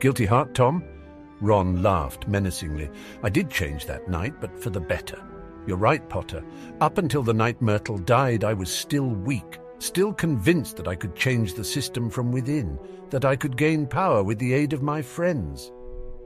Guilty 0.00 0.24
heart, 0.24 0.54
Tom? 0.54 0.82
Ron 1.42 1.82
laughed 1.82 2.26
menacingly. 2.26 2.88
I 3.22 3.28
did 3.28 3.50
change 3.50 3.84
that 3.84 4.08
night, 4.08 4.40
but 4.40 4.58
for 4.58 4.70
the 4.70 4.80
better. 4.80 5.22
You're 5.66 5.76
right, 5.76 6.06
Potter. 6.08 6.44
Up 6.80 6.98
until 6.98 7.22
the 7.22 7.34
night 7.34 7.60
Myrtle 7.60 7.98
died, 7.98 8.44
I 8.44 8.52
was 8.52 8.70
still 8.70 9.08
weak, 9.08 9.58
still 9.78 10.12
convinced 10.12 10.76
that 10.76 10.88
I 10.88 10.94
could 10.94 11.16
change 11.16 11.54
the 11.54 11.64
system 11.64 12.08
from 12.08 12.30
within, 12.30 12.78
that 13.10 13.24
I 13.24 13.34
could 13.36 13.56
gain 13.56 13.86
power 13.86 14.22
with 14.22 14.38
the 14.38 14.52
aid 14.52 14.72
of 14.72 14.82
my 14.82 15.02
friends. 15.02 15.72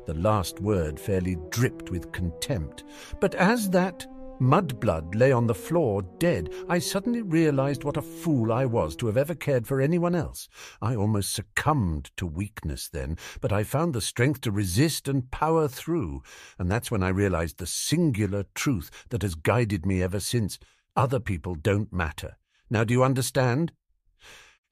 The 0.07 0.15
last 0.15 0.61
word 0.61 0.99
fairly 0.99 1.37
dripped 1.51 1.91
with 1.91 2.13
contempt. 2.13 2.85
But 3.21 3.35
as 3.35 3.71
that 3.71 4.07
mudblood 4.41 5.15
lay 5.15 5.31
on 5.31 5.47
the 5.47 5.55
floor, 5.55 6.03
dead, 6.19 6.53
I 6.69 6.79
suddenly 6.79 7.23
realized 7.23 7.85
what 7.85 7.97
a 7.97 8.03
fool 8.03 8.53
I 8.53 8.65
was 8.65 8.97
to 8.97 9.07
have 9.07 9.17
ever 9.17 9.35
cared 9.35 9.67
for 9.67 9.81
anyone 9.81 10.15
else. 10.15 10.49
I 10.81 10.97
almost 10.97 11.33
succumbed 11.33 12.11
to 12.17 12.27
weakness 12.27 12.89
then, 12.89 13.19
but 13.41 13.53
I 13.53 13.63
found 13.65 13.95
the 13.95 14.01
strength 14.01 14.41
to 14.43 14.51
resist 14.51 15.09
and 15.09 15.31
power 15.31 15.69
through, 15.69 16.23
and 16.59 16.71
that's 16.71 16.91
when 16.91 17.03
I 17.03 17.09
realized 17.09 17.59
the 17.59 17.67
singular 17.67 18.45
truth 18.55 18.91
that 19.11 19.23
has 19.23 19.35
guided 19.35 19.85
me 19.85 20.03
ever 20.03 20.21
since. 20.21 20.59
Other 20.97 21.21
people 21.21 21.55
don't 21.55 21.93
matter. 21.93 22.37
Now 22.71 22.85
do 22.85 22.95
you 22.95 23.05
understand? 23.05 23.73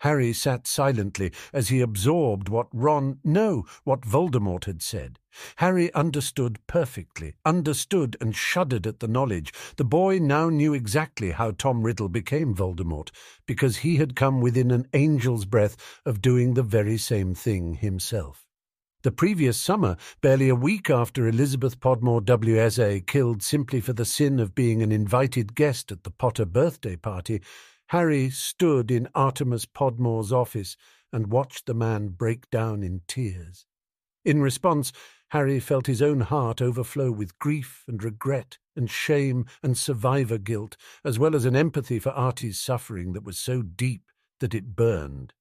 Harry 0.01 0.33
sat 0.33 0.67
silently 0.67 1.33
as 1.53 1.69
he 1.69 1.81
absorbed 1.81 2.49
what 2.49 2.69
Ron, 2.73 3.19
no, 3.25 3.65
what 3.85 4.03
Voldemort 4.03 4.65
had 4.65 4.83
said. 4.83 5.19
Harry 5.57 5.93
understood 5.95 6.59
perfectly, 6.67 7.35
understood 7.45 8.17
and 8.21 8.35
shuddered 8.35 8.87
at 8.87 9.01
the 9.01 9.09
knowledge. 9.09 9.53
The 9.77 9.85
boy 9.85 10.19
now 10.19 10.49
knew 10.49 10.75
exactly 10.75 11.33
how 11.33 11.51
Tom 11.53 11.83
Riddle 11.83 12.09
became 12.09 12.55
Voldemort, 12.55 13.11
because 13.47 13.79
he 13.79 13.97
had 13.97 14.17
come 14.17 14.41
within 14.41 14.71
an 14.71 14.87
angel's 14.93 15.45
breath 15.45 15.77
of 16.05 16.23
doing 16.23 16.55
the 16.55 16.63
very 16.63 16.99
same 16.99 17.35
thing 17.35 17.75
himself. 17.75 18.49
The 19.03 19.13
previous 19.13 19.57
summer, 19.57 19.97
barely 20.21 20.49
a 20.49 20.57
week 20.57 20.91
after 20.91 21.29
Elizabeth 21.29 21.79
Podmore 21.79 22.21
WSA 22.21 23.07
killed 23.07 23.45
simply 23.45 23.81
for 23.81 23.93
the 23.93 24.05
sin 24.05 24.41
of 24.41 24.57
being 24.57 24.83
an 24.83 24.91
invited 24.91 25.55
guest 25.55 25.93
at 25.93 26.03
the 26.03 26.11
Potter 26.11 26.45
birthday 26.45 26.97
party, 26.97 27.41
Harry 27.89 28.29
stood 28.29 28.91
in 28.91 29.09
Artemis 29.15 29.65
Podmore's 29.65 30.33
office 30.33 30.77
and 31.13 31.33
watched 31.33 31.65
the 31.67 31.75
man 31.75 32.09
break 32.09 32.51
down 32.51 32.83
in 32.83 33.01
tears. 33.09 33.67
In 34.25 34.43
response, 34.43 34.93
Harry 35.29 35.59
felt 35.59 35.87
his 35.87 36.03
own 36.03 36.21
heart 36.21 36.61
overflow 36.61 37.11
with 37.11 37.39
grief 37.39 37.85
and 37.89 38.03
regret 38.03 38.59
and 38.77 38.91
shame 38.91 39.47
and 39.63 39.77
survivor 39.77 40.37
guilt, 40.37 40.77
as 41.03 41.19
well 41.19 41.35
as 41.35 41.47
an 41.47 41.57
empathy 41.57 41.99
for 41.99 42.11
Artie's 42.11 42.61
suffering 42.61 43.15
that 43.15 43.25
was 43.25 43.39
so 43.39 43.63
deep 43.63 44.03
that 44.41 44.55
it 44.55 44.77
burned. 44.77 45.33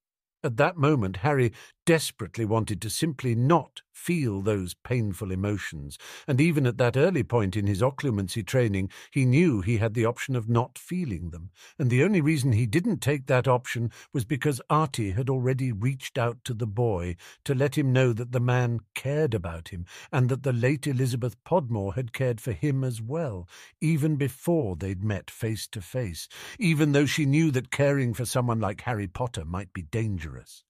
At 0.42 0.56
that 0.58 0.78
moment, 0.78 1.18
Harry 1.18 1.52
desperately 1.88 2.44
wanted 2.44 2.82
to 2.82 2.90
simply 2.90 3.34
not 3.34 3.82
feel 3.94 4.42
those 4.42 4.74
painful 4.74 5.32
emotions, 5.32 5.98
and 6.28 6.42
even 6.42 6.68
at 6.68 6.78
that 6.78 6.98
early 6.98 7.24
point 7.24 7.56
in 7.56 7.66
his 7.66 7.82
occlumency 7.82 8.46
training, 8.46 8.90
he 9.10 9.24
knew 9.24 9.62
he 9.62 9.78
had 9.78 9.94
the 9.94 10.04
option 10.04 10.36
of 10.36 10.50
not 10.50 10.78
feeling 10.78 11.30
them, 11.30 11.50
and 11.80 11.90
the 11.90 12.04
only 12.04 12.20
reason 12.20 12.52
he 12.52 12.66
didn't 12.66 13.00
take 13.00 13.26
that 13.28 13.48
option 13.48 13.90
was 14.12 14.26
because 14.26 14.60
Artie 14.70 15.12
had 15.12 15.30
already 15.30 15.72
reached 15.72 16.18
out 16.18 16.44
to 16.44 16.54
the 16.54 16.68
boy 16.68 17.16
to 17.46 17.56
let 17.56 17.78
him 17.78 17.94
know 17.94 18.12
that 18.12 18.34
the 18.34 18.42
man 18.42 18.82
cared 18.94 19.34
about 19.34 19.70
him, 19.70 19.86
and 20.12 20.28
that 20.28 20.44
the 20.44 20.52
late 20.52 20.88
Elizabeth 20.88 21.42
Podmore 21.46 21.96
had 21.96 22.12
cared 22.12 22.42
for 22.42 22.52
him 22.52 22.84
as 22.84 23.02
well, 23.02 23.48
even 23.80 24.18
before 24.18 24.76
they'd 24.76 25.06
met 25.06 25.32
face 25.32 25.66
to 25.68 25.80
face, 25.80 26.28
even 26.60 26.92
though 26.92 27.06
she 27.06 27.26
knew 27.26 27.50
that 27.52 27.72
caring 27.72 28.14
for 28.14 28.26
someone 28.26 28.60
like 28.60 28.82
Harry 28.82 29.08
Potter 29.08 29.46
might 29.46 29.72
be 29.72 29.84
dangerous. 29.84 30.66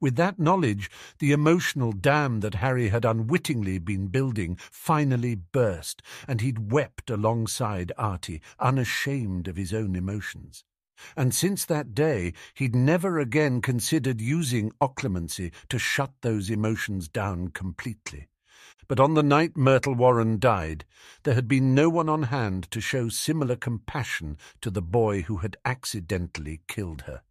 With 0.00 0.16
that 0.16 0.38
knowledge, 0.38 0.90
the 1.18 1.32
emotional 1.32 1.92
dam 1.92 2.40
that 2.40 2.56
Harry 2.56 2.88
had 2.88 3.04
unwittingly 3.04 3.78
been 3.78 4.08
building 4.08 4.56
finally 4.70 5.34
burst, 5.34 6.02
and 6.26 6.40
he'd 6.40 6.72
wept 6.72 7.10
alongside 7.10 7.92
Artie, 7.98 8.40
unashamed 8.58 9.48
of 9.48 9.56
his 9.56 9.74
own 9.74 9.94
emotions. 9.94 10.64
And 11.16 11.34
since 11.34 11.64
that 11.66 11.94
day, 11.94 12.32
he'd 12.54 12.74
never 12.74 13.18
again 13.18 13.60
considered 13.60 14.20
using 14.20 14.72
occlumency 14.80 15.52
to 15.68 15.78
shut 15.78 16.12
those 16.22 16.50
emotions 16.50 17.08
down 17.08 17.48
completely. 17.48 18.28
But 18.88 19.00
on 19.00 19.14
the 19.14 19.22
night 19.22 19.56
Myrtle 19.56 19.94
Warren 19.94 20.38
died, 20.38 20.84
there 21.22 21.34
had 21.34 21.46
been 21.46 21.74
no 21.74 21.90
one 21.90 22.08
on 22.08 22.24
hand 22.24 22.70
to 22.70 22.80
show 22.80 23.08
similar 23.08 23.54
compassion 23.54 24.38
to 24.62 24.70
the 24.70 24.82
boy 24.82 25.22
who 25.22 25.38
had 25.38 25.56
accidentally 25.64 26.62
killed 26.68 27.02
her. 27.02 27.22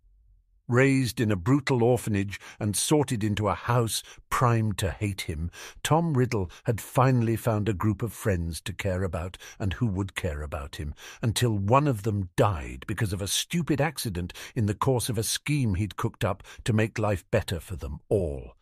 Raised 0.70 1.22
in 1.22 1.32
a 1.32 1.38
brutal 1.38 1.82
orphanage 1.82 2.41
and 2.59 2.76
sorted 2.76 3.24
into 3.24 3.47
a 3.47 3.55
house 3.55 4.03
primed 4.30 4.78
to 4.80 4.91
hate 4.91 5.22
him, 5.22 5.49
Tom 5.82 6.13
Riddle 6.13 6.51
had 6.65 6.82
finally 6.82 7.38
found 7.38 7.70
a 7.70 7.74
group 7.74 8.03
of 8.03 8.11
friends 8.11 8.59
to 8.61 8.74
care 8.74 9.03
about 9.03 9.38
and 9.59 9.72
who 9.74 9.86
would 9.86 10.13
care 10.13 10.41
about 10.41 10.76
him, 10.76 10.93
until 11.22 11.57
one 11.57 11.88
of 11.88 12.03
them 12.03 12.32
died 12.36 12.84
because 12.86 13.13
of 13.13 13.22
a 13.22 13.28
stupid 13.28 13.80
accident 13.80 14.34
in 14.55 14.65
the 14.65 14.74
course 14.74 15.07
of 15.07 15.18
a 15.18 15.24
scheme 15.24 15.76
he'd 15.76 15.95
cooked 15.95 16.26
up 16.26 16.43
to 16.65 16.74
make 16.74 16.99
life 16.99 17.24
better 17.32 17.61
for 17.61 17.78
them 17.78 18.01
all. 18.09 18.53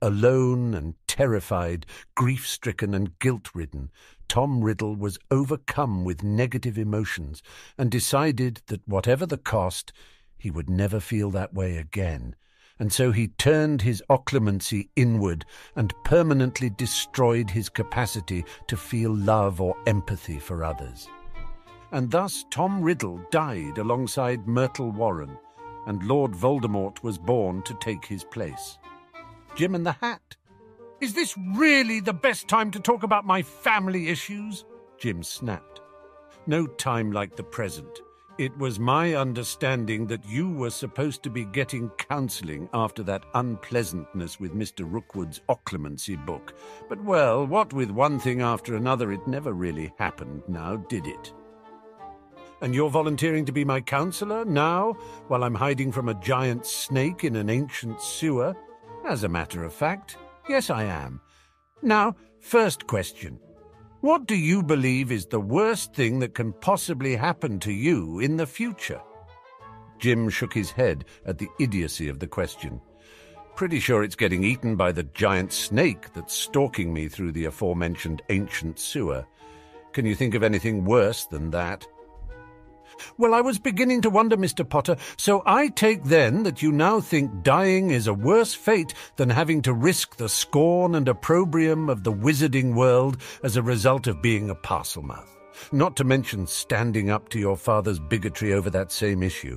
Alone 0.00 0.72
and 0.72 0.94
terrified, 1.08 1.84
grief 2.14 2.46
stricken 2.46 2.94
and 2.94 3.18
guilt 3.18 3.50
ridden, 3.54 3.90
Tom 4.28 4.62
Riddle 4.62 4.94
was 4.94 5.18
overcome 5.32 6.04
with 6.04 6.22
negative 6.22 6.78
emotions 6.78 7.42
and 7.76 7.90
decided 7.90 8.62
that 8.68 8.86
whatever 8.86 9.26
the 9.26 9.36
cost, 9.36 9.92
he 10.40 10.50
would 10.50 10.70
never 10.70 11.00
feel 11.00 11.30
that 11.30 11.52
way 11.52 11.76
again, 11.76 12.34
and 12.78 12.90
so 12.90 13.12
he 13.12 13.28
turned 13.28 13.82
his 13.82 14.02
occlumency 14.08 14.88
inward 14.96 15.44
and 15.76 15.92
permanently 16.04 16.70
destroyed 16.70 17.50
his 17.50 17.68
capacity 17.68 18.42
to 18.66 18.76
feel 18.76 19.14
love 19.14 19.60
or 19.60 19.76
empathy 19.86 20.38
for 20.38 20.64
others. 20.64 21.06
And 21.92 22.10
thus 22.10 22.46
Tom 22.50 22.80
Riddle 22.80 23.20
died 23.30 23.76
alongside 23.76 24.48
Myrtle 24.48 24.90
Warren, 24.90 25.36
and 25.86 26.02
Lord 26.04 26.32
Voldemort 26.32 27.02
was 27.02 27.18
born 27.18 27.62
to 27.64 27.74
take 27.74 28.04
his 28.06 28.24
place. 28.24 28.78
Jim 29.54 29.74
and 29.74 29.84
the 29.84 29.92
Hat. 29.92 30.36
Is 31.02 31.12
this 31.12 31.36
really 31.54 32.00
the 32.00 32.14
best 32.14 32.48
time 32.48 32.70
to 32.70 32.80
talk 32.80 33.02
about 33.02 33.26
my 33.26 33.42
family 33.42 34.08
issues? 34.08 34.64
Jim 34.98 35.22
snapped. 35.22 35.80
No 36.46 36.66
time 36.66 37.12
like 37.12 37.36
the 37.36 37.42
present. 37.42 38.00
It 38.40 38.56
was 38.56 38.80
my 38.80 39.16
understanding 39.16 40.06
that 40.06 40.26
you 40.26 40.50
were 40.50 40.70
supposed 40.70 41.22
to 41.24 41.28
be 41.28 41.44
getting 41.44 41.90
counselling 41.90 42.70
after 42.72 43.02
that 43.02 43.26
unpleasantness 43.34 44.40
with 44.40 44.54
Mr. 44.54 44.90
Rookwood's 44.90 45.42
occlumency 45.50 46.16
book. 46.24 46.54
But, 46.88 47.04
well, 47.04 47.46
what 47.46 47.74
with 47.74 47.90
one 47.90 48.18
thing 48.18 48.40
after 48.40 48.76
another, 48.76 49.12
it 49.12 49.26
never 49.26 49.52
really 49.52 49.92
happened 49.98 50.40
now, 50.48 50.76
did 50.76 51.06
it? 51.06 51.34
And 52.62 52.74
you're 52.74 52.88
volunteering 52.88 53.44
to 53.44 53.52
be 53.52 53.62
my 53.62 53.82
counsellor 53.82 54.46
now, 54.46 54.94
while 55.28 55.44
I'm 55.44 55.54
hiding 55.54 55.92
from 55.92 56.08
a 56.08 56.14
giant 56.14 56.64
snake 56.64 57.24
in 57.24 57.36
an 57.36 57.50
ancient 57.50 58.00
sewer? 58.00 58.56
As 59.06 59.22
a 59.22 59.28
matter 59.28 59.64
of 59.64 59.74
fact, 59.74 60.16
yes, 60.48 60.70
I 60.70 60.84
am. 60.84 61.20
Now, 61.82 62.16
first 62.40 62.86
question. 62.86 63.38
What 64.00 64.26
do 64.26 64.34
you 64.34 64.62
believe 64.62 65.12
is 65.12 65.26
the 65.26 65.40
worst 65.40 65.92
thing 65.92 66.20
that 66.20 66.34
can 66.34 66.54
possibly 66.54 67.16
happen 67.16 67.58
to 67.60 67.72
you 67.72 68.18
in 68.20 68.38
the 68.38 68.46
future? 68.46 69.02
Jim 69.98 70.30
shook 70.30 70.54
his 70.54 70.70
head 70.70 71.04
at 71.26 71.36
the 71.36 71.48
idiocy 71.58 72.08
of 72.08 72.18
the 72.18 72.26
question. 72.26 72.80
Pretty 73.56 73.78
sure 73.78 74.02
it's 74.02 74.16
getting 74.16 74.42
eaten 74.42 74.74
by 74.74 74.90
the 74.90 75.02
giant 75.02 75.52
snake 75.52 76.14
that's 76.14 76.32
stalking 76.32 76.94
me 76.94 77.08
through 77.08 77.32
the 77.32 77.44
aforementioned 77.44 78.22
ancient 78.30 78.78
sewer. 78.78 79.26
Can 79.92 80.06
you 80.06 80.14
think 80.14 80.34
of 80.34 80.42
anything 80.42 80.86
worse 80.86 81.26
than 81.26 81.50
that? 81.50 81.86
Well, 83.18 83.34
I 83.34 83.40
was 83.40 83.58
beginning 83.58 84.00
to 84.02 84.10
wonder, 84.10 84.36
Mr. 84.36 84.68
Potter, 84.68 84.96
so 85.16 85.42
I 85.46 85.68
take 85.68 86.04
then 86.04 86.42
that 86.42 86.62
you 86.62 86.72
now 86.72 87.00
think 87.00 87.42
dying 87.42 87.90
is 87.90 88.06
a 88.06 88.14
worse 88.14 88.54
fate 88.54 88.94
than 89.16 89.30
having 89.30 89.62
to 89.62 89.72
risk 89.72 90.16
the 90.16 90.28
scorn 90.28 90.94
and 90.94 91.08
opprobrium 91.08 91.88
of 91.88 92.04
the 92.04 92.12
wizarding 92.12 92.74
world 92.74 93.18
as 93.42 93.56
a 93.56 93.62
result 93.62 94.06
of 94.06 94.22
being 94.22 94.50
a 94.50 94.54
Parselmouth, 94.54 95.28
not 95.72 95.96
to 95.96 96.04
mention 96.04 96.46
standing 96.46 97.10
up 97.10 97.28
to 97.30 97.38
your 97.38 97.56
father's 97.56 97.98
bigotry 97.98 98.52
over 98.52 98.70
that 98.70 98.92
same 98.92 99.22
issue. 99.22 99.56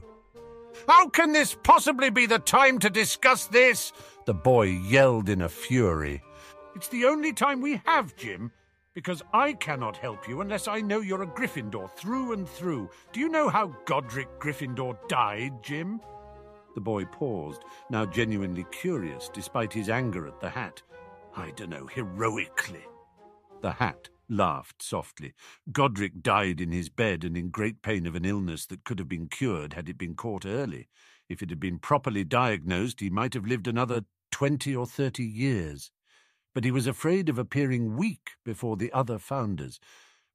How 0.87 1.07
can 1.09 1.31
this 1.31 1.55
possibly 1.63 2.09
be 2.09 2.25
the 2.25 2.39
time 2.39 2.79
to 2.79 2.89
discuss 2.89 3.45
this? 3.47 3.93
The 4.25 4.33
boy 4.33 4.63
yelled 4.63 5.29
in 5.29 5.41
a 5.41 5.49
fury. 5.49 6.21
It's 6.75 6.87
the 6.87 7.05
only 7.05 7.33
time 7.33 7.61
we 7.61 7.81
have, 7.85 8.15
Jim 8.15 8.51
because 8.93 9.21
I 9.33 9.53
cannot 9.53 9.97
help 9.97 10.27
you 10.27 10.41
unless 10.41 10.67
I 10.67 10.81
know 10.81 11.01
you're 11.01 11.23
a 11.23 11.27
Gryffindor 11.27 11.89
through 11.91 12.33
and 12.33 12.47
through. 12.47 12.89
Do 13.11 13.19
you 13.19 13.29
know 13.29 13.49
how 13.49 13.75
Godric 13.85 14.39
Gryffindor 14.39 14.97
died, 15.07 15.63
Jim? 15.63 15.99
The 16.75 16.81
boy 16.81 17.05
paused, 17.05 17.63
now 17.89 18.05
genuinely 18.05 18.65
curious, 18.71 19.29
despite 19.33 19.73
his 19.73 19.89
anger 19.89 20.27
at 20.27 20.39
the 20.39 20.49
hat. 20.49 20.81
I 21.35 21.51
dunno, 21.51 21.87
heroically. 21.87 22.85
The 23.61 23.71
hat 23.71 24.09
laughed 24.29 24.81
softly. 24.81 25.33
Godric 25.71 26.21
died 26.21 26.61
in 26.61 26.71
his 26.71 26.89
bed 26.89 27.23
and 27.23 27.37
in 27.37 27.49
great 27.49 27.81
pain 27.81 28.05
of 28.05 28.15
an 28.15 28.25
illness 28.25 28.65
that 28.67 28.83
could 28.83 28.99
have 28.99 29.09
been 29.09 29.27
cured 29.27 29.73
had 29.73 29.89
it 29.89 29.97
been 29.97 30.15
caught 30.15 30.45
early. 30.45 30.89
If 31.29 31.41
it 31.41 31.49
had 31.49 31.59
been 31.59 31.79
properly 31.79 32.23
diagnosed, 32.23 32.99
he 32.99 33.09
might 33.09 33.33
have 33.33 33.45
lived 33.45 33.67
another 33.67 34.03
twenty 34.31 34.75
or 34.75 34.85
thirty 34.85 35.23
years 35.23 35.91
but 36.53 36.63
he 36.63 36.71
was 36.71 36.87
afraid 36.87 37.29
of 37.29 37.37
appearing 37.37 37.95
weak 37.95 38.31
before 38.43 38.77
the 38.77 38.91
other 38.91 39.17
founders, 39.17 39.79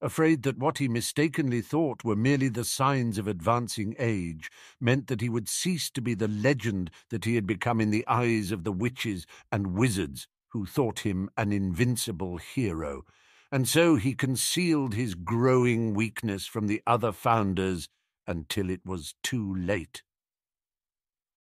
afraid 0.00 0.42
that 0.42 0.58
what 0.58 0.78
he 0.78 0.88
mistakenly 0.88 1.60
thought 1.60 2.04
were 2.04 2.16
merely 2.16 2.48
the 2.48 2.64
signs 2.64 3.18
of 3.18 3.26
advancing 3.26 3.94
age 3.98 4.50
meant 4.80 5.06
that 5.08 5.20
he 5.20 5.28
would 5.28 5.48
cease 5.48 5.90
to 5.90 6.00
be 6.00 6.14
the 6.14 6.28
legend 6.28 6.90
that 7.10 7.24
he 7.24 7.34
had 7.34 7.46
become 7.46 7.80
in 7.80 7.90
the 7.90 8.06
eyes 8.06 8.52
of 8.52 8.64
the 8.64 8.72
witches 8.72 9.26
and 9.50 9.74
wizards 9.74 10.28
who 10.50 10.64
thought 10.64 11.00
him 11.00 11.28
an 11.36 11.52
invincible 11.52 12.38
hero, 12.38 13.02
and 13.50 13.68
so 13.68 13.96
he 13.96 14.14
concealed 14.14 14.94
his 14.94 15.14
growing 15.14 15.94
weakness 15.94 16.46
from 16.46 16.66
the 16.66 16.82
other 16.86 17.12
founders 17.12 17.88
until 18.26 18.70
it 18.70 18.80
was 18.84 19.14
too 19.22 19.54
late. 19.54 20.02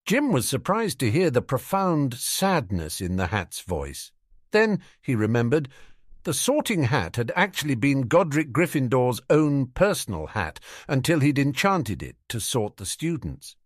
Jim 0.06 0.32
was 0.32 0.48
surprised 0.48 1.00
to 1.00 1.10
hear 1.10 1.32
the 1.32 1.42
profound 1.42 2.14
sadness 2.14 3.02
in 3.02 3.16
the 3.16 3.28
hat's 3.28 3.62
voice. 3.62 4.12
Then 4.56 4.80
he 5.02 5.16
remembered 5.16 5.68
the 6.24 6.34
sorting 6.34 6.84
hat 6.84 7.18
had 7.18 7.30
actually 7.36 7.76
been 7.76 8.08
Godric 8.08 8.54
Gryffindor's 8.54 9.20
own 9.30 9.66
personal 9.68 10.28
hat 10.28 10.62
until 10.88 11.20
he'd 11.20 11.38
enchanted 11.38 12.02
it 12.02 12.16
to 12.30 12.40
sort 12.40 12.78
the 12.78 12.86
students. 12.86 13.58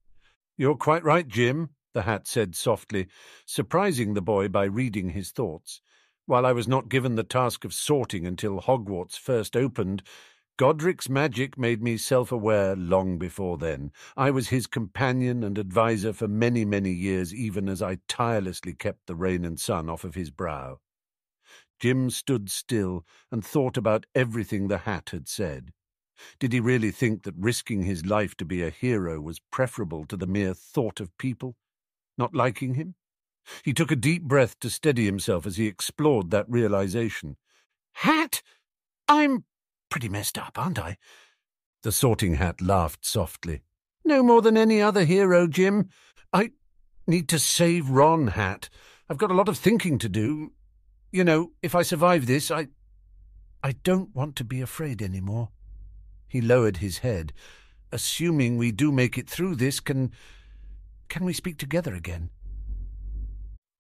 You're 0.58 0.76
quite 0.76 1.04
right, 1.04 1.28
Jim, 1.28 1.70
the 1.94 2.02
hat 2.02 2.26
said 2.26 2.56
softly, 2.56 3.08
surprising 3.46 4.16
the 4.16 4.22
boy 4.24 4.48
by 4.48 4.64
reading 4.64 5.12
his 5.12 5.30
thoughts. 5.30 5.80
While 6.26 6.44
I 6.44 6.54
was 6.54 6.68
not 6.68 6.90
given 6.90 7.14
the 7.14 7.24
task 7.24 7.66
of 7.66 7.74
sorting 7.76 8.26
until 8.26 8.60
Hogwarts 8.60 9.16
first 9.16 9.56
opened, 9.56 10.02
Godric's 10.60 11.08
magic 11.08 11.58
made 11.58 11.82
me 11.82 11.96
self 11.96 12.34
aware 12.34 12.76
long 12.76 13.18
before 13.18 13.58
then. 13.58 13.94
I 14.18 14.30
was 14.30 14.50
his 14.50 14.68
companion 14.68 15.42
and 15.42 15.58
adviser 15.58 16.12
for 16.12 16.28
many, 16.28 16.66
many 16.66 16.92
years, 16.92 17.34
even 17.34 17.70
as 17.70 17.82
I 17.82 18.00
tirelessly 18.10 18.74
kept 18.74 19.08
the 19.08 19.16
rain 19.16 19.46
and 19.46 19.58
sun 19.58 19.88
off 19.90 20.04
of 20.04 20.16
his 20.16 20.32
brow. 20.32 20.82
Jim 21.80 22.10
stood 22.10 22.52
still 22.52 23.06
and 23.32 23.42
thought 23.42 23.78
about 23.78 24.06
everything 24.14 24.68
the 24.68 24.80
hat 24.80 25.12
had 25.14 25.30
said. 25.30 25.72
Did 26.40 26.52
he 26.52 26.60
really 26.60 26.92
think 26.92 27.24
that 27.24 27.36
risking 27.38 27.84
his 27.84 28.06
life 28.06 28.36
to 28.36 28.44
be 28.44 28.62
a 28.62 28.70
hero 28.70 29.22
was 29.22 29.40
preferable 29.40 30.04
to 30.08 30.18
the 30.18 30.28
mere 30.28 30.54
thought 30.54 31.00
of 31.00 31.18
people 31.18 31.56
not 32.18 32.36
liking 32.36 32.74
him? 32.74 32.96
He 33.64 33.72
took 33.72 33.92
a 33.92 33.96
deep 33.96 34.24
breath 34.24 34.60
to 34.60 34.70
steady 34.70 35.06
himself 35.06 35.46
as 35.46 35.56
he 35.56 35.68
explored 35.68 36.32
that 36.32 36.50
realization. 36.50 37.38
Hat! 37.94 38.42
I'm 39.08 39.46
Pretty 39.90 40.10
messed 40.10 40.38
up, 40.38 40.58
aren't 40.58 40.80
I? 40.80 40.98
The 41.84 41.92
sorting 41.92 42.36
hat 42.36 42.62
laughed 42.62 43.06
softly. 43.06 43.62
No 44.06 44.24
more 44.24 44.42
than 44.42 44.58
any 44.58 44.82
other 44.82 45.04
hero, 45.04 45.48
Jim. 45.48 45.90
I 46.34 46.52
need 47.08 47.28
to 47.30 47.40
save 47.40 47.90
Ron, 47.90 48.28
Hat. 48.28 48.70
I've 49.10 49.18
got 49.18 49.32
a 49.32 49.36
lot 49.36 49.50
of 49.50 49.58
thinking 49.58 49.98
to 50.00 50.10
do. 50.10 50.54
You 51.12 51.24
know, 51.24 51.52
if 51.62 51.74
I 51.74 51.82
survive 51.82 52.26
this, 52.26 52.52
I. 52.52 52.68
I 53.64 53.74
don't 53.84 54.16
want 54.16 54.36
to 54.38 54.44
be 54.44 54.62
afraid 54.62 55.02
any 55.02 55.20
more. 55.20 55.50
He 56.28 56.40
lowered 56.40 56.78
his 56.78 57.00
head. 57.00 57.34
Assuming 57.92 58.58
we 58.58 58.72
do 58.72 58.92
make 58.92 59.18
it 59.18 59.30
through 59.30 59.56
this, 59.56 59.80
can. 59.80 60.12
can 61.08 61.26
we 61.26 61.34
speak 61.34 61.58
together 61.58 61.96
again? 61.96 62.30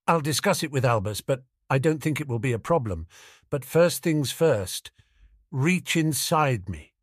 I'll 0.07 0.21
discuss 0.21 0.63
it 0.63 0.71
with 0.71 0.83
Albus, 0.83 1.21
but 1.21 1.43
I 1.69 1.77
don't 1.77 2.01
think 2.01 2.19
it 2.19 2.27
will 2.27 2.39
be 2.39 2.53
a 2.53 2.59
problem. 2.59 3.05
But 3.49 3.63
first 3.63 4.01
things 4.01 4.31
first. 4.31 4.91
Reach 5.51 5.95
inside 5.95 6.69
me. 6.69 6.93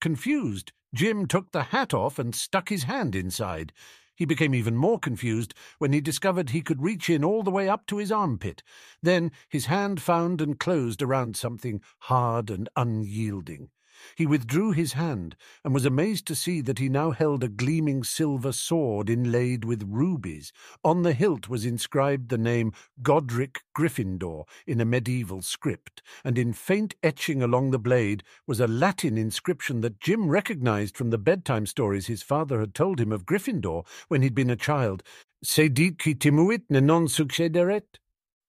Confused, 0.00 0.72
Jim 0.94 1.26
took 1.26 1.50
the 1.50 1.64
hat 1.64 1.92
off 1.92 2.18
and 2.18 2.34
stuck 2.34 2.68
his 2.68 2.84
hand 2.84 3.14
inside. 3.14 3.72
He 4.14 4.24
became 4.24 4.54
even 4.54 4.76
more 4.76 4.98
confused 4.98 5.54
when 5.78 5.92
he 5.92 6.00
discovered 6.00 6.50
he 6.50 6.60
could 6.60 6.82
reach 6.82 7.08
in 7.08 7.24
all 7.24 7.42
the 7.42 7.50
way 7.50 7.68
up 7.68 7.86
to 7.86 7.96
his 7.96 8.12
armpit. 8.12 8.62
Then 9.02 9.32
his 9.48 9.66
hand 9.66 10.00
found 10.00 10.40
and 10.40 10.60
closed 10.60 11.02
around 11.02 11.36
something 11.36 11.80
hard 12.00 12.50
and 12.50 12.68
unyielding. 12.76 13.70
He 14.16 14.26
withdrew 14.26 14.72
his 14.72 14.94
hand, 14.94 15.36
and 15.64 15.74
was 15.74 15.84
amazed 15.84 16.26
to 16.26 16.34
see 16.34 16.60
that 16.62 16.78
he 16.78 16.88
now 16.88 17.10
held 17.10 17.44
a 17.44 17.48
gleaming 17.48 18.04
silver 18.04 18.52
sword 18.52 19.08
inlaid 19.08 19.64
with 19.64 19.82
rubies. 19.86 20.52
On 20.84 21.02
the 21.02 21.12
hilt 21.12 21.48
was 21.48 21.64
inscribed 21.64 22.28
the 22.28 22.38
name 22.38 22.72
Godric 23.02 23.62
Gryffindor 23.74 24.44
in 24.66 24.80
a 24.80 24.84
medieval 24.84 25.42
script, 25.42 26.02
and 26.24 26.38
in 26.38 26.52
faint 26.52 26.94
etching 27.02 27.42
along 27.42 27.70
the 27.70 27.78
blade 27.78 28.22
was 28.46 28.60
a 28.60 28.66
Latin 28.66 29.16
inscription 29.16 29.80
that 29.80 30.00
Jim 30.00 30.28
recognized 30.28 30.96
from 30.96 31.10
the 31.10 31.18
bedtime 31.18 31.66
stories 31.66 32.06
his 32.06 32.22
father 32.22 32.60
had 32.60 32.74
told 32.74 33.00
him 33.00 33.12
of 33.12 33.26
Gryffindor 33.26 33.84
when 34.08 34.22
he'd 34.22 34.34
been 34.34 34.50
a 34.50 34.56
child. 34.56 35.02
Sedit 35.42 35.98
qui 35.98 36.14
timuit 36.14 36.62
ne 36.68 36.80
non 36.80 37.06
succederet. 37.06 37.98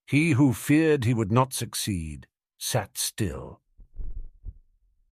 He 0.05 0.31
who 0.31 0.53
feared 0.53 1.05
he 1.05 1.13
would 1.13 1.31
not 1.31 1.53
succeed 1.53 2.27
sat 2.57 2.97
still. 2.97 3.60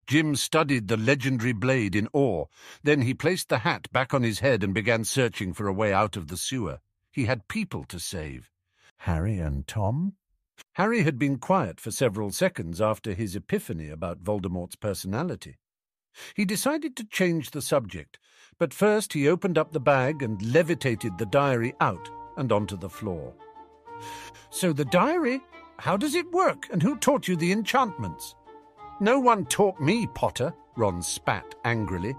Jim 0.08 0.34
studied 0.34 0.88
the 0.88 0.96
legendary 0.96 1.52
blade 1.52 1.94
in 1.94 2.08
awe. 2.14 2.46
Then 2.82 3.02
he 3.02 3.12
placed 3.12 3.50
the 3.50 3.58
hat 3.58 3.92
back 3.92 4.14
on 4.14 4.22
his 4.22 4.38
head 4.38 4.64
and 4.64 4.72
began 4.72 5.04
searching 5.04 5.52
for 5.52 5.68
a 5.68 5.72
way 5.72 5.92
out 5.92 6.16
of 6.16 6.28
the 6.28 6.36
sewer. 6.38 6.80
He 7.12 7.26
had 7.26 7.46
people 7.46 7.84
to 7.84 8.00
save. 8.00 8.50
Harry 9.00 9.38
and 9.38 9.66
Tom? 9.66 10.14
Harry 10.72 11.02
had 11.02 11.18
been 11.18 11.36
quiet 11.36 11.78
for 11.78 11.90
several 11.90 12.30
seconds 12.30 12.80
after 12.80 13.12
his 13.12 13.36
epiphany 13.36 13.90
about 13.90 14.24
Voldemort's 14.24 14.76
personality. 14.76 15.58
He 16.34 16.46
decided 16.46 16.96
to 16.96 17.04
change 17.04 17.50
the 17.50 17.62
subject, 17.62 18.18
but 18.58 18.72
first 18.72 19.12
he 19.12 19.28
opened 19.28 19.58
up 19.58 19.72
the 19.72 19.78
bag 19.78 20.22
and 20.22 20.40
levitated 20.40 21.18
the 21.18 21.26
diary 21.26 21.74
out 21.80 22.08
and 22.38 22.50
onto 22.50 22.78
the 22.78 22.88
floor. 22.88 23.34
So 24.48 24.72
the 24.72 24.86
diary? 24.86 25.42
How 25.76 25.96
does 25.96 26.16
it 26.16 26.32
work, 26.32 26.66
and 26.72 26.82
who 26.82 26.96
taught 26.96 27.28
you 27.28 27.36
the 27.36 27.52
enchantments? 27.52 28.34
No 29.00 29.20
one 29.20 29.46
taught 29.46 29.80
me, 29.80 30.08
Potter, 30.08 30.52
Ron 30.76 31.00
spat 31.02 31.54
angrily. 31.64 32.16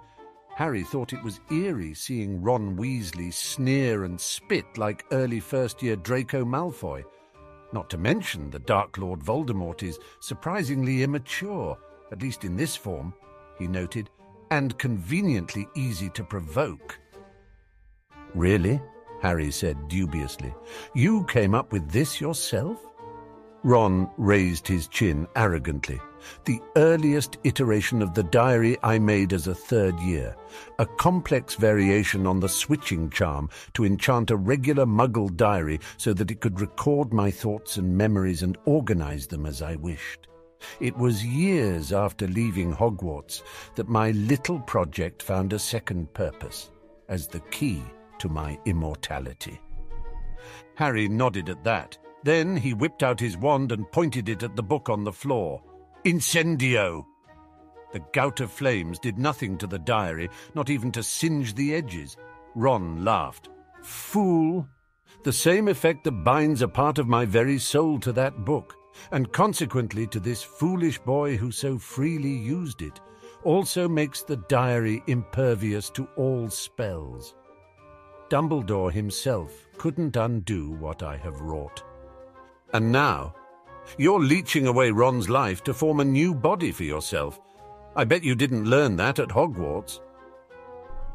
Harry 0.56 0.84
thought 0.84 1.14
it 1.14 1.24
was 1.24 1.42
eerie 1.52 1.94
seeing 1.94 2.42
Ron 2.42 2.78
Weasley 2.78 3.34
sneer 3.34 4.06
and 4.06 4.20
spit 4.20 4.78
like 4.78 5.06
early 5.12 5.40
first 5.42 5.84
year 5.84 5.98
Draco 5.98 6.46
Malfoy. 6.46 7.04
Not 7.74 7.90
to 7.90 7.98
mention 7.98 8.50
the 8.50 8.60
Dark 8.60 8.98
Lord 8.98 9.20
Voldemort 9.20 9.84
is 9.84 10.00
surprisingly 10.22 11.04
immature, 11.04 11.78
at 12.12 12.22
least 12.22 12.46
in 12.46 12.56
this 12.56 12.76
form, 12.76 13.14
he 13.58 13.68
noted, 13.68 14.10
and 14.52 14.78
conveniently 14.78 15.68
easy 15.76 16.10
to 16.12 16.24
provoke. 16.24 16.98
Really? 18.34 18.82
Harry 19.22 19.52
said 19.52 19.90
dubiously. 19.90 20.54
You 20.94 21.26
came 21.26 21.54
up 21.54 21.74
with 21.74 21.92
this 21.92 22.22
yourself? 22.22 22.86
Ron 23.64 24.10
raised 24.18 24.68
his 24.68 24.88
chin 24.88 25.28
arrogantly. 25.36 26.00
The 26.46 26.62
earliest 26.76 27.38
iteration 27.44 28.02
of 28.02 28.14
the 28.14 28.24
diary 28.24 28.78
I 28.84 29.00
made 29.00 29.34
as 29.34 29.48
a 29.48 29.56
third 29.56 30.00
year, 30.00 30.36
a 30.78 30.86
complex 30.86 31.56
variation 31.56 32.26
on 32.26 32.40
the 32.40 32.50
switching 32.50 33.10
charm 33.10 33.50
to 33.74 33.86
enchant 33.86 34.32
a 34.32 34.38
regular 34.38 34.86
muggle 34.86 35.36
diary 35.36 35.80
so 35.98 36.14
that 36.14 36.32
it 36.32 36.42
could 36.42 36.62
record 36.62 37.14
my 37.14 37.32
thoughts 37.32 37.78
and 37.78 37.98
memories 37.98 38.44
and 38.44 38.58
organize 38.66 39.28
them 39.28 39.46
as 39.46 39.62
I 39.62 39.76
wished. 39.76 40.28
It 40.80 40.98
was 40.98 41.26
years 41.26 41.94
after 41.94 42.28
leaving 42.28 42.74
Hogwarts 42.74 43.44
that 43.76 43.88
my 43.88 44.12
little 44.12 44.60
project 44.60 45.24
found 45.24 45.54
a 45.54 45.60
second 45.60 46.14
purpose 46.14 46.72
as 47.08 47.28
the 47.28 47.40
key 47.52 47.82
to 48.20 48.30
my 48.30 48.60
immortality. 48.66 49.60
Harry 50.76 51.08
nodded 51.08 51.50
at 51.50 51.64
that 51.64 51.98
then 52.24 52.58
he 52.58 52.74
whipped 52.74 53.04
out 53.04 53.20
his 53.20 53.38
wand 53.38 53.72
and 53.72 53.92
pointed 53.92 54.30
it 54.30 54.44
at 54.44 54.56
the 54.56 54.64
book 54.64 54.90
on 54.90 55.04
the 55.04 55.14
floor. 55.14 55.62
Incendio! 56.06 57.06
The 57.92 58.02
gout 58.14 58.40
of 58.40 58.52
flames 58.52 59.00
did 59.00 59.18
nothing 59.18 59.58
to 59.58 59.68
the 59.68 59.80
diary, 59.80 60.30
not 60.54 60.70
even 60.70 60.92
to 60.92 61.04
singe 61.04 61.56
the 61.56 61.74
edges. 61.74 62.18
Ron 62.56 63.04
laughed. 63.04 63.50
Fool! 63.82 64.68
The 65.24 65.34
same 65.34 65.68
effect 65.68 66.04
that 66.04 66.24
binds 66.24 66.62
a 66.62 66.68
part 66.68 67.00
of 67.00 67.08
my 67.08 67.26
very 67.26 67.58
soul 67.58 68.00
to 68.00 68.14
that 68.14 68.46
book, 68.46 68.76
and 69.12 69.32
consequently 69.32 70.08
to 70.08 70.20
this 70.20 70.44
foolish 70.44 71.00
boy 71.00 71.36
who 71.36 71.52
so 71.52 71.78
freely 71.78 72.30
used 72.30 72.82
it, 72.82 73.00
also 73.44 73.88
makes 73.88 74.22
the 74.22 74.38
diary 74.50 75.02
impervious 75.08 75.90
to 75.92 76.08
all 76.16 76.50
spells. 76.50 77.36
Dumbledore 78.30 78.92
himself 78.92 79.68
couldn't 79.78 80.16
undo 80.16 80.72
what 80.72 81.02
I 81.02 81.18
have 81.18 81.42
wrought. 81.42 81.84
And 82.74 82.92
now, 82.92 83.34
you're 83.98 84.20
leeching 84.20 84.68
away 84.68 84.92
Ron's 84.92 85.30
life 85.30 85.64
to 85.64 85.74
form 85.74 86.00
a 86.00 86.06
new 86.06 86.36
body 86.36 86.72
for 86.72 86.84
yourself. 86.84 87.40
I 87.96 88.04
bet 88.04 88.24
you 88.24 88.36
didn't 88.36 88.70
learn 88.70 88.96
that 88.98 89.18
at 89.20 89.30
Hogwarts. 89.30 90.00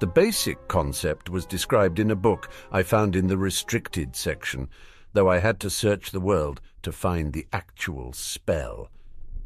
The 0.01 0.07
basic 0.09 0.67
concept 0.67 1.31
was 1.31 1.47
described 1.47 2.01
in 2.01 2.11
a 2.11 2.17
book 2.17 2.51
I 2.73 2.83
found 2.83 3.15
in 3.15 3.29
the 3.29 3.39
restricted 3.39 4.17
section, 4.17 4.69
though 5.13 5.31
I 5.31 5.39
had 5.39 5.61
to 5.61 5.71
search 5.71 6.11
the 6.11 6.21
world 6.21 6.61
to 6.83 6.91
find 6.91 7.33
the 7.33 7.47
actual 7.53 8.13
spell. 8.13 8.91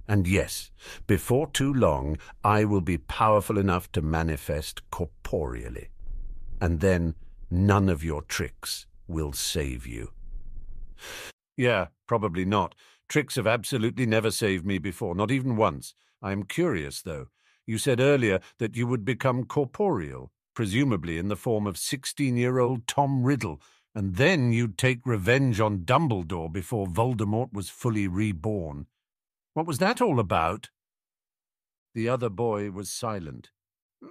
And 0.09 0.27
yes, 0.27 0.71
before 1.07 1.49
too 1.49 1.73
long, 1.75 2.17
I 2.43 2.65
will 2.65 2.81
be 2.81 2.97
powerful 2.97 3.59
enough 3.59 3.93
to 3.93 4.01
manifest 4.01 4.81
corporeally. 4.91 5.91
And 6.63 6.81
then 6.81 7.15
none 7.51 7.91
of 7.91 8.03
your 8.03 8.23
tricks 8.23 8.87
will 9.07 9.35
save 9.35 9.87
you. 9.87 10.11
Yeah, 11.59 11.89
probably 12.07 12.45
not. 12.45 12.77
Tricks 13.09 13.35
have 13.35 13.47
absolutely 13.47 14.07
never 14.07 14.31
saved 14.31 14.65
me 14.65 14.79
before, 14.79 15.15
not 15.17 15.33
even 15.33 15.57
once. 15.57 15.93
I 16.23 16.31
am 16.31 16.45
curious, 16.45 17.03
though. 17.03 17.27
You 17.67 17.79
said 17.79 18.01
earlier 18.01 18.39
that 18.59 18.77
you 18.77 18.87
would 18.87 19.05
become 19.05 19.45
corporeal, 19.45 20.31
presumably 20.55 21.19
in 21.19 21.27
the 21.27 21.37
form 21.37 21.67
of 21.67 21.77
16 21.77 22.37
year 22.37 22.61
old 22.61 22.87
Tom 22.87 23.25
Riddle, 23.25 23.61
and 23.93 24.15
then 24.15 24.53
you'd 24.53 24.79
take 24.79 25.01
revenge 25.05 25.59
on 25.59 25.81
Dumbledore 25.81 26.53
before 26.53 26.87
Voldemort 26.87 27.53
was 27.53 27.69
fully 27.69 28.07
reborn. 28.07 28.87
What 29.55 29.67
was 29.67 29.79
that 29.79 30.01
all 30.01 30.21
about? 30.21 30.71
The 31.93 32.09
other 32.09 32.29
boy 32.31 32.71
was 32.71 32.93
silent. 32.93 33.51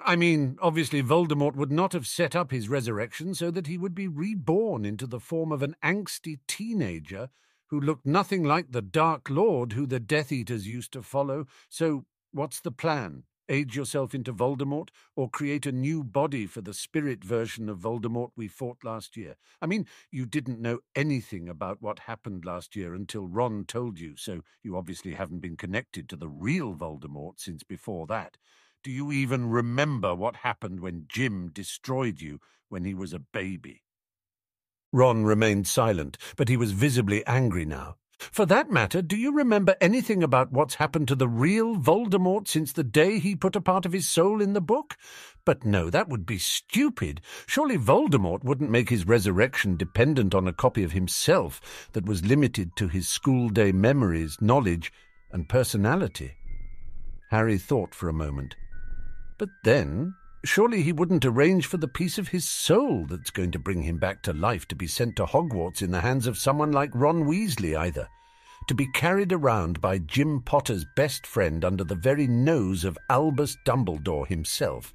I 0.06 0.16
mean, 0.16 0.58
obviously, 0.62 1.02
Voldemort 1.02 1.56
would 1.56 1.72
not 1.72 1.94
have 1.94 2.08
set 2.08 2.36
up 2.36 2.52
his 2.52 2.68
resurrection 2.68 3.34
so 3.34 3.52
that 3.52 3.68
he 3.68 3.78
would 3.78 3.96
be 3.96 4.08
reborn 4.08 4.86
into 4.86 5.08
the 5.08 5.20
form 5.20 5.52
of 5.52 5.64
an 5.64 5.76
angsty 5.84 6.40
teenager 6.48 7.30
who 7.70 7.80
looked 7.80 8.06
nothing 8.06 8.44
like 8.44 8.72
the 8.72 8.82
Dark 8.82 9.30
Lord 9.30 9.74
who 9.74 9.86
the 9.86 10.00
Death 10.00 10.32
Eaters 10.32 10.68
used 10.68 10.92
to 10.94 11.02
follow. 11.02 11.46
So, 11.70 12.06
what's 12.32 12.60
the 12.60 12.72
plan? 12.72 13.24
Age 13.50 13.78
yourself 13.78 14.14
into 14.14 14.34
Voldemort, 14.34 14.90
or 15.16 15.30
create 15.30 15.66
a 15.66 15.72
new 15.72 16.04
body 16.04 16.46
for 16.48 16.60
the 16.60 16.74
spirit 16.74 17.24
version 17.24 17.70
of 17.70 17.80
Voldemort 17.80 18.32
we 18.36 18.50
fought 18.50 18.84
last 18.84 19.16
year? 19.16 19.38
I 19.62 19.68
mean, 19.68 19.86
you 20.12 20.26
didn't 20.26 20.60
know 20.60 20.80
anything 20.96 21.48
about 21.48 21.82
what 21.82 22.00
happened 22.00 22.44
last 22.44 22.76
year 22.76 22.94
until 22.94 23.26
Ron 23.28 23.64
told 23.64 24.00
you, 24.00 24.18
so 24.18 24.42
you 24.64 24.76
obviously 24.76 25.14
haven't 25.14 25.40
been 25.40 25.56
connected 25.56 26.10
to 26.10 26.18
the 26.18 26.28
real 26.28 26.76
Voldemort 26.76 27.40
since 27.40 27.64
before 27.64 28.06
that. 28.08 28.36
Do 28.88 28.94
you 28.94 29.12
even 29.12 29.50
remember 29.50 30.16
what 30.16 30.38
happened 30.38 30.80
when 30.80 31.08
Jim 31.10 31.50
destroyed 31.50 32.22
you 32.22 32.40
when 32.70 32.86
he 32.86 32.94
was 32.94 33.12
a 33.12 33.20
baby? 33.20 33.84
Ron 34.94 35.26
remained 35.26 35.68
silent, 35.68 36.18
but 36.38 36.48
he 36.48 36.56
was 36.56 36.72
visibly 36.72 37.22
angry 37.28 37.66
now. 37.66 37.98
For 38.18 38.46
that 38.46 38.72
matter, 38.72 39.02
do 39.02 39.18
you 39.18 39.34
remember 39.34 39.76
anything 39.82 40.24
about 40.24 40.54
what's 40.54 40.76
happened 40.76 41.10
to 41.10 41.16
the 41.16 41.28
real 41.28 41.76
Voldemort 41.76 42.48
since 42.48 42.72
the 42.72 42.86
day 42.86 43.20
he 43.20 43.36
put 43.36 43.58
a 43.58 43.62
part 43.62 43.86
of 43.86 43.92
his 43.92 44.08
soul 44.08 44.42
in 44.42 44.54
the 44.54 44.62
book? 44.62 44.96
But 45.44 45.66
no, 45.66 45.90
that 45.90 46.08
would 46.08 46.26
be 46.26 46.38
stupid. 46.38 47.20
Surely 47.46 47.78
Voldemort 47.78 48.46
wouldn't 48.46 48.72
make 48.72 48.90
his 48.90 49.06
resurrection 49.06 49.76
dependent 49.76 50.34
on 50.34 50.48
a 50.48 50.54
copy 50.54 50.86
of 50.86 50.94
himself 50.94 51.90
that 51.92 52.06
was 52.06 52.24
limited 52.24 52.78
to 52.78 52.88
his 52.88 53.10
school 53.10 53.50
day 53.50 53.74
memories, 53.74 54.38
knowledge, 54.40 54.94
and 55.34 55.50
personality. 55.50 56.38
Harry 57.32 57.58
thought 57.58 57.94
for 57.94 58.08
a 58.08 58.14
moment. 58.14 58.56
But 59.38 59.50
then, 59.64 60.16
surely 60.44 60.82
he 60.82 60.92
wouldn't 60.92 61.26
arrange 61.26 61.68
for 61.68 61.78
the 61.78 61.88
piece 61.88 62.18
of 62.18 62.30
his 62.30 62.48
soul 62.48 63.06
that's 63.06 63.30
going 63.30 63.52
to 63.52 63.60
bring 63.60 63.84
him 63.84 63.98
back 63.98 64.22
to 64.24 64.34
life 64.34 64.68
to 64.70 64.76
be 64.76 64.88
sent 64.88 65.16
to 65.18 65.26
Hogwarts 65.26 65.82
in 65.82 65.92
the 65.92 66.02
hands 66.02 66.26
of 66.26 66.38
someone 66.38 66.72
like 66.72 66.90
Ron 66.94 67.26
Weasley 67.26 67.78
either. 67.78 68.08
To 68.68 68.74
be 68.74 68.92
carried 68.94 69.32
around 69.32 69.80
by 69.80 70.00
Jim 70.00 70.42
Potter's 70.42 70.86
best 70.96 71.26
friend 71.26 71.64
under 71.64 71.84
the 71.84 71.96
very 71.96 72.28
nose 72.28 72.84
of 72.84 72.98
Albus 73.10 73.58
Dumbledore 73.66 74.28
himself. 74.28 74.94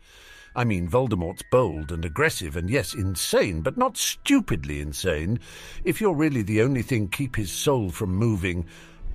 I 0.54 0.64
mean, 0.64 0.88
Voldemort's 0.88 1.44
bold 1.50 1.92
and 1.92 2.04
aggressive 2.04 2.56
and 2.56 2.68
yes, 2.68 2.94
insane, 2.94 3.62
but 3.62 3.78
not 3.78 3.96
stupidly 3.96 4.80
insane. 4.80 5.38
If 5.84 6.00
you're 6.00 6.14
really 6.14 6.42
the 6.42 6.60
only 6.60 6.82
thing 6.82 7.08
keep 7.08 7.36
his 7.36 7.50
soul 7.50 7.90
from 7.90 8.14
moving, 8.14 8.66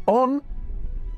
on 0.07 0.41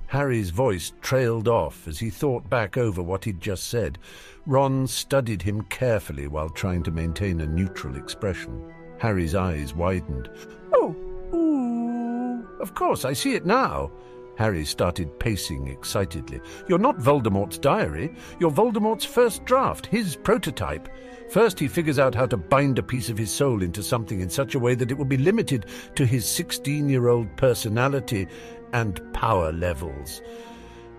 Harry's 0.10 0.50
voice 0.50 0.92
trailed 1.02 1.48
off 1.48 1.88
as 1.88 2.00
he 2.00 2.10
thought 2.10 2.50
back 2.50 2.78
over 2.78 3.00
what 3.00 3.26
he'd 3.26 3.40
just 3.40 3.68
said. 3.68 4.00
Ron 4.48 4.88
studied 4.88 5.44
him 5.44 5.62
carefully 5.64 6.28
while 6.28 6.50
trying 6.50 6.82
to 6.82 6.90
maintain 6.90 7.42
a 7.42 7.46
neutral 7.46 7.96
expression. 7.96 8.74
Harry's 8.98 9.36
eyes 9.36 9.76
widened. 9.76 10.28
Oh, 10.74 10.96
ooh, 11.36 12.48
of 12.60 12.74
course, 12.74 13.06
I 13.06 13.14
see 13.14 13.36
it 13.36 13.46
now. 13.46 13.92
Harry 14.40 14.66
started 14.66 15.20
pacing 15.20 15.68
excitedly. 15.68 16.42
You're 16.68 16.80
not 16.80 16.98
Voldemort's 16.98 17.60
diary. 17.60 18.16
You're 18.40 18.50
Voldemort's 18.50 19.06
first 19.06 19.46
draft, 19.46 19.86
his 19.86 20.16
prototype. 20.16 20.90
First, 21.30 21.60
he 21.60 21.68
figures 21.68 22.00
out 22.00 22.16
how 22.16 22.26
to 22.26 22.38
bind 22.38 22.80
a 22.80 22.84
piece 22.84 23.10
of 23.10 23.18
his 23.18 23.30
soul 23.30 23.62
into 23.62 23.84
something 23.84 24.22
in 24.22 24.30
such 24.30 24.56
a 24.56 24.60
way 24.60 24.74
that 24.74 24.90
it 24.90 24.98
will 24.98 25.06
be 25.06 25.18
limited 25.18 25.68
to 25.96 26.06
his 26.06 26.28
16 26.28 26.90
year 26.90 27.10
old 27.10 27.28
personality 27.36 28.28
and 28.74 29.02
power 29.14 29.52
levels. 29.52 30.22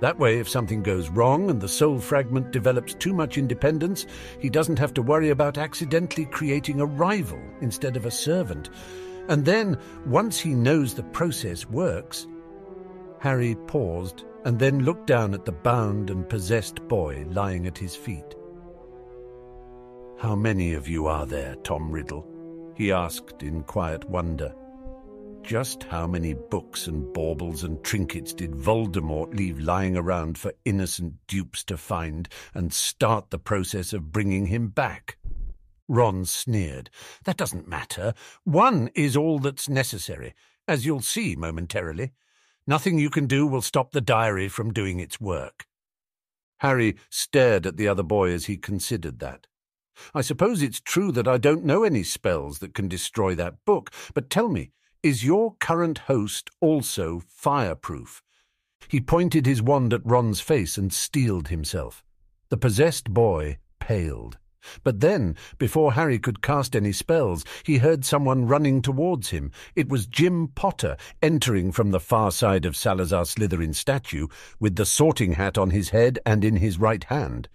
That 0.01 0.19
way, 0.19 0.39
if 0.39 0.49
something 0.49 0.83
goes 0.83 1.11
wrong 1.11 1.51
and 1.51 1.61
the 1.61 1.69
soul 1.69 1.99
fragment 1.99 2.53
develops 2.53 2.95
too 2.95 3.13
much 3.13 3.37
independence, 3.37 4.07
he 4.39 4.49
doesn't 4.49 4.79
have 4.79 4.95
to 4.95 5.03
worry 5.03 5.29
about 5.29 5.59
accidentally 5.59 6.25
creating 6.25 6.81
a 6.81 6.87
rival 6.87 7.41
instead 7.61 7.97
of 7.97 8.07
a 8.07 8.11
servant. 8.11 8.71
And 9.29 9.45
then, 9.45 9.77
once 10.07 10.41
he 10.41 10.55
knows 10.55 10.95
the 10.95 11.03
process 11.03 11.69
works, 11.69 12.27
Harry 13.19 13.55
paused 13.67 14.25
and 14.47 14.59
then 14.59 14.85
looked 14.85 15.07
down 15.07 15.35
at 15.35 15.45
the 15.45 15.53
bound 15.53 16.09
and 16.09 16.27
possessed 16.27 16.77
boy 16.89 17.27
lying 17.29 17.67
at 17.67 17.77
his 17.77 17.95
feet. 17.95 18.35
How 20.17 20.35
many 20.35 20.73
of 20.73 20.89
you 20.89 21.07
are 21.07 21.27
there, 21.27 21.57
Tom 21.57 21.91
Riddle? 21.91 22.27
he 22.75 22.93
asked 22.93 23.43
in 23.43 23.63
quiet 23.65 24.09
wonder. 24.09 24.55
Just 25.43 25.83
how 25.85 26.07
many 26.07 26.35
books 26.35 26.87
and 26.87 27.13
baubles 27.13 27.65
and 27.65 27.83
trinkets 27.83 28.33
did 28.33 28.53
Voldemort 28.53 29.35
leave 29.35 29.59
lying 29.59 29.97
around 29.97 30.39
for 30.39 30.53
innocent 30.65 31.15
dupes 31.27 31.65
to 31.65 31.77
find 31.77 32.29
and 32.55 32.73
start 32.73 33.31
the 33.31 33.39
process 33.39 33.93
of 33.93 34.13
bringing 34.13 34.47
him 34.47 34.69
back? 34.69 35.19
Ron 35.89 36.25
sneered. 36.25 36.89
That 37.25 37.37
doesn't 37.37 37.67
matter. 37.67 38.15
One 38.45 38.91
is 38.95 39.17
all 39.17 39.41
that's 39.41 39.69
necessary, 39.69 40.35
as 40.69 40.87
you'll 40.87 41.01
see 41.01 41.35
momentarily. 41.35 42.13
Nothing 42.67 42.99
you 42.99 43.11
can 43.11 43.27
do 43.27 43.47
will 43.47 43.63
stop 43.63 43.91
the 43.91 44.01
diary 44.01 44.49
from 44.49 44.73
doing 44.73 45.01
its 45.01 45.21
work. 45.21 45.67
Harry 46.59 46.97
stared 47.09 47.67
at 47.67 47.77
the 47.77 47.89
other 47.89 48.05
boy 48.05 48.31
as 48.31 48.45
he 48.47 48.57
considered 48.57 49.19
that. 49.19 49.49
I 50.15 50.21
suppose 50.21 50.63
it's 50.63 50.81
true 50.81 51.11
that 51.13 51.27
I 51.27 51.39
don't 51.39 51.65
know 51.65 51.83
any 51.83 52.05
spells 52.05 52.61
that 52.61 52.75
can 52.75 52.87
destroy 52.87 53.35
that 53.35 53.65
book, 53.65 53.91
but 54.15 54.31
tell 54.31 54.49
me, 54.49 54.71
is 55.03 55.25
your 55.25 55.55
current 55.61 55.99
host 55.99 56.51
also 56.61 57.23
fireproof? 57.29 58.23
He 58.89 59.01
pointed 59.01 59.47
his 59.47 59.63
wand 59.63 59.93
at 59.93 60.05
Ron's 60.05 60.41
face 60.41 60.77
and 60.77 60.93
steeled 60.93 61.49
himself. 61.49 62.05
The 62.49 62.57
possessed 62.57 63.13
boy 63.13 63.59
paled. 63.79 64.39
But 64.85 65.01
then, 65.01 65.37
before 65.59 65.95
Harry 65.95 66.19
could 66.19 66.43
cast 66.43 66.77
any 66.77 66.93
spells, 66.93 67.45
he 67.65 67.79
heard 67.79 68.05
someone 68.05 68.47
running 68.47 68.83
towards 68.83 69.31
him. 69.31 69.53
It 69.75 69.89
was 69.89 70.07
Jim 70.07 70.49
Potter, 70.49 70.97
entering 71.23 71.73
from 71.73 71.91
the 71.91 72.01
far 72.01 72.31
side 72.31 72.67
of 72.67 72.77
Salazar 72.77 73.25
Slytherin's 73.25 73.79
statue, 73.79 74.27
with 74.59 74.77
the 74.77 74.85
sorting 74.85 75.33
hat 75.33 75.57
on 75.57 75.71
his 75.71 75.91
head 75.91 76.19
and 76.27 76.45
in 76.45 76.57
his 76.57 76.79
right 76.79 77.05
hand. 77.05 77.49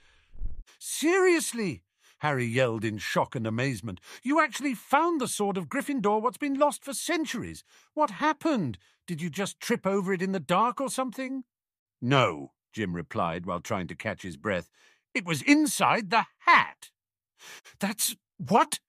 Seriously? 0.79 1.83
Harry 2.25 2.47
yelled 2.47 2.83
in 2.83 2.97
shock 2.97 3.35
and 3.35 3.45
amazement. 3.45 4.01
You 4.23 4.41
actually 4.41 4.73
found 4.73 5.21
the 5.21 5.27
sword 5.27 5.57
of 5.57 5.69
Gryffindor, 5.69 6.19
what's 6.19 6.39
been 6.39 6.57
lost 6.57 6.83
for 6.83 6.91
centuries. 6.91 7.63
What 7.93 8.09
happened? 8.09 8.79
Did 9.05 9.21
you 9.21 9.29
just 9.29 9.59
trip 9.59 9.85
over 9.85 10.11
it 10.11 10.23
in 10.23 10.31
the 10.31 10.39
dark 10.39 10.81
or 10.81 10.89
something? 10.89 11.43
No, 12.01 12.53
Jim 12.73 12.95
replied 12.95 13.45
while 13.45 13.59
trying 13.59 13.85
to 13.89 13.95
catch 13.95 14.23
his 14.23 14.37
breath. 14.37 14.71
It 15.13 15.23
was 15.23 15.43
inside 15.43 16.09
the 16.09 16.25
hat. 16.39 16.89
That's 17.79 18.15
what? 18.37 18.79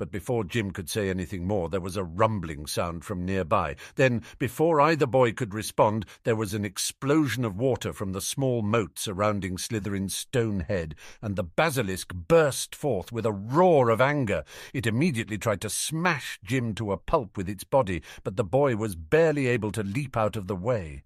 But 0.00 0.10
before 0.10 0.44
Jim 0.44 0.70
could 0.70 0.88
say 0.88 1.10
anything 1.10 1.46
more, 1.46 1.68
there 1.68 1.78
was 1.78 1.98
a 1.98 2.02
rumbling 2.02 2.64
sound 2.64 3.04
from 3.04 3.26
nearby. 3.26 3.76
Then, 3.96 4.22
before 4.38 4.80
either 4.80 5.04
boy 5.04 5.32
could 5.32 5.52
respond, 5.52 6.06
there 6.24 6.34
was 6.34 6.54
an 6.54 6.64
explosion 6.64 7.44
of 7.44 7.58
water 7.58 7.92
from 7.92 8.12
the 8.12 8.22
small 8.22 8.62
moat 8.62 8.98
surrounding 8.98 9.58
Slytherin's 9.58 10.14
stone 10.14 10.60
head, 10.60 10.94
and 11.20 11.36
the 11.36 11.44
basilisk 11.44 12.14
burst 12.14 12.74
forth 12.74 13.12
with 13.12 13.26
a 13.26 13.32
roar 13.32 13.90
of 13.90 14.00
anger. 14.00 14.42
It 14.72 14.86
immediately 14.86 15.36
tried 15.36 15.60
to 15.60 15.68
smash 15.68 16.40
Jim 16.42 16.74
to 16.76 16.92
a 16.92 16.96
pulp 16.96 17.36
with 17.36 17.50
its 17.50 17.64
body, 17.64 18.00
but 18.24 18.38
the 18.38 18.42
boy 18.42 18.76
was 18.76 18.96
barely 18.96 19.48
able 19.48 19.70
to 19.72 19.82
leap 19.82 20.16
out 20.16 20.34
of 20.34 20.46
the 20.46 20.56
way. 20.56 21.02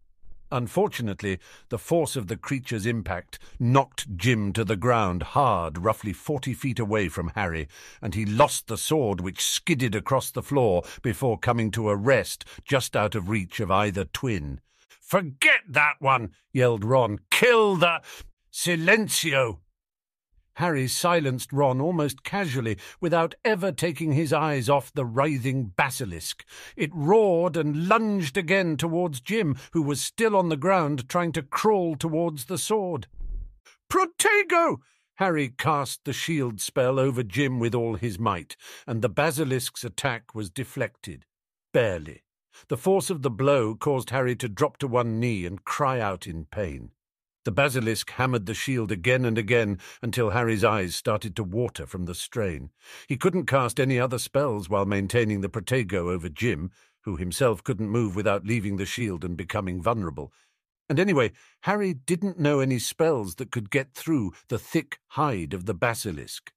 Unfortunately, 0.55 1.41
the 1.69 1.81
force 1.81 2.15
of 2.15 2.29
the 2.29 2.37
creature's 2.37 2.87
impact 2.87 3.41
knocked 3.59 4.17
Jim 4.17 4.53
to 4.53 4.65
the 4.65 4.77
ground 4.77 5.25
hard, 5.35 5.79
roughly 5.79 6.13
forty 6.13 6.55
feet 6.55 6.79
away 6.79 7.09
from 7.09 7.33
Harry, 7.35 7.67
and 8.01 8.15
he 8.15 8.25
lost 8.25 8.69
the 8.69 8.79
sword 8.79 9.21
which 9.21 9.45
skidded 9.45 9.97
across 9.97 10.31
the 10.31 10.45
floor 10.45 10.85
before 11.03 11.41
coming 11.41 11.73
to 11.73 11.89
a 11.89 11.97
rest 11.97 12.45
just 12.65 12.95
out 12.95 13.17
of 13.17 13.29
reach 13.29 13.59
of 13.59 13.73
either 13.73 14.05
twin. 14.05 14.61
Forget 15.01 15.63
that 15.69 15.97
one, 15.99 16.31
yelled 16.53 16.85
Ron. 16.85 17.19
Kill 17.33 17.75
the. 17.75 18.01
Silencio! 18.53 19.59
Harry 20.57 20.87
silenced 20.87 21.53
Ron 21.53 21.81
almost 21.81 22.23
casually, 22.23 22.79
without 23.01 23.35
ever 23.45 23.73
taking 23.73 24.13
his 24.13 24.33
eyes 24.33 24.69
off 24.69 24.93
the 24.93 25.05
writhing 25.05 25.73
basilisk. 25.77 26.45
It 26.77 26.91
roared 26.95 27.57
and 27.57 27.89
lunged 27.89 28.37
again 28.37 28.77
towards 28.77 29.21
Jim, 29.21 29.57
who 29.73 29.83
was 29.83 30.01
still 30.01 30.37
on 30.37 30.49
the 30.49 30.57
ground 30.57 31.09
trying 31.09 31.33
to 31.33 31.43
crawl 31.43 31.97
towards 31.97 32.45
the 32.45 32.59
sword. 32.59 33.09
Protego! 33.91 34.79
Harry 35.17 35.49
cast 35.49 36.05
the 36.05 36.13
shield 36.13 36.61
spell 36.61 36.99
over 36.99 37.23
Jim 37.23 37.61
with 37.61 37.75
all 37.75 37.95
his 37.95 38.19
might, 38.19 38.57
and 38.87 39.03
the 39.03 39.09
basilisk's 39.09 39.85
attack 39.85 40.35
was 40.35 40.51
deflected. 40.51 41.25
Barely. 41.73 42.23
The 42.69 42.77
force 42.77 43.11
of 43.11 43.23
the 43.23 43.31
blow 43.31 43.75
caused 43.75 44.11
Harry 44.11 44.37
to 44.37 44.49
drop 44.49 44.77
to 44.79 44.89
one 44.89 45.19
knee 45.21 45.45
and 45.45 45.65
cry 45.65 46.01
out 46.01 46.27
in 46.27 46.47
pain. 46.47 46.91
The 47.45 47.53
basilisk 47.53 48.11
hammered 48.13 48.47
the 48.47 48.55
shield 48.55 48.91
again 48.91 49.27
and 49.27 49.37
again 49.37 49.79
until 50.01 50.31
Harry's 50.31 50.65
eyes 50.65 50.97
started 50.97 51.37
to 51.37 51.45
water 51.45 51.87
from 51.87 52.07
the 52.07 52.15
strain. 52.15 52.71
He 53.07 53.19
couldn't 53.19 53.45
cast 53.45 53.79
any 53.79 54.01
other 54.01 54.19
spells 54.19 54.71
while 54.71 54.87
maintaining 54.87 55.43
the 55.43 55.51
protego 55.51 56.11
over 56.11 56.31
Jim, 56.31 56.71
who 57.03 57.17
himself 57.17 57.63
couldn't 57.63 57.91
move 57.91 58.17
without 58.17 58.47
leaving 58.47 58.79
the 58.79 58.87
shield 58.87 59.25
and 59.25 59.37
becoming 59.37 59.83
vulnerable. 59.83 60.33
And 60.89 60.99
anyway, 60.99 61.33
Harry 61.63 61.93
didn't 61.93 62.39
know 62.39 62.61
any 62.61 62.79
spells 62.79 63.35
that 63.35 63.51
could 63.51 63.71
get 63.71 63.93
through 63.93 64.33
the 64.49 64.59
thick 64.59 64.99
hide 65.09 65.53
of 65.53 65.67
the 65.67 65.75
basilisk. 65.75 66.51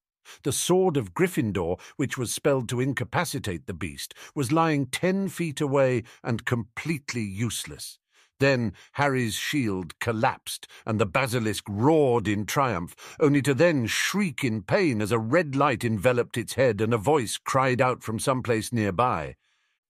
The 0.43 0.53
sword 0.53 0.95
of 0.95 1.13
Gryffindor, 1.13 1.79
which 1.97 2.17
was 2.17 2.33
spelled 2.33 2.69
to 2.69 2.79
incapacitate 2.79 3.65
the 3.65 3.73
beast, 3.73 4.13
was 4.35 4.53
lying 4.53 4.85
ten 4.85 5.27
feet 5.27 5.59
away 5.59 6.03
and 6.23 6.45
completely 6.45 7.21
useless. 7.23 7.99
Then 8.39 8.73
Harry's 8.93 9.33
shield 9.33 9.97
collapsed, 9.99 10.67
and 10.85 10.99
the 10.99 11.05
basilisk 11.05 11.63
roared 11.67 12.27
in 12.27 12.45
triumph, 12.45 12.95
only 13.19 13.41
to 13.41 13.53
then 13.53 13.87
shriek 13.87 14.43
in 14.43 14.61
pain 14.61 15.01
as 15.01 15.11
a 15.11 15.19
red 15.19 15.55
light 15.55 15.83
enveloped 15.83 16.37
its 16.37 16.53
head 16.53 16.79
and 16.79 16.93
a 16.93 16.97
voice 16.97 17.37
cried 17.37 17.81
out 17.81 18.03
from 18.03 18.19
some 18.19 18.43
place 18.43 18.71
nearby. 18.71 19.35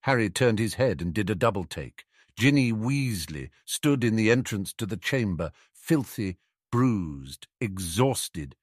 Harry 0.02 0.30
turned 0.30 0.58
his 0.58 0.74
head 0.74 1.02
and 1.02 1.12
did 1.12 1.28
a 1.28 1.34
double 1.34 1.64
take. 1.64 2.04
Ginny 2.38 2.72
Weasley 2.72 3.50
stood 3.64 4.02
in 4.04 4.16
the 4.16 4.30
entrance 4.30 4.72
to 4.74 4.86
the 4.86 4.96
chamber, 4.96 5.50
filthy, 5.74 6.38
bruised, 6.70 7.48
exhausted, 7.60 8.54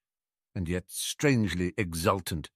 and 0.54 0.68
yet 0.68 0.84
strangely 0.88 1.74
exultant. 1.76 2.50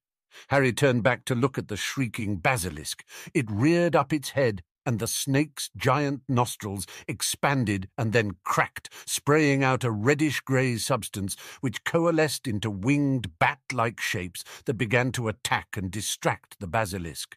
Harry 0.48 0.72
turned 0.72 1.02
back 1.02 1.24
to 1.26 1.34
look 1.34 1.58
at 1.58 1.68
the 1.68 1.76
shrieking 1.76 2.36
basilisk. 2.36 3.04
It 3.34 3.50
reared 3.50 3.94
up 3.94 4.12
its 4.12 4.30
head 4.30 4.62
and 4.90 4.98
the 4.98 5.06
snake's 5.06 5.70
giant 5.76 6.20
nostrils 6.28 6.84
expanded 7.06 7.88
and 7.96 8.12
then 8.12 8.32
cracked, 8.44 8.92
spraying 9.06 9.62
out 9.62 9.84
a 9.84 9.90
reddish 9.92 10.40
grey 10.40 10.76
substance 10.76 11.36
which 11.60 11.84
coalesced 11.84 12.48
into 12.48 12.68
winged 12.68 13.38
bat 13.38 13.60
like 13.72 14.00
shapes 14.00 14.42
that 14.64 14.74
began 14.74 15.12
to 15.12 15.28
attack 15.28 15.68
and 15.76 15.92
distract 15.92 16.58
the 16.58 16.66
basilisk. 16.66 17.36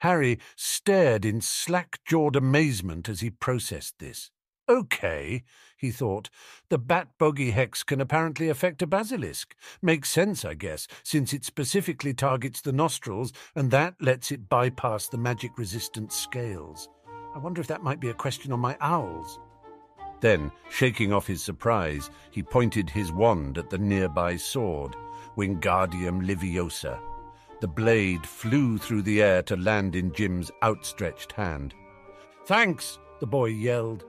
Harry 0.00 0.40
stared 0.56 1.24
in 1.24 1.40
slack 1.40 2.00
jawed 2.04 2.34
amazement 2.34 3.08
as 3.08 3.20
he 3.20 3.30
processed 3.30 4.00
this. 4.00 4.32
Okay, 4.70 5.42
he 5.76 5.90
thought. 5.90 6.30
The 6.68 6.78
bat 6.78 7.08
bogey 7.18 7.50
hex 7.50 7.82
can 7.82 8.00
apparently 8.00 8.48
affect 8.48 8.82
a 8.82 8.86
basilisk. 8.86 9.56
Makes 9.82 10.10
sense, 10.10 10.44
I 10.44 10.54
guess, 10.54 10.86
since 11.02 11.32
it 11.32 11.44
specifically 11.44 12.14
targets 12.14 12.60
the 12.60 12.70
nostrils, 12.70 13.32
and 13.56 13.72
that 13.72 13.96
lets 14.00 14.30
it 14.30 14.48
bypass 14.48 15.08
the 15.08 15.18
magic 15.18 15.58
resistant 15.58 16.12
scales. 16.12 16.88
I 17.34 17.38
wonder 17.38 17.60
if 17.60 17.66
that 17.66 17.82
might 17.82 17.98
be 17.98 18.10
a 18.10 18.14
question 18.14 18.52
on 18.52 18.60
my 18.60 18.76
owls. 18.80 19.40
Then, 20.20 20.52
shaking 20.70 21.12
off 21.12 21.26
his 21.26 21.42
surprise, 21.42 22.10
he 22.30 22.42
pointed 22.42 22.88
his 22.88 23.10
wand 23.10 23.58
at 23.58 23.70
the 23.70 23.78
nearby 23.78 24.36
sword, 24.36 24.94
Wingardium 25.36 26.24
Leviosa. 26.24 27.00
The 27.60 27.66
blade 27.68 28.24
flew 28.24 28.78
through 28.78 29.02
the 29.02 29.20
air 29.20 29.42
to 29.44 29.56
land 29.56 29.96
in 29.96 30.12
Jim's 30.12 30.52
outstretched 30.62 31.32
hand. 31.32 31.74
Thanks, 32.46 33.00
the 33.18 33.26
boy 33.26 33.46
yelled. 33.46 34.04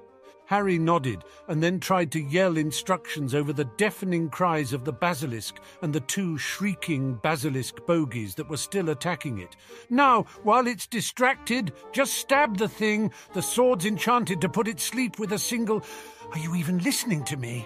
Harry 0.51 0.77
nodded 0.77 1.23
and 1.47 1.63
then 1.63 1.79
tried 1.79 2.11
to 2.11 2.19
yell 2.19 2.57
instructions 2.57 3.33
over 3.33 3.53
the 3.53 3.69
deafening 3.77 4.29
cries 4.29 4.73
of 4.73 4.83
the 4.83 4.91
basilisk 4.91 5.61
and 5.81 5.93
the 5.93 6.01
two 6.01 6.37
shrieking 6.37 7.13
basilisk 7.23 7.85
bogies 7.85 8.35
that 8.35 8.49
were 8.49 8.57
still 8.57 8.89
attacking 8.89 9.37
it. 9.37 9.55
Now, 9.89 10.23
while 10.43 10.67
it's 10.67 10.87
distracted, 10.87 11.71
just 11.93 12.15
stab 12.15 12.57
the 12.57 12.67
thing. 12.67 13.13
The 13.33 13.41
sword's 13.41 13.85
enchanted 13.85 14.41
to 14.41 14.49
put 14.49 14.67
it 14.67 14.81
sleep 14.81 15.19
with 15.19 15.31
a 15.31 15.39
single. 15.39 15.85
Are 16.33 16.39
you 16.39 16.53
even 16.55 16.79
listening 16.79 17.23
to 17.23 17.37
me? 17.37 17.65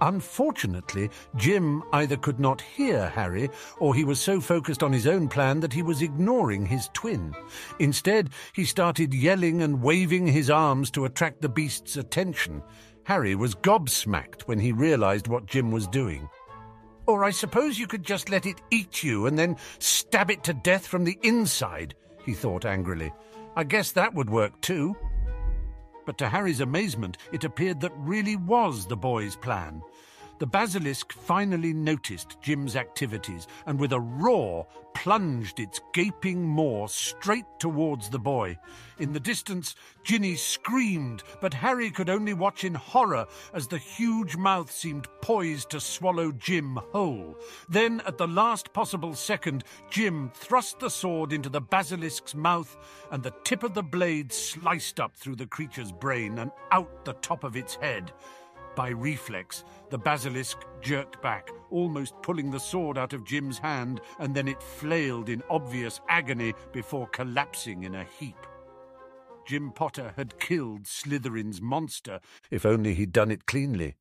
Unfortunately, 0.00 1.10
Jim 1.36 1.82
either 1.92 2.16
could 2.16 2.38
not 2.38 2.60
hear 2.60 3.08
Harry 3.08 3.50
or 3.78 3.94
he 3.94 4.04
was 4.04 4.20
so 4.20 4.40
focused 4.40 4.82
on 4.82 4.92
his 4.92 5.06
own 5.06 5.28
plan 5.28 5.60
that 5.60 5.72
he 5.72 5.82
was 5.82 6.02
ignoring 6.02 6.66
his 6.66 6.88
twin. 6.92 7.34
Instead, 7.78 8.30
he 8.52 8.64
started 8.64 9.12
yelling 9.12 9.62
and 9.62 9.82
waving 9.82 10.26
his 10.26 10.50
arms 10.50 10.90
to 10.92 11.04
attract 11.04 11.42
the 11.42 11.48
beast's 11.48 11.96
attention. 11.96 12.62
Harry 13.04 13.34
was 13.34 13.54
gobsmacked 13.54 14.42
when 14.42 14.58
he 14.58 14.70
realized 14.70 15.28
what 15.28 15.46
Jim 15.46 15.70
was 15.70 15.86
doing. 15.86 16.28
Or 17.06 17.24
I 17.24 17.30
suppose 17.30 17.78
you 17.78 17.86
could 17.86 18.04
just 18.04 18.28
let 18.28 18.44
it 18.44 18.60
eat 18.70 19.02
you 19.02 19.26
and 19.26 19.38
then 19.38 19.56
stab 19.78 20.30
it 20.30 20.44
to 20.44 20.52
death 20.52 20.86
from 20.86 21.04
the 21.04 21.18
inside, 21.22 21.94
he 22.24 22.34
thought 22.34 22.66
angrily. 22.66 23.10
I 23.56 23.64
guess 23.64 23.92
that 23.92 24.12
would 24.14 24.28
work 24.28 24.60
too. 24.60 24.94
But 26.08 26.16
to 26.16 26.28
Harry's 26.30 26.60
amazement, 26.60 27.18
it 27.32 27.44
appeared 27.44 27.82
that 27.82 27.92
really 27.98 28.34
was 28.34 28.86
the 28.86 28.96
boy's 28.96 29.36
plan. 29.36 29.82
The 30.38 30.46
basilisk 30.46 31.12
finally 31.12 31.72
noticed 31.72 32.40
Jim's 32.40 32.76
activities 32.76 33.48
and 33.66 33.78
with 33.78 33.92
a 33.92 34.00
roar 34.00 34.68
plunged 34.94 35.58
its 35.58 35.80
gaping 35.92 36.44
maw 36.44 36.86
straight 36.86 37.46
towards 37.58 38.08
the 38.08 38.18
boy. 38.18 38.56
In 38.98 39.12
the 39.12 39.20
distance, 39.20 39.74
Ginny 40.04 40.36
screamed, 40.36 41.22
but 41.40 41.54
Harry 41.54 41.90
could 41.90 42.08
only 42.08 42.34
watch 42.34 42.62
in 42.62 42.74
horror 42.74 43.26
as 43.52 43.66
the 43.66 43.78
huge 43.78 44.36
mouth 44.36 44.70
seemed 44.70 45.08
poised 45.22 45.70
to 45.70 45.80
swallow 45.80 46.32
Jim 46.32 46.78
whole. 46.92 47.36
Then, 47.68 48.00
at 48.06 48.18
the 48.18 48.28
last 48.28 48.72
possible 48.72 49.14
second, 49.14 49.64
Jim 49.90 50.30
thrust 50.34 50.78
the 50.78 50.90
sword 50.90 51.32
into 51.32 51.48
the 51.48 51.60
basilisk's 51.60 52.34
mouth, 52.34 52.76
and 53.10 53.22
the 53.22 53.34
tip 53.44 53.62
of 53.62 53.74
the 53.74 53.82
blade 53.82 54.32
sliced 54.32 55.00
up 55.00 55.16
through 55.16 55.36
the 55.36 55.46
creature's 55.46 55.92
brain 55.92 56.38
and 56.38 56.50
out 56.70 57.04
the 57.04 57.14
top 57.14 57.44
of 57.44 57.56
its 57.56 57.76
head. 57.76 58.12
By 58.78 58.90
reflex, 58.90 59.64
the 59.90 59.98
basilisk 59.98 60.58
jerked 60.80 61.20
back, 61.20 61.50
almost 61.72 62.14
pulling 62.22 62.52
the 62.52 62.60
sword 62.60 62.96
out 62.96 63.12
of 63.12 63.24
Jim's 63.24 63.58
hand, 63.58 64.00
and 64.20 64.32
then 64.32 64.46
it 64.46 64.62
flailed 64.62 65.28
in 65.28 65.42
obvious 65.50 66.00
agony 66.08 66.54
before 66.70 67.08
collapsing 67.08 67.82
in 67.82 67.96
a 67.96 68.04
heap. 68.04 68.36
Jim 69.48 69.72
Potter 69.72 70.12
had 70.14 70.38
killed 70.38 70.84
Slytherin's 70.84 71.60
monster, 71.60 72.20
if 72.52 72.64
only 72.64 72.94
he'd 72.94 73.10
done 73.10 73.32
it 73.32 73.46
cleanly. 73.46 73.96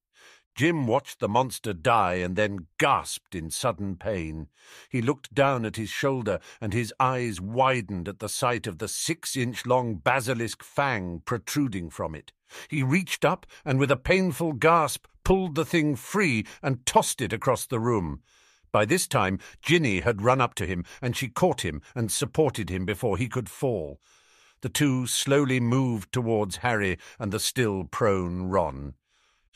Jim 0.58 0.88
watched 0.88 1.20
the 1.20 1.30
monster 1.30 1.72
die 1.72 2.16
and 2.16 2.36
then 2.36 2.66
gasped 2.80 3.36
in 3.36 3.51
sudden 3.51 3.95
pain. 3.95 4.47
He 4.89 5.03
looked 5.03 5.36
down 5.36 5.66
at 5.66 5.76
his 5.76 5.91
shoulder, 5.91 6.39
and 6.60 6.74
his 6.74 6.91
eyes 6.99 7.39
widened 7.39 8.08
at 8.08 8.18
the 8.18 8.28
sight 8.28 8.66
of 8.66 8.80
the 8.80 8.88
six 8.88 9.38
inch 9.38 9.68
long 9.68 9.97
basilisk 9.97 10.64
fang 10.64 11.22
protruding 11.24 11.91
from 11.91 12.16
it. 12.16 12.32
He 12.70 12.82
reached 12.82 13.24
up 13.24 13.45
and, 13.64 13.78
with 13.78 13.91
a 13.91 13.95
painful 13.95 14.53
gasp, 14.53 15.05
pulled 15.24 15.53
the 15.53 15.64
thing 15.64 15.95
free 15.95 16.43
and 16.64 16.84
tossed 16.88 17.22
it 17.22 17.34
across 17.34 17.68
the 17.68 17.80
room. 17.80 18.24
By 18.72 18.86
this 18.86 19.08
time, 19.08 19.38
Ginny 19.62 19.99
had 19.99 20.24
run 20.24 20.41
up 20.41 20.55
to 20.55 20.66
him, 20.66 20.86
and 21.03 21.16
she 21.16 21.28
caught 21.28 21.62
him 21.62 21.84
and 21.93 22.12
supported 22.12 22.72
him 22.72 22.84
before 22.84 23.18
he 23.18 23.28
could 23.28 23.47
fall. 23.47 24.01
The 24.62 24.70
two 24.70 25.05
slowly 25.05 25.60
moved 25.60 26.12
towards 26.12 26.58
Harry 26.58 26.97
and 27.20 27.32
the 27.32 27.39
still 27.39 27.84
prone 27.84 28.47
Ron. 28.47 28.95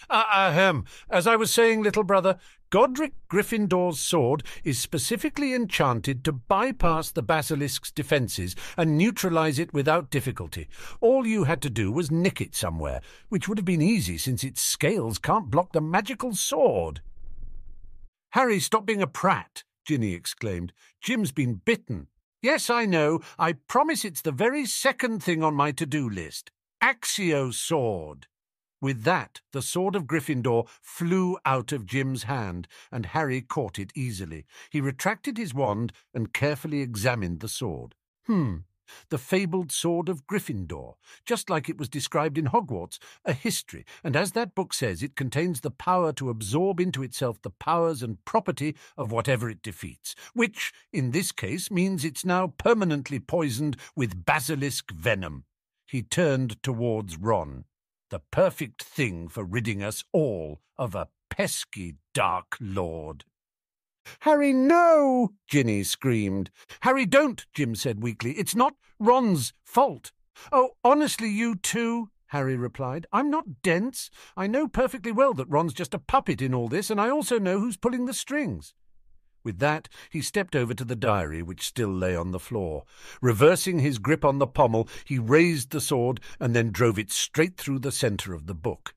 Ah, 0.10 0.50
ahem. 0.50 0.86
As 1.10 1.28
I 1.28 1.36
was 1.36 1.54
saying, 1.54 1.84
little 1.84 2.04
brother, 2.04 2.38
Godric 2.70 3.14
Gryffindor's 3.30 4.00
sword 4.00 4.44
is 4.64 4.80
specifically 4.80 5.54
enchanted 5.54 6.24
to 6.24 6.32
bypass 6.32 7.12
the 7.12 7.22
basilisk's 7.22 7.92
defences 7.92 8.56
and 8.78 8.98
neutralize 8.98 9.60
it 9.60 9.74
without 9.74 10.10
difficulty. 10.10 10.68
All 11.02 11.28
you 11.28 11.44
had 11.44 11.62
to 11.64 11.70
do 11.70 11.92
was 11.92 12.10
nick 12.10 12.40
it 12.40 12.56
somewhere, 12.56 13.02
which 13.30 13.48
would 13.48 13.58
have 13.58 13.66
been 13.66 13.82
easy 13.82 14.18
since 14.18 14.44
its 14.44 14.62
scales 14.62 15.18
can't 15.18 15.52
block 15.52 15.74
the 15.74 15.82
magical 15.82 16.34
sword. 16.34 17.02
Harry, 18.32 18.60
stop 18.60 18.86
being 18.86 19.02
a 19.02 19.08
prat, 19.08 19.64
Ginny 19.86 20.14
exclaimed. 20.14 20.72
Jim's 21.02 21.34
been 21.34 21.56
bitten. 21.56 22.08
Yes, 22.42 22.70
I 22.70 22.86
know. 22.86 23.20
I 23.38 23.54
promise 23.54 24.06
it's 24.06 24.22
the 24.22 24.32
very 24.32 24.66
second 24.66 25.22
thing 25.22 25.44
on 25.44 25.54
my 25.54 25.72
to-do 25.72 26.10
list. 26.10 26.50
Accio 26.82 27.54
sword. 27.54 28.28
With 28.82 29.04
that, 29.04 29.42
the 29.52 29.62
sword 29.62 29.96
of 29.96 30.08
Gryffindor 30.08 30.68
flew 30.82 31.38
out 31.46 31.72
of 31.72 31.86
Jim's 31.86 32.24
hand, 32.24 32.68
and 32.92 33.06
Harry 33.06 33.42
caught 33.42 33.78
it 33.78 33.92
easily. 33.94 34.46
He 34.72 34.82
retracted 34.82 35.38
his 35.38 35.54
wand 35.54 35.94
and 36.16 36.34
carefully 36.34 36.82
examined 36.82 37.42
the 37.42 37.48
sword. 37.48 37.94
Hmm, 38.26 38.58
the 39.10 39.20
fabled 39.20 39.72
sword 39.72 40.10
of 40.10 40.26
Gryffindor, 40.26 40.96
just 41.26 41.48
like 41.48 41.70
it 41.70 41.78
was 41.78 41.90
described 41.90 42.40
in 42.40 42.48
Hogwarts, 42.48 42.98
a 43.24 43.34
history, 43.34 43.86
and 44.04 44.16
as 44.16 44.32
that 44.32 44.56
book 44.56 44.74
says, 44.74 45.04
it 45.04 45.16
contains 45.16 45.62
the 45.62 45.72
power 45.72 46.12
to 46.14 46.32
absorb 46.32 46.80
into 46.80 47.04
itself 47.04 47.40
the 47.42 47.52
powers 47.52 48.02
and 48.02 48.24
property 48.26 48.76
of 48.98 49.12
whatever 49.12 49.48
it 49.48 49.62
defeats, 49.62 50.16
which, 50.34 50.74
in 50.92 51.12
this 51.12 51.32
case, 51.32 51.70
means 51.70 52.04
it's 52.04 52.26
now 52.26 52.48
permanently 52.48 53.20
poisoned 53.20 53.78
with 53.96 54.26
basilisk 54.26 54.92
venom. 54.92 55.46
He 55.86 56.02
turned 56.02 56.62
towards 56.64 57.18
Ron 57.18 57.66
the 58.12 58.20
perfect 58.30 58.84
thing 58.84 59.30
for 59.30 59.44
ridding 59.44 59.82
us 59.82 60.04
all 60.12 60.60
of 60.78 60.94
a 60.94 61.08
pesky 61.30 61.96
Dark 62.14 62.58
Lord. 62.60 63.24
Harry, 64.22 64.52
no! 64.52 65.30
Ginny 65.48 65.84
screamed. 65.84 66.52
Harry, 66.82 67.06
don't, 67.06 67.46
Jim 67.54 67.74
said 67.74 68.04
weakly. 68.04 68.34
It's 68.34 68.54
not 68.54 68.76
Ron's 69.00 69.54
fault. 69.64 70.12
Oh, 70.52 70.72
honestly, 70.84 71.30
you 71.30 71.56
too, 71.56 72.10
Harry 72.28 72.58
replied. 72.58 73.08
I'm 73.14 73.30
not 73.30 73.62
dense. 73.62 74.10
I 74.36 74.46
know 74.46 74.68
perfectly 74.68 75.14
well 75.14 75.34
that 75.36 75.50
Ron's 75.50 75.74
just 75.74 75.94
a 75.94 76.00
puppet 76.00 76.42
in 76.42 76.54
all 76.54 76.68
this, 76.68 76.90
and 76.90 77.00
I 77.00 77.10
also 77.10 77.40
know 77.40 77.60
who's 77.62 77.78
pulling 77.78 78.08
the 78.08 78.14
strings. 78.14 78.74
With 79.44 79.60
that, 79.60 79.90
he 80.10 80.22
stepped 80.22 80.56
over 80.56 80.74
to 80.74 80.86
the 80.86 80.96
diary, 80.96 81.42
which 81.42 81.66
still 81.66 81.94
lay 81.94 82.16
on 82.16 82.32
the 82.32 82.40
floor. 82.40 82.84
Reversing 83.22 83.80
his 83.80 83.98
grip 83.98 84.24
on 84.24 84.40
the 84.40 84.48
pommel, 84.48 84.88
he 85.06 85.18
raised 85.18 85.72
the 85.72 85.82
sword 85.82 86.20
and 86.40 86.56
then 86.56 86.72
drove 86.72 87.00
it 87.00 87.12
straight 87.12 87.58
through 87.58 87.80
the 87.80 87.92
centre 87.92 88.34
of 88.34 88.46
the 88.46 88.54
book. 88.54 88.94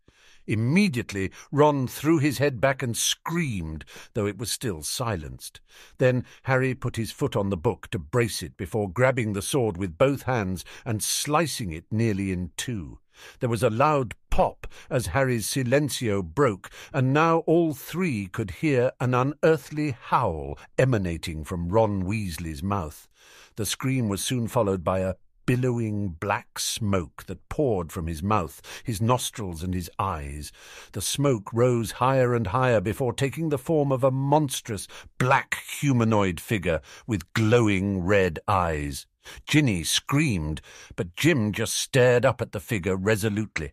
Immediately, 0.47 1.30
Ron 1.51 1.88
threw 1.88 2.18
his 2.18 2.36
head 2.36 2.61
back 2.61 2.82
and 2.82 2.95
screamed, 2.95 3.84
though 4.12 4.26
it 4.26 4.36
was 4.36 4.53
still 4.53 4.82
silenced. 4.82 5.61
Then 5.97 6.24
Harry 6.42 6.74
put 6.74 6.97
his 6.97 7.11
foot 7.11 7.34
on 7.34 7.49
the 7.49 7.57
book 7.57 7.88
to 7.92 7.99
brace 7.99 8.42
it 8.42 8.57
before 8.59 8.90
grabbing 8.90 9.32
the 9.32 9.40
sword 9.40 9.78
with 9.78 9.97
both 9.97 10.22
hands 10.22 10.64
and 10.84 11.03
slicing 11.03 11.72
it 11.72 11.86
nearly 11.90 12.30
in 12.30 12.51
two. 12.59 12.99
There 13.41 13.49
was 13.49 13.62
a 13.62 13.71
loud 13.71 14.15
pop 14.31 14.67
as 14.91 15.09
Harry's 15.09 15.47
silencio 15.47 16.23
broke, 16.23 16.71
and 16.93 17.12
now 17.12 17.39
all 17.47 17.75
three 17.75 18.27
could 18.27 18.51
hear 18.62 18.93
an 19.01 19.15
unearthly 19.15 19.93
howl 19.93 20.59
emanating 20.79 21.45
from 21.45 21.69
Ron 21.69 22.05
Weasley's 22.05 22.62
mouth. 22.62 23.09
The 23.57 23.67
scream 23.67 24.09
was 24.09 24.23
soon 24.23 24.49
followed 24.49 24.83
by 24.83 25.01
a 25.01 25.15
billowing 25.47 26.09
black 26.09 26.59
smoke 26.59 27.25
that 27.27 27.49
poured 27.49 27.93
from 27.93 28.07
his 28.07 28.23
mouth, 28.23 28.61
his 28.83 29.01
nostrils, 29.01 29.62
and 29.62 29.75
his 29.75 29.91
eyes. 29.99 30.53
The 30.93 31.01
smoke 31.01 31.53
rose 31.53 31.93
higher 31.93 32.35
and 32.35 32.49
higher 32.49 32.81
before 32.81 33.12
taking 33.12 33.49
the 33.51 33.59
form 33.59 33.93
of 33.93 34.05
a 34.05 34.11
monstrous 34.11 34.89
black 35.19 35.62
humanoid 35.81 36.41
figure 36.41 36.81
with 37.07 37.33
glowing 37.35 38.03
red 38.03 38.39
eyes. 38.49 39.07
Ginny 39.47 39.85
screamed, 39.85 40.61
but 40.97 41.16
Jim 41.16 41.53
just 41.53 41.75
stared 41.75 42.25
up 42.25 42.41
at 42.41 42.53
the 42.53 42.61
figure 42.61 42.97
resolutely, 42.97 43.72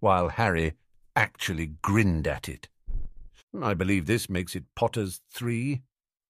while 0.00 0.28
Harry 0.30 0.74
actually 1.16 1.74
grinned 1.82 2.26
at 2.26 2.48
it. 2.48 2.68
I 3.60 3.74
believe 3.74 4.06
this 4.06 4.30
makes 4.30 4.56
it 4.56 4.64
Potter's 4.74 5.20
three. 5.30 5.82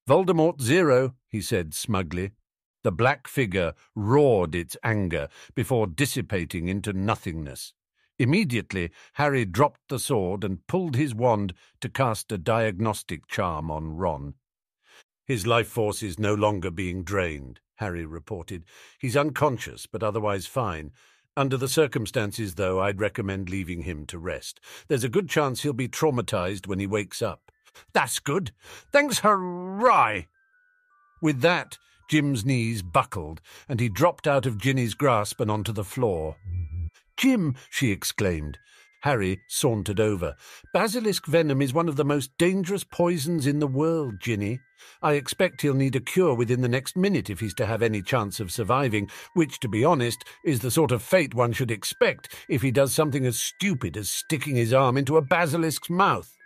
Voldemort 0.09 0.61
zero, 0.61 1.15
he 1.29 1.41
said 1.41 1.75
smugly. 1.75 2.33
The 2.83 2.91
black 2.91 3.29
figure 3.29 3.75
roared 3.95 4.55
its 4.55 4.77
anger 4.83 5.29
before 5.55 5.87
dissipating 5.87 6.69
into 6.69 6.93
nothingness. 6.93 7.75
Immediately, 8.19 8.91
Harry 9.15 9.45
dropped 9.45 9.81
the 9.89 9.99
sword 9.99 10.45
and 10.45 10.67
pulled 10.67 10.97
his 10.97 11.15
wand 11.15 11.55
to 11.81 11.89
cast 11.89 12.31
a 12.33 12.39
diagnostic 12.39 13.27
charm 13.27 13.71
on 13.71 13.97
Ron. 13.97 14.35
His 15.27 15.47
life 15.47 15.69
force 15.69 16.03
is 16.03 16.19
no 16.19 16.35
longer 16.35 16.71
being 16.71 17.05
drained. 17.05 17.61
Harry 17.83 18.07
reported. 18.07 18.65
He's 19.01 19.17
unconscious, 19.17 19.87
but 19.87 20.05
otherwise 20.05 20.47
fine. 20.47 20.93
Under 21.37 21.57
the 21.57 21.67
circumstances, 21.67 22.55
though, 22.55 22.81
I'd 22.81 23.01
recommend 23.01 23.51
leaving 23.51 23.83
him 23.83 24.07
to 24.07 24.19
rest. 24.19 24.61
There's 24.87 25.03
a 25.03 25.09
good 25.09 25.29
chance 25.29 25.63
he'll 25.63 25.73
be 25.73 25.89
traumatized 25.89 26.69
when 26.69 26.79
he 26.79 26.87
wakes 26.87 27.21
up. 27.21 27.51
That's 27.93 28.21
good. 28.21 28.53
Thanks, 28.93 29.19
hurrah! 29.19 30.21
With 31.21 31.41
that, 31.41 31.77
Jim's 32.09 32.45
knees 32.45 32.83
buckled, 32.83 33.41
and 33.69 33.81
he 33.81 33.89
dropped 33.89 34.29
out 34.29 34.47
of 34.47 34.59
Ginny's 34.59 34.95
grasp 34.95 35.41
and 35.41 35.51
onto 35.51 35.73
the 35.73 35.83
floor. 35.83 36.37
Jim, 37.17 37.57
she 37.69 37.91
exclaimed. 37.91 38.59
Harry 39.03 39.41
sauntered 39.49 40.01
over. 40.01 40.35
Basilisk 40.73 41.27
venom 41.27 41.61
is 41.61 41.75
one 41.75 41.89
of 41.89 41.97
the 41.97 42.05
most 42.05 42.31
dangerous 42.39 42.85
poisons 42.85 43.47
in 43.47 43.59
the 43.59 43.67
world, 43.67 44.21
Ginny. 44.21 44.61
I 45.03 45.15
expect 45.15 45.61
he'll 45.61 45.75
need 45.75 45.97
a 45.97 46.01
cure 46.01 46.35
within 46.35 46.61
the 46.61 46.69
next 46.69 46.97
minute 46.97 47.29
if 47.29 47.41
he's 47.41 47.55
to 47.55 47.67
have 47.67 47.83
any 47.83 48.01
chance 48.01 48.39
of 48.39 48.53
surviving, 48.53 49.11
which, 49.35 49.59
to 49.61 49.69
be 49.69 49.85
honest, 49.85 50.25
is 50.45 50.61
the 50.61 50.71
sort 50.71 50.93
of 50.93 51.03
fate 51.03 51.35
one 51.35 51.53
should 51.53 51.71
expect 51.71 52.35
if 52.49 52.63
he 52.63 52.71
does 52.71 52.95
something 52.95 53.27
as 53.27 53.39
stupid 53.39 53.97
as 53.97 54.09
sticking 54.09 54.57
his 54.57 54.73
arm 54.73 54.97
into 54.97 55.17
a 55.17 55.23
basilisk's 55.23 55.91
mouth. 55.91 56.37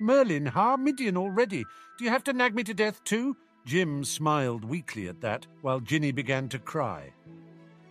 Merlin, 0.00 0.46
har 0.46 0.76
Midian 0.76 1.16
already. 1.16 1.64
Do 1.96 2.04
you 2.04 2.10
have 2.10 2.24
to 2.24 2.32
nag 2.32 2.56
me 2.56 2.64
to 2.64 2.74
death 2.74 3.02
too? 3.04 3.36
Jim 3.64 4.02
smiled 4.02 4.64
weakly 4.64 5.06
at 5.08 5.20
that, 5.20 5.46
while 5.60 5.78
Ginny 5.78 6.10
began 6.10 6.48
to 6.48 6.58
cry. 6.58 7.12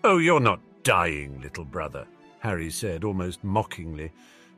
Oh, 0.03 0.17
you're 0.17 0.41
not 0.41 0.59
dying, 0.83 1.39
little 1.41 1.63
brother. 1.63 2.05
Harry 2.41 2.71
said, 2.71 3.03
almost 3.03 3.43
mockingly. 3.43 4.11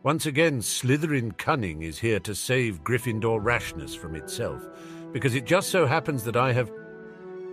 Once 0.04 0.26
again, 0.26 0.62
Slytherin 0.62 1.38
cunning 1.38 1.82
is 1.82 2.00
here 2.00 2.20
to 2.22 2.34
save 2.34 2.82
Gryffindor 2.82 3.44
rashness 3.44 3.94
from 3.94 4.16
itself, 4.16 4.66
because 5.12 5.36
it 5.36 5.44
just 5.44 5.70
so 5.70 5.86
happens 5.86 6.24
that 6.24 6.38
I 6.38 6.54
have. 6.54 6.72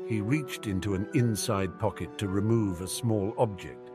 He 0.06 0.20
reached 0.20 0.68
into 0.68 0.94
an 0.94 1.08
inside 1.14 1.80
pocket 1.80 2.16
to 2.18 2.28
remove 2.28 2.80
a 2.80 2.86
small 2.86 3.34
object. 3.38 3.90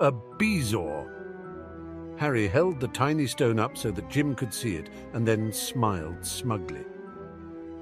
A 0.00 0.10
bezoar. 0.10 1.10
Harry 2.18 2.48
held 2.48 2.80
the 2.80 2.88
tiny 2.88 3.26
stone 3.26 3.58
up 3.58 3.76
so 3.76 3.90
that 3.90 4.08
Jim 4.08 4.34
could 4.34 4.54
see 4.54 4.76
it, 4.76 4.88
and 5.12 5.28
then 5.28 5.52
smiled 5.52 6.24
smugly. 6.24 6.84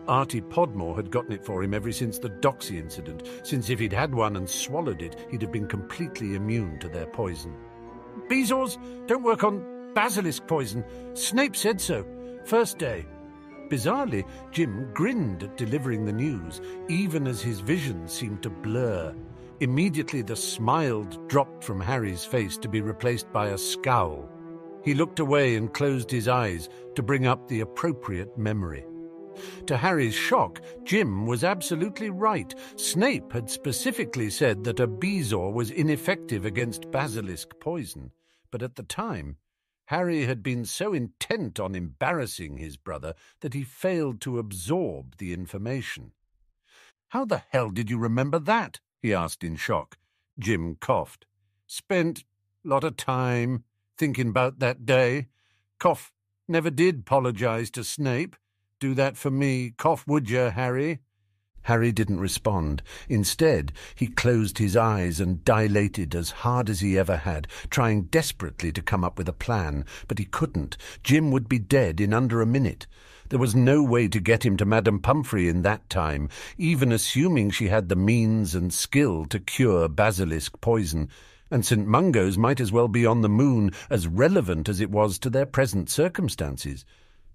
Artie 0.09 0.41
Podmore 0.41 0.97
had 0.97 1.13
gotten 1.13 1.33
it 1.33 1.45
for 1.45 1.63
him 1.63 1.73
ever 1.73 1.93
since 1.93 2.19
the 2.19 2.31
Doxy 2.31 2.77
incident, 2.77 3.23
since 3.45 3.71
if 3.71 3.79
he'd 3.79 3.93
had 3.93 4.13
one 4.13 4.37
and 4.37 4.51
swallowed 4.51 5.01
it, 5.01 5.29
he'd 5.31 5.43
have 5.43 5.53
been 5.53 5.69
completely 5.69 6.35
immune 6.35 6.81
to 6.81 6.89
their 6.89 7.07
poison. 7.07 7.55
Bezoars 8.29 8.79
don't 9.07 9.23
work 9.23 9.45
on 9.45 9.93
basilisk 9.95 10.47
poison. 10.47 10.85
Snape 11.15 11.57
said 11.57 11.81
so. 11.81 12.07
First 12.45 12.79
day. 12.79 13.07
Bizarrely, 13.69 14.25
Jim 14.51 14.91
grinned 14.93 15.43
at 15.43 15.57
delivering 15.57 16.05
the 16.05 16.13
news, 16.13 16.61
even 16.89 17.27
as 17.27 17.41
his 17.41 17.61
vision 17.61 18.07
seemed 18.07 18.43
to 18.43 18.51
blur. 18.51 19.15
Immediately, 19.61 20.23
the 20.23 20.37
smile 20.37 21.05
dropped 21.29 21.65
from 21.65 21.81
Harry's 21.81 22.25
face 22.25 22.59
to 22.59 22.69
be 22.69 22.81
replaced 22.81 23.33
by 23.33 23.49
a 23.49 23.59
scowl. 23.59 24.29
He 24.85 24.95
looked 24.95 25.19
away 25.19 25.57
and 25.57 25.73
closed 25.73 26.11
his 26.11 26.29
eyes 26.29 26.69
to 26.95 27.03
bring 27.03 27.27
up 27.27 27.49
the 27.49 27.61
appropriate 27.61 28.37
memory. 28.37 28.85
To 29.67 29.77
Harry's 29.77 30.15
shock, 30.15 30.61
Jim 30.85 31.27
was 31.27 31.45
absolutely 31.45 32.11
right. 32.11 32.55
Snape 32.77 33.33
had 33.33 33.51
specifically 33.51 34.31
said 34.31 34.65
that 34.65 34.81
a 34.81 34.87
bezoar 34.87 35.53
was 35.53 35.71
ineffective 35.71 36.45
against 36.45 36.91
basilisk 36.91 37.59
poison, 37.61 38.11
but 38.51 38.63
at 38.63 38.77
the 38.77 38.83
time, 38.83 39.37
Harry 39.87 40.25
had 40.25 40.43
been 40.43 40.65
so 40.65 40.93
intent 40.93 41.61
on 41.61 41.75
embarrassing 41.75 42.57
his 42.57 42.77
brother 42.77 43.15
that 43.41 43.55
he 43.55 43.63
failed 43.63 44.21
to 44.23 44.39
absorb 44.39 45.17
the 45.19 45.33
information. 45.33 46.13
How 47.09 47.25
the 47.25 47.43
hell 47.51 47.71
did 47.71 47.91
you 47.91 47.99
remember 47.99 48.39
that? 48.39 48.81
he 49.01 49.13
asked 49.13 49.45
in 49.45 49.57
shock. 49.57 49.99
Jim 50.39 50.77
coughed. 50.81 51.27
Spent 51.67 52.25
lot 52.65 52.85
of 52.85 52.97
time 52.97 53.65
thinking 53.97 54.29
about 54.29 54.59
that 54.59 54.87
day. 54.87 55.29
Cough 55.79 56.13
never 56.49 56.71
did 56.71 57.01
apologize 57.01 57.71
to 57.73 57.85
Snape. 57.85 58.37
Do 58.85 58.93
that 58.93 59.17
for 59.17 59.31
me. 59.31 59.73
Cough, 59.79 60.07
would 60.07 60.29
you, 60.29 60.51
Harry? 60.51 60.99
Harry 61.63 61.91
didn't 61.91 62.21
respond. 62.21 62.83
Instead, 63.09 63.73
he 63.95 64.07
closed 64.07 64.59
his 64.59 64.77
eyes 64.77 65.21
and 65.21 65.43
dilated 65.43 66.15
as 66.15 66.45
hard 66.45 66.69
as 66.69 66.81
he 66.81 66.99
ever 66.99 67.17
had, 67.17 67.49
trying 67.71 68.03
desperately 68.03 68.71
to 68.73 68.83
come 68.83 69.03
up 69.03 69.17
with 69.17 69.27
a 69.27 69.33
plan. 69.33 69.87
But 70.07 70.19
he 70.19 70.27
couldn't. 70.27 70.77
Jim 71.03 71.31
would 71.31 71.49
be 71.49 71.59
dead 71.59 71.99
in 71.99 72.13
under 72.13 72.43
a 72.43 72.47
minute. 72.47 72.87
There 73.31 73.39
was 73.39 73.55
no 73.55 73.83
way 73.83 74.07
to 74.07 74.21
get 74.21 74.45
him 74.45 74.59
to 74.59 74.67
Madame 74.67 74.99
Pomfrey 74.99 75.49
in 75.49 75.63
that 75.63 75.89
time, 75.89 76.29
even 76.59 76.93
assuming 76.93 77.53
she 77.53 77.69
had 77.69 77.89
the 77.89 77.97
means 77.97 78.55
and 78.55 78.71
skill 78.71 79.25
to 79.31 79.41
cure 79.41 79.89
basilisk 79.89 80.61
poison. 80.61 81.09
And 81.51 81.65
St. 81.65 81.87
Mungo's 81.87 82.37
might 82.37 82.61
as 82.61 82.71
well 82.71 82.89
be 82.89 83.07
on 83.07 83.23
the 83.23 83.31
moon, 83.31 83.71
as 83.89 84.07
relevant 84.07 84.69
as 84.69 84.79
it 84.79 84.91
was 84.91 85.19
to 85.21 85.31
their 85.31 85.47
present 85.47 85.89
circumstances. 85.89 86.85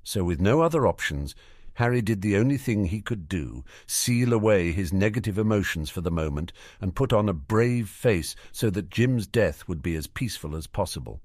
So, 0.04 0.24
with 0.24 0.40
no 0.40 0.62
other 0.62 0.88
options, 0.88 1.36
Harry 1.80 2.02
did 2.02 2.22
the 2.22 2.36
only 2.36 2.58
thing 2.58 2.86
he 2.86 3.02
could 3.02 3.30
do 3.30 3.64
seal 3.88 4.34
away 4.34 4.72
his 4.72 4.92
negative 4.92 5.38
emotions 5.38 5.90
for 5.90 6.02
the 6.02 6.12
moment 6.12 6.52
and 6.82 6.96
put 6.96 7.14
on 7.14 7.30
a 7.30 7.34
brave 7.34 7.88
face 7.88 8.36
so 8.52 8.70
that 8.70 8.90
Jim's 8.90 9.28
death 9.28 9.68
would 9.68 9.82
be 9.82 9.96
as 9.96 10.08
peaceful 10.08 10.58
as 10.58 10.68
possible. 10.68 11.22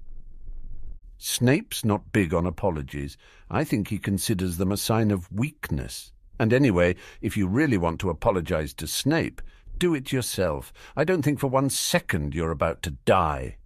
Snape's 1.17 1.83
not 1.83 2.11
big 2.11 2.33
on 2.33 2.45
apologies. 2.45 3.17
I 3.49 3.63
think 3.63 3.87
he 3.87 3.97
considers 3.97 4.57
them 4.57 4.71
a 4.71 4.77
sign 4.77 5.11
of 5.11 5.31
weakness. 5.31 6.13
And 6.39 6.53
anyway, 6.53 6.95
if 7.21 7.35
you 7.35 7.47
really 7.47 7.77
want 7.77 7.99
to 8.01 8.09
apologize 8.09 8.73
to 8.75 8.87
Snape, 8.87 9.41
do 9.77 9.93
it 9.93 10.11
yourself. 10.11 10.71
I 10.95 11.03
don't 11.03 11.21
think 11.21 11.39
for 11.39 11.47
one 11.47 11.69
second 11.69 12.33
you're 12.33 12.51
about 12.51 12.81
to 12.83 12.91
die. 12.91 13.57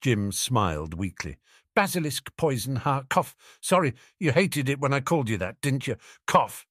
Jim 0.00 0.32
smiled 0.32 0.94
weakly. 0.94 1.36
Basilisk 1.78 2.34
poison, 2.36 2.74
ha, 2.74 3.04
cough. 3.08 3.36
Sorry, 3.60 3.94
you 4.18 4.32
hated 4.32 4.68
it 4.68 4.80
when 4.80 4.92
I 4.92 4.98
called 4.98 5.28
you 5.28 5.38
that, 5.38 5.60
didn't 5.60 5.86
you? 5.86 5.94
Cough. 6.26 6.66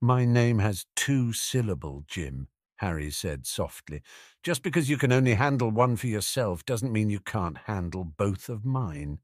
My 0.00 0.24
name 0.24 0.60
has 0.60 0.86
two 0.96 1.34
syllables, 1.34 2.04
Jim, 2.08 2.48
Harry 2.76 3.10
said 3.10 3.46
softly. 3.46 4.00
Just 4.42 4.62
because 4.62 4.88
you 4.88 4.96
can 4.96 5.12
only 5.12 5.34
handle 5.34 5.70
one 5.70 5.96
for 5.96 6.06
yourself 6.06 6.64
doesn't 6.64 6.90
mean 6.90 7.10
you 7.10 7.20
can't 7.20 7.58
handle 7.66 8.02
both 8.02 8.48
of 8.48 8.64
mine. 8.64 9.18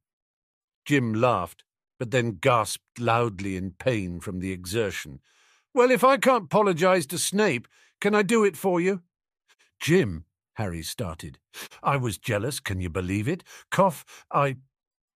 Jim 0.85 1.15
laughed, 1.15 1.65
but 1.99 2.11
then 2.11 2.37
gasped 2.39 2.99
loudly 2.99 3.57
in 3.57 3.71
pain 3.71 4.21
from 4.21 4.41
the 4.41 4.53
exertion. 4.53 5.21
Well, 5.73 5.91
if 5.91 6.05
I 6.05 6.19
can't 6.19 6.45
apologize 6.45 7.07
to 7.07 7.17
Snape, 7.17 7.67
can 8.03 8.15
I 8.15 8.21
do 8.21 8.45
it 8.45 8.55
for 8.55 8.83
you? 8.83 9.01
Jim, 9.81 10.27
Harry 10.57 10.83
started. 10.83 11.39
I 11.83 11.97
was 11.97 12.19
jealous, 12.19 12.61
can 12.61 12.83
you 12.83 12.91
believe 12.91 13.29
it? 13.29 13.43
Cough, 13.71 14.05
I 14.31 14.57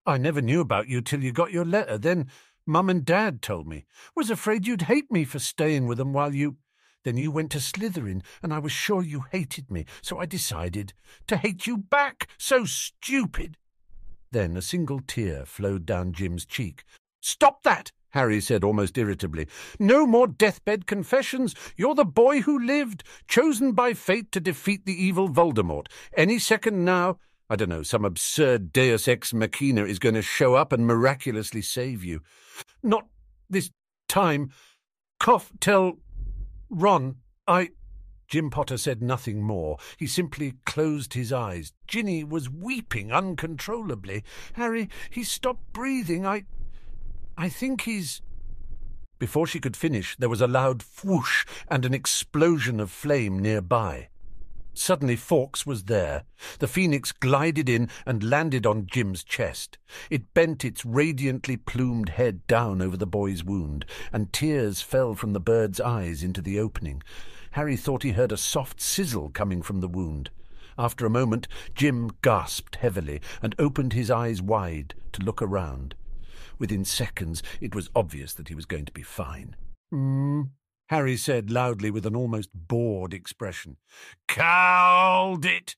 I 0.07 0.19
never 0.19 0.43
knew 0.43 0.61
about 0.61 0.89
you 0.89 1.01
till 1.01 1.25
you 1.25 1.33
got 1.33 1.53
your 1.53 1.65
letter. 1.65 1.97
Then 1.97 2.27
Mum 2.67 2.91
and 2.91 3.05
Dad 3.05 3.41
told 3.41 3.67
me. 3.67 3.87
Was 4.15 4.31
afraid 4.31 4.67
you'd 4.67 4.83
hate 4.83 5.11
me 5.11 5.25
for 5.25 5.39
staying 5.39 5.87
with 5.87 5.99
them 5.99 6.13
while 6.13 6.35
you. 6.35 6.57
Then 7.05 7.17
you 7.17 7.31
went 7.31 7.51
to 7.53 7.59
Slytherin, 7.59 8.23
and 8.43 8.53
I 8.53 8.59
was 8.59 8.73
sure 8.73 9.03
you 9.03 9.25
hated 9.31 9.71
me, 9.71 9.85
so 10.01 10.19
I 10.19 10.27
decided 10.27 10.95
to 11.27 11.37
hate 11.37 11.67
you 11.67 11.77
back. 11.77 12.29
So 12.39 12.65
stupid. 12.65 13.59
Then 14.31 14.57
a 14.57 14.63
single 14.63 15.01
tear 15.01 15.45
flowed 15.45 15.87
down 15.87 16.13
Jim's 16.13 16.47
cheek. 16.47 16.85
Stop 17.21 17.63
that! 17.63 17.93
Harry 18.11 18.41
said 18.41 18.63
almost 18.63 18.97
irritably. 18.97 19.49
No 19.79 20.07
more 20.07 20.27
deathbed 20.27 20.87
confessions. 20.87 21.55
You're 21.77 21.95
the 21.95 22.05
boy 22.05 22.43
who 22.43 22.59
lived, 22.59 23.03
chosen 23.27 23.73
by 23.73 23.93
fate 23.93 24.31
to 24.33 24.41
defeat 24.41 24.87
the 24.87 25.05
evil 25.05 25.29
Voldemort. 25.29 25.89
Any 26.17 26.39
second 26.39 26.85
now, 26.85 27.19
I 27.55 27.57
don't 27.57 27.69
know, 27.69 27.85
some 27.85 28.05
absurd 28.05 28.73
deus 28.73 29.07
ex 29.07 29.33
machina 29.33 29.85
is 29.85 30.01
going 30.01 30.17
to 30.17 30.23
show 30.23 30.57
up 30.57 30.73
and 30.73 30.89
miraculously 30.89 31.63
save 31.63 32.03
you. 32.03 32.21
Not 32.83 33.07
this 33.49 33.71
time. 34.09 34.51
Cough, 35.21 35.53
tell 35.61 36.01
Ron, 36.69 37.19
I. 37.47 37.69
Jim 38.27 38.51
Potter 38.51 38.77
said 38.77 39.01
nothing 39.01 39.41
more. 39.41 39.79
He 39.97 40.09
simply 40.09 40.55
closed 40.67 41.15
his 41.15 41.33
eyes. 41.33 41.73
Ginny 41.87 42.25
was 42.25 42.51
weeping 42.51 43.13
uncontrollably. 43.13 44.25
Harry, 44.55 44.89
he 45.09 45.23
stopped 45.23 45.73
breathing. 45.73 46.27
I. 46.27 46.47
I 47.39 47.49
think 47.49 47.83
he's. 47.83 48.21
Before 49.21 49.47
she 49.47 49.61
could 49.61 49.77
finish, 49.77 50.17
there 50.17 50.29
was 50.29 50.41
a 50.41 50.49
loud 50.49 50.83
whoosh 51.05 51.45
and 51.69 51.85
an 51.85 51.95
explosion 51.95 52.81
of 52.81 52.91
flame 52.91 53.39
nearby. 53.39 54.09
Suddenly 54.75 55.16
Fawkes 55.16 55.64
was 55.64 55.85
there. 55.85 56.25
The 56.59 56.66
phoenix 56.66 57.12
glided 57.12 57.68
in 57.68 57.89
and 58.05 58.29
landed 58.29 58.66
on 58.66 58.87
Jim's 58.87 59.22
chest. 59.22 59.79
It 60.11 60.35
bent 60.35 60.64
its 60.64 60.85
radiantly 60.85 61.57
plumed 61.57 62.11
head 62.11 62.47
down 62.47 62.83
over 62.83 62.97
the 62.97 63.07
boy's 63.07 63.45
wound, 63.45 63.87
and 64.12 64.33
tears 64.33 64.83
fell 64.83 65.14
from 65.14 65.33
the 65.33 65.41
bird's 65.41 65.81
eyes 65.81 66.22
into 66.22 66.43
the 66.43 66.59
opening. 66.59 67.03
Harry 67.53 67.77
thought 67.77 68.03
he 68.03 68.12
heard 68.12 68.33
a 68.33 68.37
soft 68.37 68.81
sizzle 68.81 69.31
coming 69.31 69.62
from 69.62 69.81
the 69.81 69.89
wound. 69.89 70.31
After 70.77 71.07
a 71.07 71.11
moment, 71.11 71.47
Jim 71.77 72.11
gasped 72.20 72.77
heavily 72.77 73.20
and 73.41 73.55
opened 73.61 73.93
his 73.93 74.11
eyes 74.11 74.43
wide 74.43 74.95
to 75.12 75.22
look 75.22 75.41
around. 75.41 75.95
Within 76.59 76.85
seconds, 76.85 77.43
it 77.61 77.75
was 77.75 77.91
obvious 77.95 78.35
that 78.35 78.49
he 78.49 78.57
was 78.57 78.66
going 78.66 78.85
to 78.87 78.93
be 78.93 79.03
fine. 79.03 79.55
Mm, 79.93 80.51
Harry 80.89 81.16
said 81.16 81.51
loudly 81.51 81.91
with 81.91 82.05
an 82.07 82.14
almost 82.14 82.51
bored 82.55 83.14
expression. 83.14 83.76
Called 84.28 85.45
it! 85.45 85.76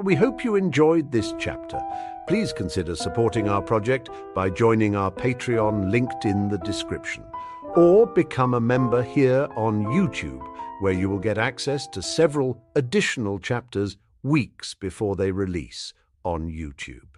We 0.00 0.14
hope 0.14 0.44
you 0.44 0.54
enjoyed 0.54 1.10
this 1.10 1.34
chapter. 1.38 1.80
Please 2.28 2.52
consider 2.52 2.94
supporting 2.94 3.48
our 3.48 3.60
project 3.60 4.10
by 4.34 4.48
joining 4.48 4.94
our 4.94 5.10
Patreon 5.10 5.90
linked 5.90 6.24
in 6.24 6.48
the 6.48 6.58
description, 6.58 7.24
or 7.74 8.06
become 8.06 8.54
a 8.54 8.60
member 8.60 9.02
here 9.02 9.48
on 9.56 9.84
YouTube 9.86 10.46
where 10.80 10.92
you 10.92 11.10
will 11.10 11.18
get 11.18 11.36
access 11.36 11.88
to 11.88 12.00
several 12.00 12.62
additional 12.76 13.38
chapters 13.40 13.96
weeks 14.22 14.74
before 14.74 15.16
they 15.16 15.32
release 15.32 15.92
on 16.24 16.48
YouTube. 16.48 17.17